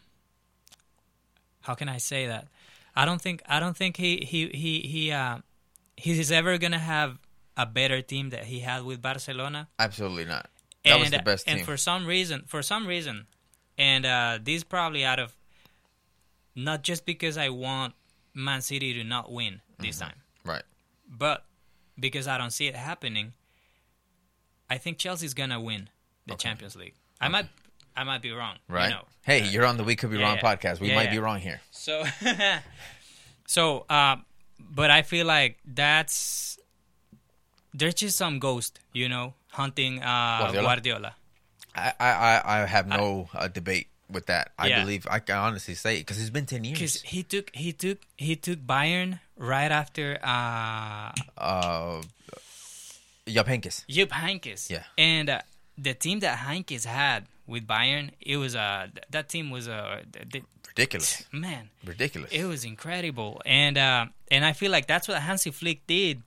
how 1.65 1.73
can 1.73 1.89
I 1.89 1.97
say 1.97 2.27
that? 2.27 2.47
I 2.95 3.05
don't 3.05 3.21
think 3.21 3.41
I 3.47 3.59
don't 3.59 3.75
think 3.75 3.97
he 3.97 4.17
he 4.17 4.49
he 4.49 4.81
he 4.81 5.11
uh, 5.11 5.39
he's 5.97 6.31
ever 6.31 6.57
gonna 6.57 6.79
have 6.79 7.17
a 7.57 7.65
better 7.65 8.01
team 8.01 8.29
that 8.29 8.45
he 8.45 8.59
had 8.59 8.83
with 8.83 9.01
Barcelona. 9.01 9.67
Absolutely 9.79 10.25
not. 10.25 10.49
That 10.83 10.93
and, 10.93 10.99
was 11.01 11.11
the 11.11 11.19
best 11.19 11.47
and 11.47 11.61
for 11.61 11.77
some 11.77 12.05
reason, 12.05 12.43
for 12.45 12.61
some 12.61 12.85
reason, 12.85 13.25
and 13.77 14.05
uh, 14.05 14.39
this 14.41 14.63
probably 14.63 15.03
out 15.03 15.19
of 15.19 15.35
not 16.55 16.83
just 16.83 17.05
because 17.05 17.37
I 17.37 17.49
want 17.49 17.95
Man 18.33 18.61
City 18.61 18.93
to 18.93 19.03
not 19.03 19.31
win 19.31 19.61
this 19.79 19.97
time, 19.97 20.21
right. 20.45 20.63
but 21.09 21.45
because 21.99 22.27
I 22.27 22.37
don't 22.37 22.51
see 22.51 22.67
it 22.67 22.75
happening. 22.75 23.33
I 24.69 24.77
think 24.77 24.99
Chelsea's 24.99 25.33
gonna 25.33 25.59
win 25.59 25.89
the 26.27 26.33
Okay. 26.33 26.47
Champions 26.47 26.75
League. 26.75 26.93
I 27.19 27.29
might, 27.29 27.47
I 27.95 28.03
might 28.03 28.21
be 28.21 28.31
wrong. 28.31 28.55
you 28.69 28.75
Right. 28.75 28.89
know. 28.89 29.05
Hey, 29.23 29.41
Uh, 29.41 29.45
you're 29.51 29.65
on 29.65 29.77
the 29.77 29.83
We 29.83 29.95
Could 29.95 30.11
Be 30.11 30.17
yeah, 30.17 30.23
Wrong 30.25 30.37
yeah. 30.41 30.55
podcast. 30.55 30.79
We 30.79 30.89
Yeah, 30.89 30.95
might 30.95 31.09
be 31.11 31.19
wrong 31.19 31.39
here. 31.39 31.61
So, 31.71 32.03
so, 33.47 33.85
uh, 33.89 34.17
but 34.59 34.91
I 34.91 35.01
feel 35.01 35.25
like 35.25 35.57
that's 35.65 36.57
there's 37.73 37.95
just 37.95 38.17
some 38.17 38.39
ghost, 38.39 38.79
you 38.93 39.09
know, 39.09 39.33
hunting 39.51 39.99
uh, 40.01 40.39
Guardiola? 40.51 40.63
Guardiola. 40.63 41.15
I 41.75 41.93
I, 41.99 42.09
I 42.11 42.41
I 42.63 42.65
have 42.65 42.87
no 42.87 43.27
uh, 43.33 43.47
debate 43.47 43.87
with 44.09 44.27
that. 44.27 44.51
I 44.57 44.69
believe 44.81 45.07
I 45.09 45.19
can 45.19 45.37
honestly 45.37 45.73
say 45.75 45.97
it 45.97 45.99
because 46.07 46.19
it's 46.21 46.29
been 46.29 46.45
ten 46.45 46.61
Because 46.61 46.79
years. 46.81 47.01
he 47.01 47.23
took 47.23 47.53
he 47.55 47.73
took 47.73 47.97
he 48.17 48.35
took 48.35 48.59
Bayern 48.59 49.19
right 49.35 49.71
after 49.71 50.17
uh, 50.23 51.11
Uh, 51.37 52.01
Jupp 53.27 53.47
Heynckes. 53.47 53.83
Jupp 53.89 54.09
Heynckes. 54.09 54.69
Yeah. 54.69 54.83
and 54.97 55.29
uh, 55.29 55.41
the 55.77 55.93
team 55.93 56.19
that 56.21 56.37
Heynckes 56.39 56.85
had 56.85 57.25
with 57.47 57.67
Bayern, 57.67 58.11
it 58.21 58.37
was 58.37 58.55
uh, 58.55 58.87
th- 58.93 59.05
that 59.11 59.29
team 59.29 59.49
was 59.51 59.67
uh, 59.67 60.01
Ridiculous. 60.69 61.23
man, 61.31 61.69
Ridiculous. 61.85 62.31
It 62.31 62.45
was 62.45 62.65
incredible, 62.65 63.41
and 63.45 63.77
uh, 63.77 64.05
and 64.31 64.43
I 64.45 64.53
feel 64.53 64.71
like 64.71 64.87
that's 64.87 65.07
what 65.07 65.21
Hansi 65.21 65.51
Flick 65.51 65.85
did 65.87 66.21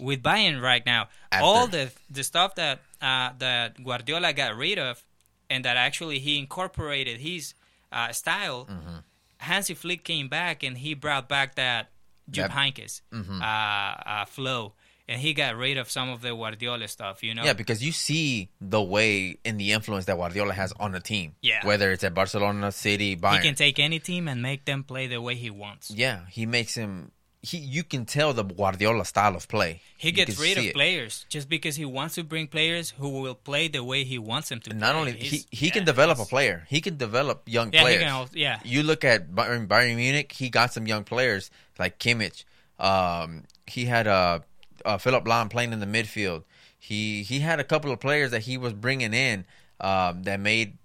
with 0.00 0.22
Bayern 0.22 0.60
right 0.62 0.84
now. 0.86 1.08
After. 1.32 1.44
All 1.44 1.66
the 1.66 1.90
the 2.10 2.22
stuff 2.24 2.54
that 2.54 2.80
uh, 3.02 3.30
that 3.38 3.82
Guardiola 3.82 4.32
got 4.32 4.56
rid 4.56 4.78
of, 4.78 5.02
and 5.50 5.64
that 5.64 5.76
actually 5.76 6.18
he 6.18 6.38
incorporated 6.38 7.20
his 7.20 7.54
uh, 7.92 8.12
style. 8.12 8.66
Mm-hmm. 8.70 8.96
Hansi 9.38 9.74
Flick 9.74 10.04
came 10.04 10.28
back 10.28 10.62
and 10.62 10.76
he 10.78 10.92
brought 10.94 11.26
back 11.28 11.54
that 11.54 11.90
Jupp 12.30 12.50
That- 12.50 12.56
Heynckes 12.56 13.00
Mm-hmm. 13.12 13.40
uh, 13.42 13.44
uh, 13.44 14.24
flow, 14.26 14.74
and 15.10 15.20
he 15.20 15.34
got 15.34 15.56
rid 15.56 15.76
of 15.76 15.90
some 15.90 16.08
of 16.08 16.22
the 16.22 16.30
Guardiola 16.34 16.86
stuff. 16.88 17.22
You 17.22 17.34
know, 17.34 17.44
Yeah, 17.44 17.52
because 17.52 17.82
you 17.84 17.92
see 17.92 18.48
the 18.60 18.80
way 18.80 19.36
and 19.44 19.58
the 19.60 19.72
influence 19.72 20.04
that 20.06 20.16
Guardiola 20.16 20.54
has 20.54 20.72
on 20.78 20.92
the 20.92 21.00
team. 21.00 21.34
Yeah. 21.42 21.66
Whether 21.66 21.90
it's 21.92 22.04
at 22.04 22.14
Barcelona, 22.14 22.70
City, 22.72 23.16
Bayern. 23.16 23.36
he 23.42 23.48
can 23.48 23.54
take 23.56 23.78
any 23.78 23.98
team 23.98 24.28
and 24.28 24.40
make 24.40 24.64
them 24.64 24.84
play 24.84 25.06
the 25.08 25.20
way 25.20 25.34
he 25.34 25.50
wants. 25.50 25.90
yeah, 25.90 26.20
he 26.30 26.46
makes 26.46 26.74
him. 26.74 27.10
He, 27.42 27.56
you 27.56 27.84
can 27.84 28.04
tell 28.04 28.34
the 28.34 28.44
Guardiola 28.44 29.06
style 29.06 29.34
of 29.34 29.48
play. 29.48 29.80
He 29.96 30.12
gets 30.12 30.38
rid 30.38 30.58
of 30.58 30.64
it. 30.66 30.74
players 30.74 31.24
just 31.30 31.48
because 31.48 31.74
he 31.74 31.86
wants 31.86 32.16
to 32.16 32.22
bring 32.22 32.46
players 32.48 32.90
who 32.90 33.08
will 33.22 33.34
play 33.34 33.66
the 33.68 33.82
way 33.82 34.04
he 34.04 34.18
wants 34.18 34.50
them 34.50 34.60
to. 34.60 34.74
Not 34.74 34.90
play. 34.92 35.00
only 35.00 35.12
he, 35.12 35.26
He's- 35.26 35.46
he 35.50 35.70
can 35.70 35.82
yeah, 35.82 35.86
develop 35.86 36.18
a 36.18 36.26
player. 36.26 36.66
He 36.68 36.82
can 36.82 36.98
develop 36.98 37.36
young 37.48 37.72
Yeah, 37.72 37.78
he 37.80 37.84
players. 37.96 38.02
can. 38.04 38.28
Yeah, 38.34 38.60
You 38.62 38.82
look 38.82 39.04
at 39.06 39.30
Bayern, 39.32 39.66
Bayern 39.66 39.96
Munich. 39.96 40.30
He 40.32 40.50
got 40.50 40.74
some 40.74 40.86
young 40.86 41.02
players 41.04 41.50
like 41.78 41.98
Kimmich. 41.98 42.44
Um, 42.78 43.44
he 43.66 43.86
had 43.86 44.06
uh, 44.06 44.40
uh, 44.84 44.98
Philipp 44.98 45.24
Lahm 45.24 45.50
playing 45.50 45.72
in 45.72 45.80
the 45.80 45.86
midfield. 45.86 46.44
He 46.78 47.22
he 47.22 47.40
had 47.40 47.60
a 47.60 47.64
couple 47.64 47.92
of 47.92 48.00
players 48.00 48.30
that 48.30 48.42
he 48.42 48.56
was 48.56 48.72
bringing 48.72 49.12
in 49.12 49.44
um, 49.80 50.22
that 50.24 50.40
made 50.40 50.78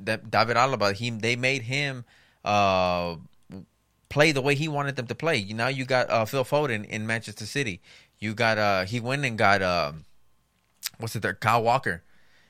that 0.00 0.30
David 0.30 0.56
Alaba. 0.56 0.92
He 0.92 1.10
they 1.10 1.36
made 1.36 1.62
him 1.62 2.04
uh, 2.44 3.16
play 4.08 4.32
the 4.32 4.42
way 4.42 4.54
he 4.54 4.68
wanted 4.68 4.96
them 4.96 5.06
to 5.06 5.14
play. 5.14 5.36
You 5.36 5.54
now 5.54 5.68
you 5.68 5.84
got 5.84 6.10
uh, 6.10 6.24
Phil 6.24 6.44
Foden 6.44 6.84
in 6.86 7.06
Manchester 7.06 7.46
City. 7.46 7.80
You 8.18 8.34
got 8.34 8.58
uh, 8.58 8.84
he 8.84 9.00
went 9.00 9.24
and 9.24 9.36
got 9.38 9.62
um, 9.62 10.04
what's 10.98 11.14
it 11.16 11.22
there? 11.22 11.34
Kyle 11.34 11.62
Walker. 11.62 12.02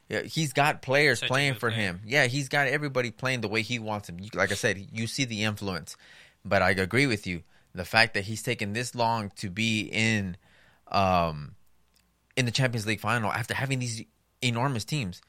Yeah, 0.09 0.23
he's 0.23 0.53
got 0.53 0.83
players 0.83 1.19
Such 1.19 1.29
playing 1.29 1.55
for 1.55 1.69
player. 1.71 1.83
him. 1.83 2.01
Yeah, 2.07 2.27
he's 2.27 2.49
got 2.49 2.69
everybody 2.69 3.11
playing 3.11 3.41
the 3.41 3.49
way 3.49 3.63
he 3.63 3.81
wants 3.81 4.07
them. 4.07 4.19
Like 4.35 4.53
I 4.53 4.55
said, 4.55 4.87
you 4.93 5.09
see 5.09 5.25
the 5.25 5.43
influence. 5.43 5.97
But 6.45 6.63
I 6.63 6.71
agree 6.71 7.07
with 7.09 7.27
you. 7.27 7.43
The 7.75 7.85
fact 7.85 8.15
that 8.15 8.25
he's 8.25 8.43
taken 8.43 8.73
this 8.73 8.95
long 8.95 9.33
to 9.37 9.51
be 9.51 9.81
in, 9.93 10.37
um, 10.89 11.55
in 12.37 12.45
the 12.45 12.51
Champions 12.51 12.87
League 12.87 13.01
final 13.01 13.33
after 13.33 13.55
having 13.55 13.79
these 13.79 14.05
enormous 14.43 14.85
teams, 14.85 15.21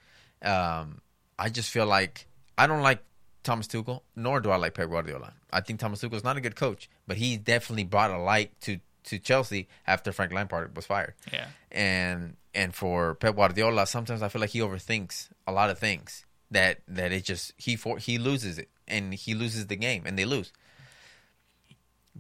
um, 0.41 1.02
I 1.39 1.50
just 1.50 1.70
feel 1.70 1.86
like 1.86 2.28
I 2.58 2.67
don't 2.67 2.82
like 2.82 3.04
Thomas 3.43 3.67
Tuchel, 3.67 4.02
nor 4.15 4.39
do 4.39 4.50
I 4.50 4.58
like 4.58 4.74
Pep 4.74 4.89
Guardiola. 4.89 5.34
I 5.52 5.62
think 5.62 5.80
Thomas 5.80 6.02
Tuchel 6.02 6.15
is 6.15 6.24
not 6.24 6.38
a 6.38 6.41
good 6.41 6.56
coach, 6.56 6.89
but 7.08 7.17
he 7.17 7.38
definitely 7.38 7.86
brought 7.86 8.12
a 8.12 8.17
light 8.17 8.60
to 8.62 8.80
to 9.06 9.20
Chelsea 9.20 9.70
after 9.86 10.12
Frank 10.12 10.34
Lampard 10.34 10.76
was 10.76 10.86
fired 10.86 11.13
yeah. 11.32 11.48
and 11.72 12.36
and 12.54 12.76
for 12.76 13.15
Pep 13.15 13.36
Guardiola, 13.36 13.86
sometimes 13.86 14.22
I 14.22 14.28
feel 14.28 14.41
like 14.41 14.50
he 14.50 14.60
overthinks 14.60 15.30
a 15.46 15.52
lot 15.52 15.70
of 15.70 15.80
things. 15.80 16.26
That 16.52 16.80
that 16.88 17.12
it 17.12 17.24
just 17.24 17.54
he 17.58 17.76
for 17.76 17.98
he 17.98 18.17
loses 18.17 18.58
it 18.58 18.70
and 18.88 19.13
he 19.13 19.34
loses 19.34 19.67
the 19.67 19.76
game 19.76 20.04
and 20.06 20.17
they 20.17 20.26
lose. 20.26 20.52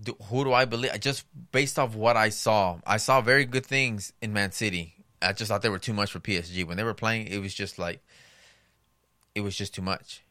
Do, 0.03 0.15
who 0.29 0.43
do 0.43 0.53
I 0.53 0.65
believe? 0.65 0.91
I 0.93 0.97
Just 0.97 1.25
based 1.51 1.79
off 1.79 1.95
what 1.95 2.15
I 2.17 2.29
saw, 2.29 2.77
I 2.85 2.97
saw 2.97 3.21
very 3.21 3.45
good 3.45 3.65
things 3.65 4.13
in 4.21 4.33
Man 4.33 4.51
City. 4.51 4.93
I 5.21 5.33
just 5.33 5.49
thought 5.49 5.61
they 5.63 5.69
were 5.69 5.79
too 5.79 5.93
much 5.93 6.11
for 6.11 6.19
PSG 6.19 6.65
when 6.65 6.77
they 6.77 6.83
were 6.83 6.93
playing. 6.93 7.27
It 7.27 7.39
was 7.39 7.53
just 7.53 7.79
like 7.79 8.01
it 9.33 9.41
was 9.41 9.55
just 9.55 9.73
too 9.73 9.81
much. 9.81 10.21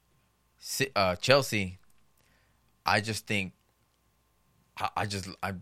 Uh, 0.94 1.16
Chelsea, 1.16 1.78
I 2.84 3.00
just 3.00 3.26
think 3.26 3.52
I, 4.78 4.88
I 4.96 5.06
just 5.06 5.28
I 5.42 5.54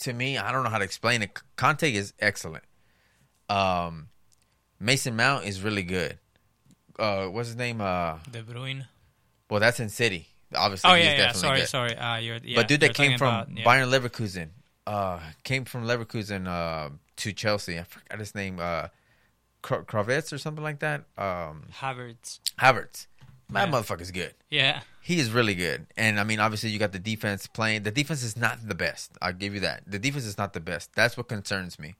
to 0.00 0.12
me 0.12 0.38
I 0.38 0.50
don't 0.52 0.64
know 0.64 0.70
how 0.70 0.78
to 0.78 0.84
explain 0.84 1.22
it. 1.22 1.30
Kante 1.56 1.92
is 1.92 2.12
excellent. 2.18 2.64
Um, 3.48 4.08
Mason 4.80 5.14
Mount 5.16 5.44
is 5.44 5.62
really 5.62 5.82
good. 5.84 6.18
Uh, 6.98 7.26
what's 7.26 7.48
his 7.48 7.56
name? 7.56 7.80
Uh, 7.80 8.18
De 8.30 8.42
Bruyne. 8.42 8.86
well, 9.48 9.60
that's 9.60 9.78
in 9.80 9.88
City. 9.88 10.26
Obviously, 10.54 10.90
Oh 10.90 10.94
he's 10.94 11.04
yeah, 11.04 11.10
yeah. 11.12 11.16
definitely 11.18 11.40
Sorry, 11.40 11.60
good. 11.60 11.68
sorry. 11.68 11.96
Uh, 11.96 12.16
you're, 12.18 12.38
yeah, 12.44 12.56
but 12.56 12.68
dude 12.68 12.80
that 12.80 12.94
came 12.94 13.18
from 13.18 13.28
about- 13.34 13.48
yeah. 13.56 13.64
Bayern 13.64 13.90
Leverkusen, 13.90 14.48
uh, 14.86 15.18
came 15.44 15.64
from 15.64 15.84
Leverkusen 15.86 16.46
uh, 16.46 16.90
to 17.16 17.32
Chelsea. 17.32 17.78
I 17.78 17.82
forgot 17.82 18.18
his 18.18 18.34
name. 18.34 18.58
Uh, 18.60 18.88
Kra- 19.62 19.84
Kravitz 19.84 20.32
or 20.32 20.38
something 20.38 20.62
like 20.62 20.78
that. 20.78 21.04
Um, 21.18 21.64
Havertz. 21.80 22.38
Havertz. 22.60 23.06
That 23.50 23.68
Yeah. 23.68 23.74
motherfucker's 23.74 24.10
good. 24.12 24.34
Yeah, 24.50 24.80
He 25.00 25.18
is 25.18 25.30
really 25.30 25.54
good. 25.54 25.86
And 25.96 26.18
I 26.20 26.24
mean, 26.24 26.38
obviously, 26.40 26.70
you 26.70 26.78
got 26.78 26.92
the 26.92 26.98
defense 27.00 27.46
playing. 27.48 27.82
The 27.84 27.90
defense 27.92 28.22
is 28.22 28.36
not 28.36 28.66
the 28.68 28.74
best. 28.74 29.12
I'll 29.22 29.32
give 29.32 29.54
you 29.54 29.60
that. 29.60 29.82
The 29.86 29.98
defense 29.98 30.24
is 30.24 30.36
not 30.38 30.52
the 30.52 30.60
best. 30.60 30.94
That's 30.94 31.16
what 31.16 31.28
concerns 31.28 31.78
me 31.78 31.94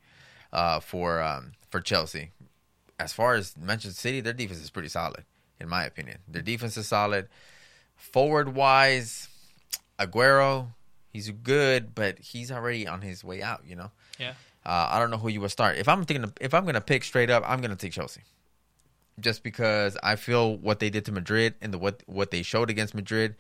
uh, 0.53 0.79
for 0.81 1.21
um, 1.23 1.53
for 1.71 1.81
Chelsea. 1.81 2.31
As 2.99 3.13
far 3.13 3.35
as 3.35 3.57
Manchester 3.57 4.01
City, 4.01 4.21
their 4.21 4.33
defense 4.33 4.61
is 4.61 4.71
pretty 4.71 4.89
solid, 4.89 5.25
in 5.61 5.69
my 5.69 5.85
opinion. 5.85 6.19
Their 6.29 6.43
defense 6.43 6.77
is 6.77 6.89
solid. 6.89 7.29
Forward 7.97 8.55
wise, 8.55 9.29
Aguero, 9.99 10.69
he's 11.13 11.31
good, 11.31 11.95
but 11.95 12.19
he's 12.19 12.51
already 12.53 12.87
on 12.87 13.01
his 13.03 13.25
way 13.25 13.43
out. 13.43 13.63
You 13.67 13.77
know. 13.77 13.91
yeah. 14.19 14.35
Uh, 14.65 14.89
I 14.91 14.99
don't 14.99 15.11
know 15.11 15.19
who 15.19 15.29
you 15.29 15.41
would 15.43 15.51
start. 15.53 15.77
If 15.77 15.89
I'm 15.89 16.05
thinking, 16.05 16.33
if 16.41 16.53
I'm 16.55 16.65
gonna 16.67 16.81
pick 16.81 17.05
straight 17.05 17.31
up, 17.31 17.45
I'm 17.47 17.61
gonna 17.61 17.77
take 17.77 17.93
Chelsea, 17.93 18.23
just 19.21 19.43
because 19.43 19.97
I 20.03 20.17
feel 20.17 20.57
what 20.57 20.81
they 20.81 20.91
did 20.91 21.05
to 21.07 21.13
Madrid 21.13 21.55
and 21.61 21.73
the 21.73 21.79
what 21.79 22.03
what 22.07 22.31
they 22.31 22.43
showed 22.43 22.69
against 22.71 22.95
Madrid. 22.95 23.37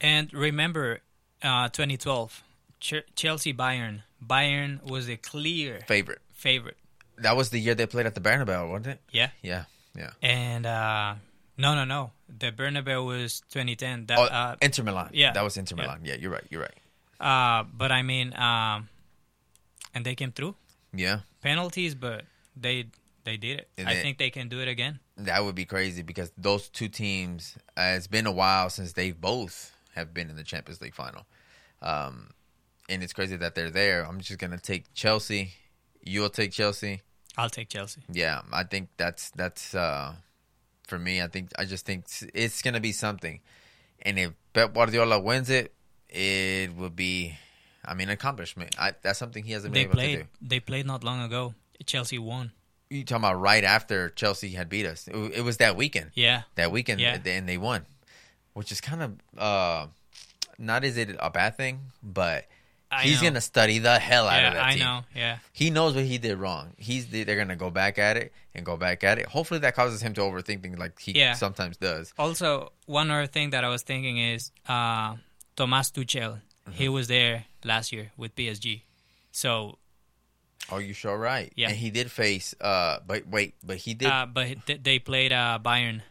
And 0.00 0.32
remember, 0.32 1.00
uh, 1.42 1.68
2012, 1.68 2.42
Ch- 2.80 2.94
Chelsea 3.14 3.52
Bayern. 3.54 4.02
Bayern 4.24 4.82
was 4.88 5.08
a 5.10 5.16
clear 5.16 5.80
Favorite. 5.86 6.20
favorite. 6.34 6.76
That 7.18 7.36
was 7.36 7.50
the 7.50 7.58
year 7.60 7.74
they 7.74 7.86
played 7.86 8.06
at 8.06 8.14
the 8.14 8.20
Bernabeu, 8.20 8.68
wasn't 8.68 8.86
it? 8.88 9.00
Yeah. 9.10 9.30
Yeah. 9.42 9.64
Yeah. 9.96 10.10
And 10.22 10.66
uh, 10.66 11.14
no, 11.56 11.74
no, 11.74 11.84
no. 11.84 12.12
The 12.28 12.52
Bernabeu 12.52 13.04
was 13.06 13.40
2010. 13.50 14.06
That, 14.06 14.18
Oh, 14.18 14.24
uh, 14.24 14.56
Inter 14.60 14.82
Milan. 14.82 15.10
yeah. 15.12 15.32
That 15.32 15.44
was 15.44 15.56
Inter 15.56 15.76
Milan. 15.76 16.00
Yeah, 16.04 16.14
you're 16.16 16.30
right. 16.32 16.44
You're 16.50 16.62
right. 16.62 16.74
uh, 17.20 17.64
but 17.72 17.90
I 17.92 18.02
mean, 18.02 18.34
um, 18.36 18.88
and 19.94 20.04
they 20.04 20.14
came 20.14 20.32
through 20.32 20.54
Yeah. 20.92 21.20
penalties, 21.42 21.94
but 21.94 22.24
they 22.56 22.86
they 23.24 23.36
did 23.36 23.58
it. 23.60 23.68
And 23.76 23.88
I 23.88 23.94
they- 23.94 24.02
think 24.02 24.18
they 24.18 24.30
can 24.30 24.48
do 24.48 24.60
it 24.60 24.68
again. 24.68 25.00
That 25.16 25.42
would 25.44 25.54
be 25.56 25.64
crazy 25.64 26.02
because 26.02 26.30
those 26.38 26.68
two 26.68 26.88
teams, 26.88 27.56
uh, 27.76 27.94
it's 27.96 28.06
been 28.06 28.26
a 28.26 28.30
while 28.32 28.70
since 28.70 28.92
they 28.92 29.10
both 29.12 29.74
have 29.96 30.12
been 30.14 30.30
in 30.30 30.36
the 30.36 30.44
Champions 30.44 30.80
League 30.80 30.94
final. 30.94 31.26
Um, 31.82 32.30
and 32.88 33.02
it's 33.02 33.12
crazy 33.12 33.34
that 33.36 33.54
they're 33.56 33.70
there. 33.70 34.06
I'm 34.06 34.20
just 34.20 34.38
going 34.38 34.52
to 34.52 34.58
take 34.60 34.92
Chelsea. 34.94 35.54
You'll 36.04 36.28
take 36.30 36.52
Chelsea. 36.52 37.00
I'll 37.36 37.50
take 37.50 37.68
Chelsea. 37.68 38.02
Yeah, 38.12 38.42
I 38.52 38.62
think 38.62 38.90
that's 38.96 39.30
that's 39.30 39.74
uh, 39.74 40.14
for 40.86 40.98
me. 40.98 41.20
I 41.22 41.26
think 41.28 41.50
I 41.58 41.64
just 41.64 41.84
think 41.86 42.06
it's 42.34 42.62
going 42.62 42.74
to 42.74 42.80
be 42.80 42.92
something. 42.92 43.40
And 44.02 44.18
if 44.18 44.32
Pep 44.52 44.72
Guardiola 44.74 45.18
wins 45.20 45.50
it, 45.50 45.72
it 46.08 46.74
will 46.76 46.90
be, 46.90 47.36
I 47.84 47.94
mean, 47.94 48.08
accomplishment. 48.08 48.74
I, 48.78 48.92
that's 49.02 49.18
something 49.18 49.44
he 49.44 49.52
hasn't 49.52 49.72
been 49.74 49.80
They 49.80 49.84
able 49.84 49.92
to 49.92 49.96
played. 49.98 50.18
do. 50.18 50.24
They 50.48 50.60
played 50.60 50.86
not 50.86 51.02
long 51.04 51.22
ago. 51.22 51.54
Chelsea 51.84 52.18
won. 52.18 52.52
You 52.88 53.04
talking 53.04 53.24
about 53.24 53.40
right 53.40 53.64
after 53.64 54.10
Chelsea 54.10 54.50
had 54.50 54.68
beat 54.68 54.86
us? 54.86 55.08
It, 55.08 55.16
it 55.38 55.40
was 55.42 55.56
that 55.58 55.76
weekend. 55.76 56.12
Yeah. 56.14 56.42
that 56.54 56.70
weekend 56.70 57.00
Yeah. 57.00 57.18
and 57.26 57.48
they 57.48 57.58
won 57.58 57.84
which 58.54 58.72
is 58.72 58.80
kind 58.80 59.02
of 59.02 59.12
uh 59.36 59.86
not 60.56 60.82
is 60.82 60.96
it 60.96 61.14
a 61.20 61.28
bad 61.28 61.58
thing 61.58 61.78
but 62.02 62.46
I 62.90 63.02
he's 63.02 63.20
know. 63.22 63.28
gonna 63.30 63.40
study 63.40 63.78
the 63.78 63.98
hell 63.98 64.26
out 64.28 64.40
Yeah, 64.40 64.48
of 64.48 64.54
that 64.54 64.64
I 64.64 64.70
team 64.72 64.78
know. 64.80 65.00
Yeah. 65.14 65.38
he 65.52 65.70
knows 65.70 65.94
what 65.94 66.04
he 66.04 66.18
did 66.18 66.38
wrong 66.38 66.72
he's 66.76 67.06
they're 67.08 67.36
gonna 67.36 67.56
go 67.56 67.68
back 67.70 67.98
at 67.98 68.16
it 68.16 68.32
and 68.54 68.64
go 68.64 68.76
back 68.76 69.02
at 69.04 69.18
it 69.18 69.26
hopefully 69.26 69.60
that 69.60 69.74
causes 69.74 70.00
him 70.00 70.14
to 70.14 70.20
overthink 70.20 70.62
things 70.62 70.78
like 70.78 70.98
he 71.00 71.12
Yeah. 71.12 71.34
sometimes 71.34 71.76
does 71.76 72.12
Also, 72.18 72.72
one 72.86 73.10
other 73.10 73.26
thing 73.26 73.50
that 73.50 73.64
I 73.64 73.68
was 73.68 73.82
thinking 73.82 74.18
is 74.18 74.52
uh, 74.68 75.16
Thomas 75.56 75.90
Tuchel. 75.90 76.40
Mm-hmm. 76.66 76.72
He 76.72 76.88
was 76.88 77.08
there 77.08 77.44
last 77.64 77.92
year 77.92 78.12
with 78.16 78.34
PSG. 78.36 78.82
So, 79.32 79.78
oh 80.70 80.78
you 80.78 80.92
sure 80.94 81.16
right 81.18 81.52
Yeah. 81.56 81.68
and 81.68 81.76
he 81.76 81.90
did 81.90 82.10
face 82.10 82.54
uh 82.60 82.98
but 83.06 83.26
wait 83.26 83.54
but 83.62 83.76
he 83.78 83.94
did 83.94 84.08
uh, 84.08 84.26
but 84.26 84.64
th- 84.66 84.82
they 84.82 84.98
played 84.98 85.32
uh, 85.32 85.58
Bayern. 85.62 86.02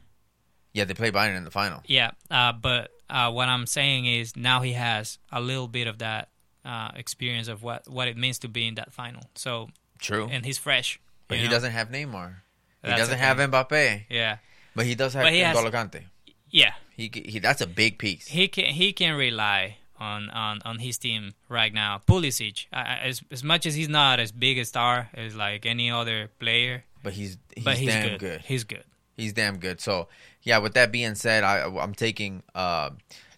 yeah 0.73 0.83
they 0.85 0.93
played 0.93 1.13
Bayern 1.13 1.35
in 1.37 1.43
the 1.45 1.51
final 1.51 1.81
Yeah. 1.87 2.11
Uh, 2.29 2.51
but 2.53 2.91
uh, 3.09 3.31
what 3.31 3.47
I'm 3.49 3.65
saying 3.67 4.05
is 4.07 4.35
now 4.35 4.61
he 4.61 4.73
has 4.73 5.19
a 5.31 5.39
little 5.41 5.67
bit 5.67 5.87
of 5.87 5.99
that 5.99 6.29
uh, 6.65 6.91
experience 6.95 7.47
of 7.47 7.63
what, 7.63 7.87
what 7.87 8.07
it 8.07 8.17
means 8.17 8.39
to 8.39 8.47
be 8.47 8.67
in 8.67 8.75
that 8.75 8.91
final. 8.91 9.21
So, 9.35 9.69
true 9.99 10.27
and 10.31 10.45
he's 10.45 10.57
fresh. 10.57 10.99
but 11.27 11.37
he 11.37 11.45
know? 11.45 11.51
doesn't 11.51 11.71
have 11.71 11.89
Neymar 11.89 12.35
he 12.83 12.89
That's 12.89 13.01
doesn't 13.01 13.17
have. 13.17 13.37
Mbappe 13.37 14.03
Yeah. 14.09 14.37
but 14.75 14.85
he 14.85 14.95
does 14.95 15.13
have 15.13 15.25
N'Golo 15.25 15.71
Kante 15.71 16.03
Yeah. 16.49 16.73
he, 16.95 17.09
he 17.13 17.39
that's 17.39 17.61
a 17.61 17.67
big 17.67 17.97
piece 17.97 18.27
he 18.27 18.47
can 18.47 18.65
he 18.65 18.93
can 18.93 19.15
rely 19.15 19.77
on 19.97 20.29
on, 20.29 20.61
on 20.65 20.79
his 20.79 20.97
team 20.97 21.33
right 21.49 21.73
now. 21.73 22.01
Pulisic, 22.07 22.65
as 22.71 23.21
as 23.31 23.43
much 23.43 23.65
as 23.65 23.75
he's 23.75 23.89
not 23.89 24.19
as 24.19 24.31
big 24.31 24.57
a 24.57 24.65
star 24.65 25.09
as 25.13 25.35
like 25.35 25.65
any 25.65 25.89
other 25.89 26.29
player, 26.39 26.83
but 27.03 27.13
he's 27.13 27.37
he's, 27.55 27.63
but 27.63 27.77
he's 27.77 27.89
damn 27.89 28.09
good. 28.09 28.19
good. 28.19 28.41
He's 28.41 28.63
good. 28.63 28.83
He's 29.15 29.33
damn 29.33 29.57
good. 29.57 29.79
So 29.79 30.07
yeah, 30.43 30.57
with 30.57 30.73
that 30.73 30.91
being 30.91 31.15
said, 31.15 31.43
I 31.43 31.63
I'm 31.79 31.93
taking 31.95 32.43
uh, 32.53 32.89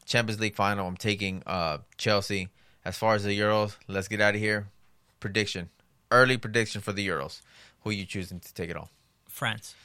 Champions 0.05 0.41
League 0.41 0.55
final. 0.55 0.87
I'm 0.87 0.97
taking 0.97 1.43
uh, 1.45 1.77
Chelsea. 1.97 2.49
As 2.87 2.97
far 2.97 3.15
as 3.15 3.25
the 3.25 3.37
Euros, 3.37 3.75
let's 3.89 4.07
get 4.07 4.21
out 4.21 4.33
of 4.33 4.39
here. 4.39 4.69
Prediction, 5.19 5.69
early 6.09 6.37
prediction 6.37 6.79
for 6.79 6.93
the 6.93 7.05
Euros. 7.05 7.41
Who 7.81 7.89
you 7.91 8.05
choosing 8.05 8.39
to 8.39 8.53
take 8.53 8.69
it 8.69 8.77
all? 8.77 8.89
France, 9.27 9.75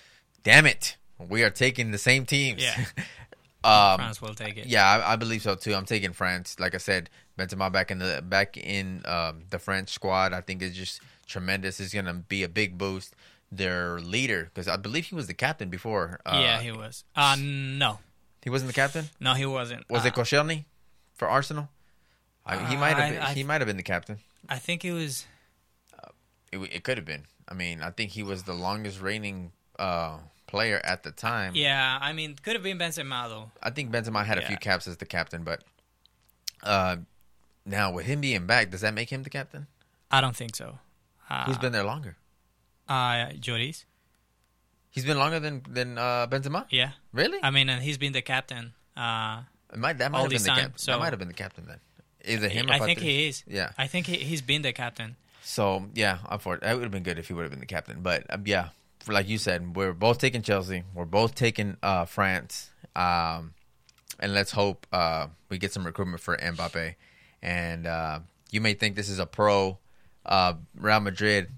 Damn 0.45 0.67
it, 0.67 0.97
we 1.19 1.43
are 1.43 1.51
taking 1.51 1.91
the 1.91 1.99
same 1.99 2.27
teams. 2.27 2.63
Yeah. 2.63 2.77
um, 3.65 3.99
France 3.99 4.23
will 4.23 4.37
take 4.37 4.57
it. 4.57 4.67
yeah, 4.67 4.87
I, 4.87 5.15
I 5.15 5.17
believe 5.17 5.43
so 5.43 5.57
too. 5.57 5.75
I'm 5.75 5.85
taking 5.85 6.13
France. 6.13 6.61
Like 6.61 6.77
I 6.77 6.79
said, 6.79 7.11
Benzema 7.37 7.73
back 7.73 7.91
in 7.91 7.99
the 7.99 8.23
back 8.23 8.57
in 8.57 9.03
um, 9.05 9.43
the 9.51 9.59
French 9.59 9.91
squad. 9.91 10.33
I 10.33 10.41
think 10.41 10.63
is 10.63 10.77
just 10.77 11.01
tremendous. 11.27 11.81
It's 11.81 11.93
gonna 11.93 12.15
be 12.15 12.45
a 12.45 12.49
big 12.49 12.79
boost. 12.79 13.17
Their 13.51 13.99
leader, 13.99 14.45
because 14.45 14.69
I 14.69 14.77
believe 14.77 15.07
he 15.07 15.15
was 15.17 15.27
the 15.27 15.35
captain 15.35 15.69
before. 15.69 16.21
Uh, 16.25 16.41
yeah, 16.41 16.61
he 16.61 16.71
was. 16.71 17.05
Uh 17.17 17.37
no, 17.39 17.99
He 18.43 18.49
wasn't 18.49 18.69
the 18.69 18.75
captain. 18.75 19.11
no, 19.19 19.35
he 19.35 19.45
wasn't. 19.45 19.91
Was 19.91 20.05
uh, 20.05 20.09
it 20.09 20.15
Koscielny 20.15 20.65
for 21.13 21.29
Arsenal? 21.29 21.69
I, 22.45 22.57
he 22.67 22.77
might 22.77 22.91
have. 22.97 22.99
I- 22.99 23.11
Been, 23.11 23.23
I- 23.23 23.35
he 23.35 23.45
might 23.45 23.61
have 23.61 23.67
been 23.69 23.77
the 23.77 23.83
captain. 23.83 24.19
I 24.49 24.59
think 24.59 24.85
it 24.85 24.93
was. 24.93 25.27
It, 26.51 26.59
it 26.59 26.85
could 26.85 26.99
have 26.99 27.07
been. 27.07 27.25
I 27.49 27.55
mean, 27.55 27.83
I 27.83 27.91
think 27.91 28.11
he 28.13 28.23
was 28.23 28.43
the 28.43 28.53
longest 28.53 29.01
reigning 29.01 29.53
uh, 29.79 30.19
player 30.47 30.81
at 30.85 31.03
the 31.03 31.11
time. 31.11 31.53
Yeah, 31.55 31.99
I 32.01 32.13
mean, 32.13 32.37
could 32.43 32.55
have 32.55 32.63
been 32.63 32.79
Benzema 32.79 33.29
though. 33.29 33.51
I 33.63 33.71
think 33.71 33.91
Benzema 33.91 34.25
had 34.25 34.39
a 34.39 34.43
few 34.47 34.57
caps 34.57 34.87
as 34.87 34.97
the 34.99 35.07
captain, 35.07 35.45
but 35.45 35.63
uh, 36.63 36.97
now 37.65 37.93
with 37.93 38.07
him 38.07 38.21
being 38.21 38.47
back, 38.47 38.71
does 38.71 38.81
that 38.83 38.95
make 38.95 39.11
him 39.11 39.23
the 39.23 39.31
captain? 39.31 39.67
I 40.11 40.21
don't 40.21 40.37
think 40.37 40.57
so. 40.57 40.79
Uh, 41.31 41.45
Who's 41.45 41.59
been 41.59 41.73
there 41.73 41.85
longer? 41.85 42.17
Uh, 42.89 43.31
Lloris. 43.41 43.85
He's 44.91 45.07
been 45.07 45.19
longer 45.19 45.41
than 45.41 45.63
than 45.69 45.97
uh, 45.97 46.27
Benzema. 46.27 46.67
Yeah, 46.71 46.91
Really? 47.13 47.39
I 47.43 47.51
mean, 47.51 47.71
and 47.71 47.83
he's 47.83 47.97
been 47.97 48.13
the 48.13 48.21
captain. 48.23 48.75
Uh, 48.95 49.43
It 49.73 49.79
might, 49.79 49.97
that 49.99 50.13
might 50.13 50.21
have 50.21 50.31
been 50.31 50.43
the 50.43 50.49
captain. 50.51 50.73
so- 50.77 50.93
that 50.93 50.99
might 50.99 51.11
have 51.13 51.19
been 51.19 51.29
the 51.29 51.35
captain 51.35 51.65
then. 51.67 51.79
Is 52.25 52.43
it 52.43 52.53
him? 52.53 52.71
I 52.71 52.79
or 52.79 52.87
think 52.87 53.01
he 53.01 53.29
is. 53.29 53.45
Yeah. 53.47 53.71
I 53.77 53.87
think 53.87 54.07
he, 54.07 54.17
he's 54.17 54.43
been 54.43 54.63
the 54.63 54.73
captain. 54.73 55.17
So 55.43 55.87
yeah, 55.95 56.19
I'm 56.29 56.39
for 56.39 56.55
it. 56.55 56.61
That 56.61 56.75
would 56.75 56.83
have 56.83 56.93
been 56.93 57.03
good 57.03 57.19
if 57.19 57.29
he 57.29 57.35
would 57.35 57.43
have 57.43 57.51
been 57.51 57.61
the 57.61 57.67
captain. 57.67 58.01
But 58.03 58.25
um, 58.31 58.43
yeah, 58.47 58.69
for, 59.01 59.13
like 59.13 59.29
you 59.29 59.39
said, 59.39 59.75
we're 59.77 59.93
both 59.93 60.19
taking 60.19 60.43
Chelsea. 60.43 60.85
We're 60.95 61.05
both 61.05 61.35
taking 61.35 61.77
uh, 61.83 62.05
France. 62.05 62.71
Um, 62.95 63.55
and 64.21 64.35
let's 64.35 64.53
hope 64.53 64.87
uh, 64.93 65.27
we 65.49 65.59
get 65.59 65.73
some 65.73 65.85
recruitment 65.85 66.21
for 66.21 66.37
Mbappe. 66.37 66.95
And 67.43 67.87
uh, 67.87 68.21
you 68.51 68.61
may 68.61 68.75
think 68.75 68.95
this 68.95 69.09
is 69.09 69.19
a 69.19 69.27
pro 69.27 69.79
uh, 70.25 70.55
Real 70.77 71.01
Madrid 71.01 71.49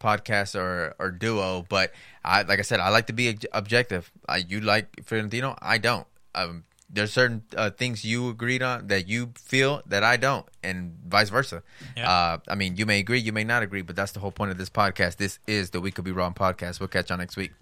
podcast 0.00 0.54
or, 0.54 0.94
or 0.98 1.10
duo, 1.10 1.64
but 1.68 1.92
I 2.24 2.42
like 2.42 2.58
I 2.58 2.62
said, 2.62 2.80
I 2.80 2.90
like 2.90 3.06
to 3.06 3.12
be 3.12 3.38
objective. 3.52 4.10
I, 4.28 4.38
you 4.38 4.60
like 4.60 5.04
Florentino, 5.04 5.56
I 5.60 5.78
don't. 5.78 6.06
Um, 6.34 6.64
there's 6.94 7.12
certain 7.12 7.42
uh, 7.56 7.70
things 7.70 8.04
you 8.04 8.28
agreed 8.28 8.62
on 8.62 8.86
that 8.86 9.08
you 9.08 9.32
feel 9.34 9.82
that 9.86 10.04
I 10.04 10.16
don't, 10.16 10.46
and 10.62 10.96
vice 11.06 11.28
versa. 11.28 11.62
Yeah. 11.96 12.10
Uh, 12.10 12.38
I 12.48 12.54
mean, 12.54 12.76
you 12.76 12.86
may 12.86 13.00
agree, 13.00 13.18
you 13.18 13.32
may 13.32 13.44
not 13.44 13.62
agree, 13.62 13.82
but 13.82 13.96
that's 13.96 14.12
the 14.12 14.20
whole 14.20 14.30
point 14.30 14.52
of 14.52 14.58
this 14.58 14.70
podcast. 14.70 15.16
This 15.16 15.38
is 15.46 15.70
the 15.70 15.80
We 15.80 15.90
Could 15.90 16.04
Be 16.04 16.12
Wrong 16.12 16.34
podcast. 16.34 16.80
We'll 16.80 16.88
catch 16.88 17.10
y'all 17.10 17.18
next 17.18 17.36
week. 17.36 17.52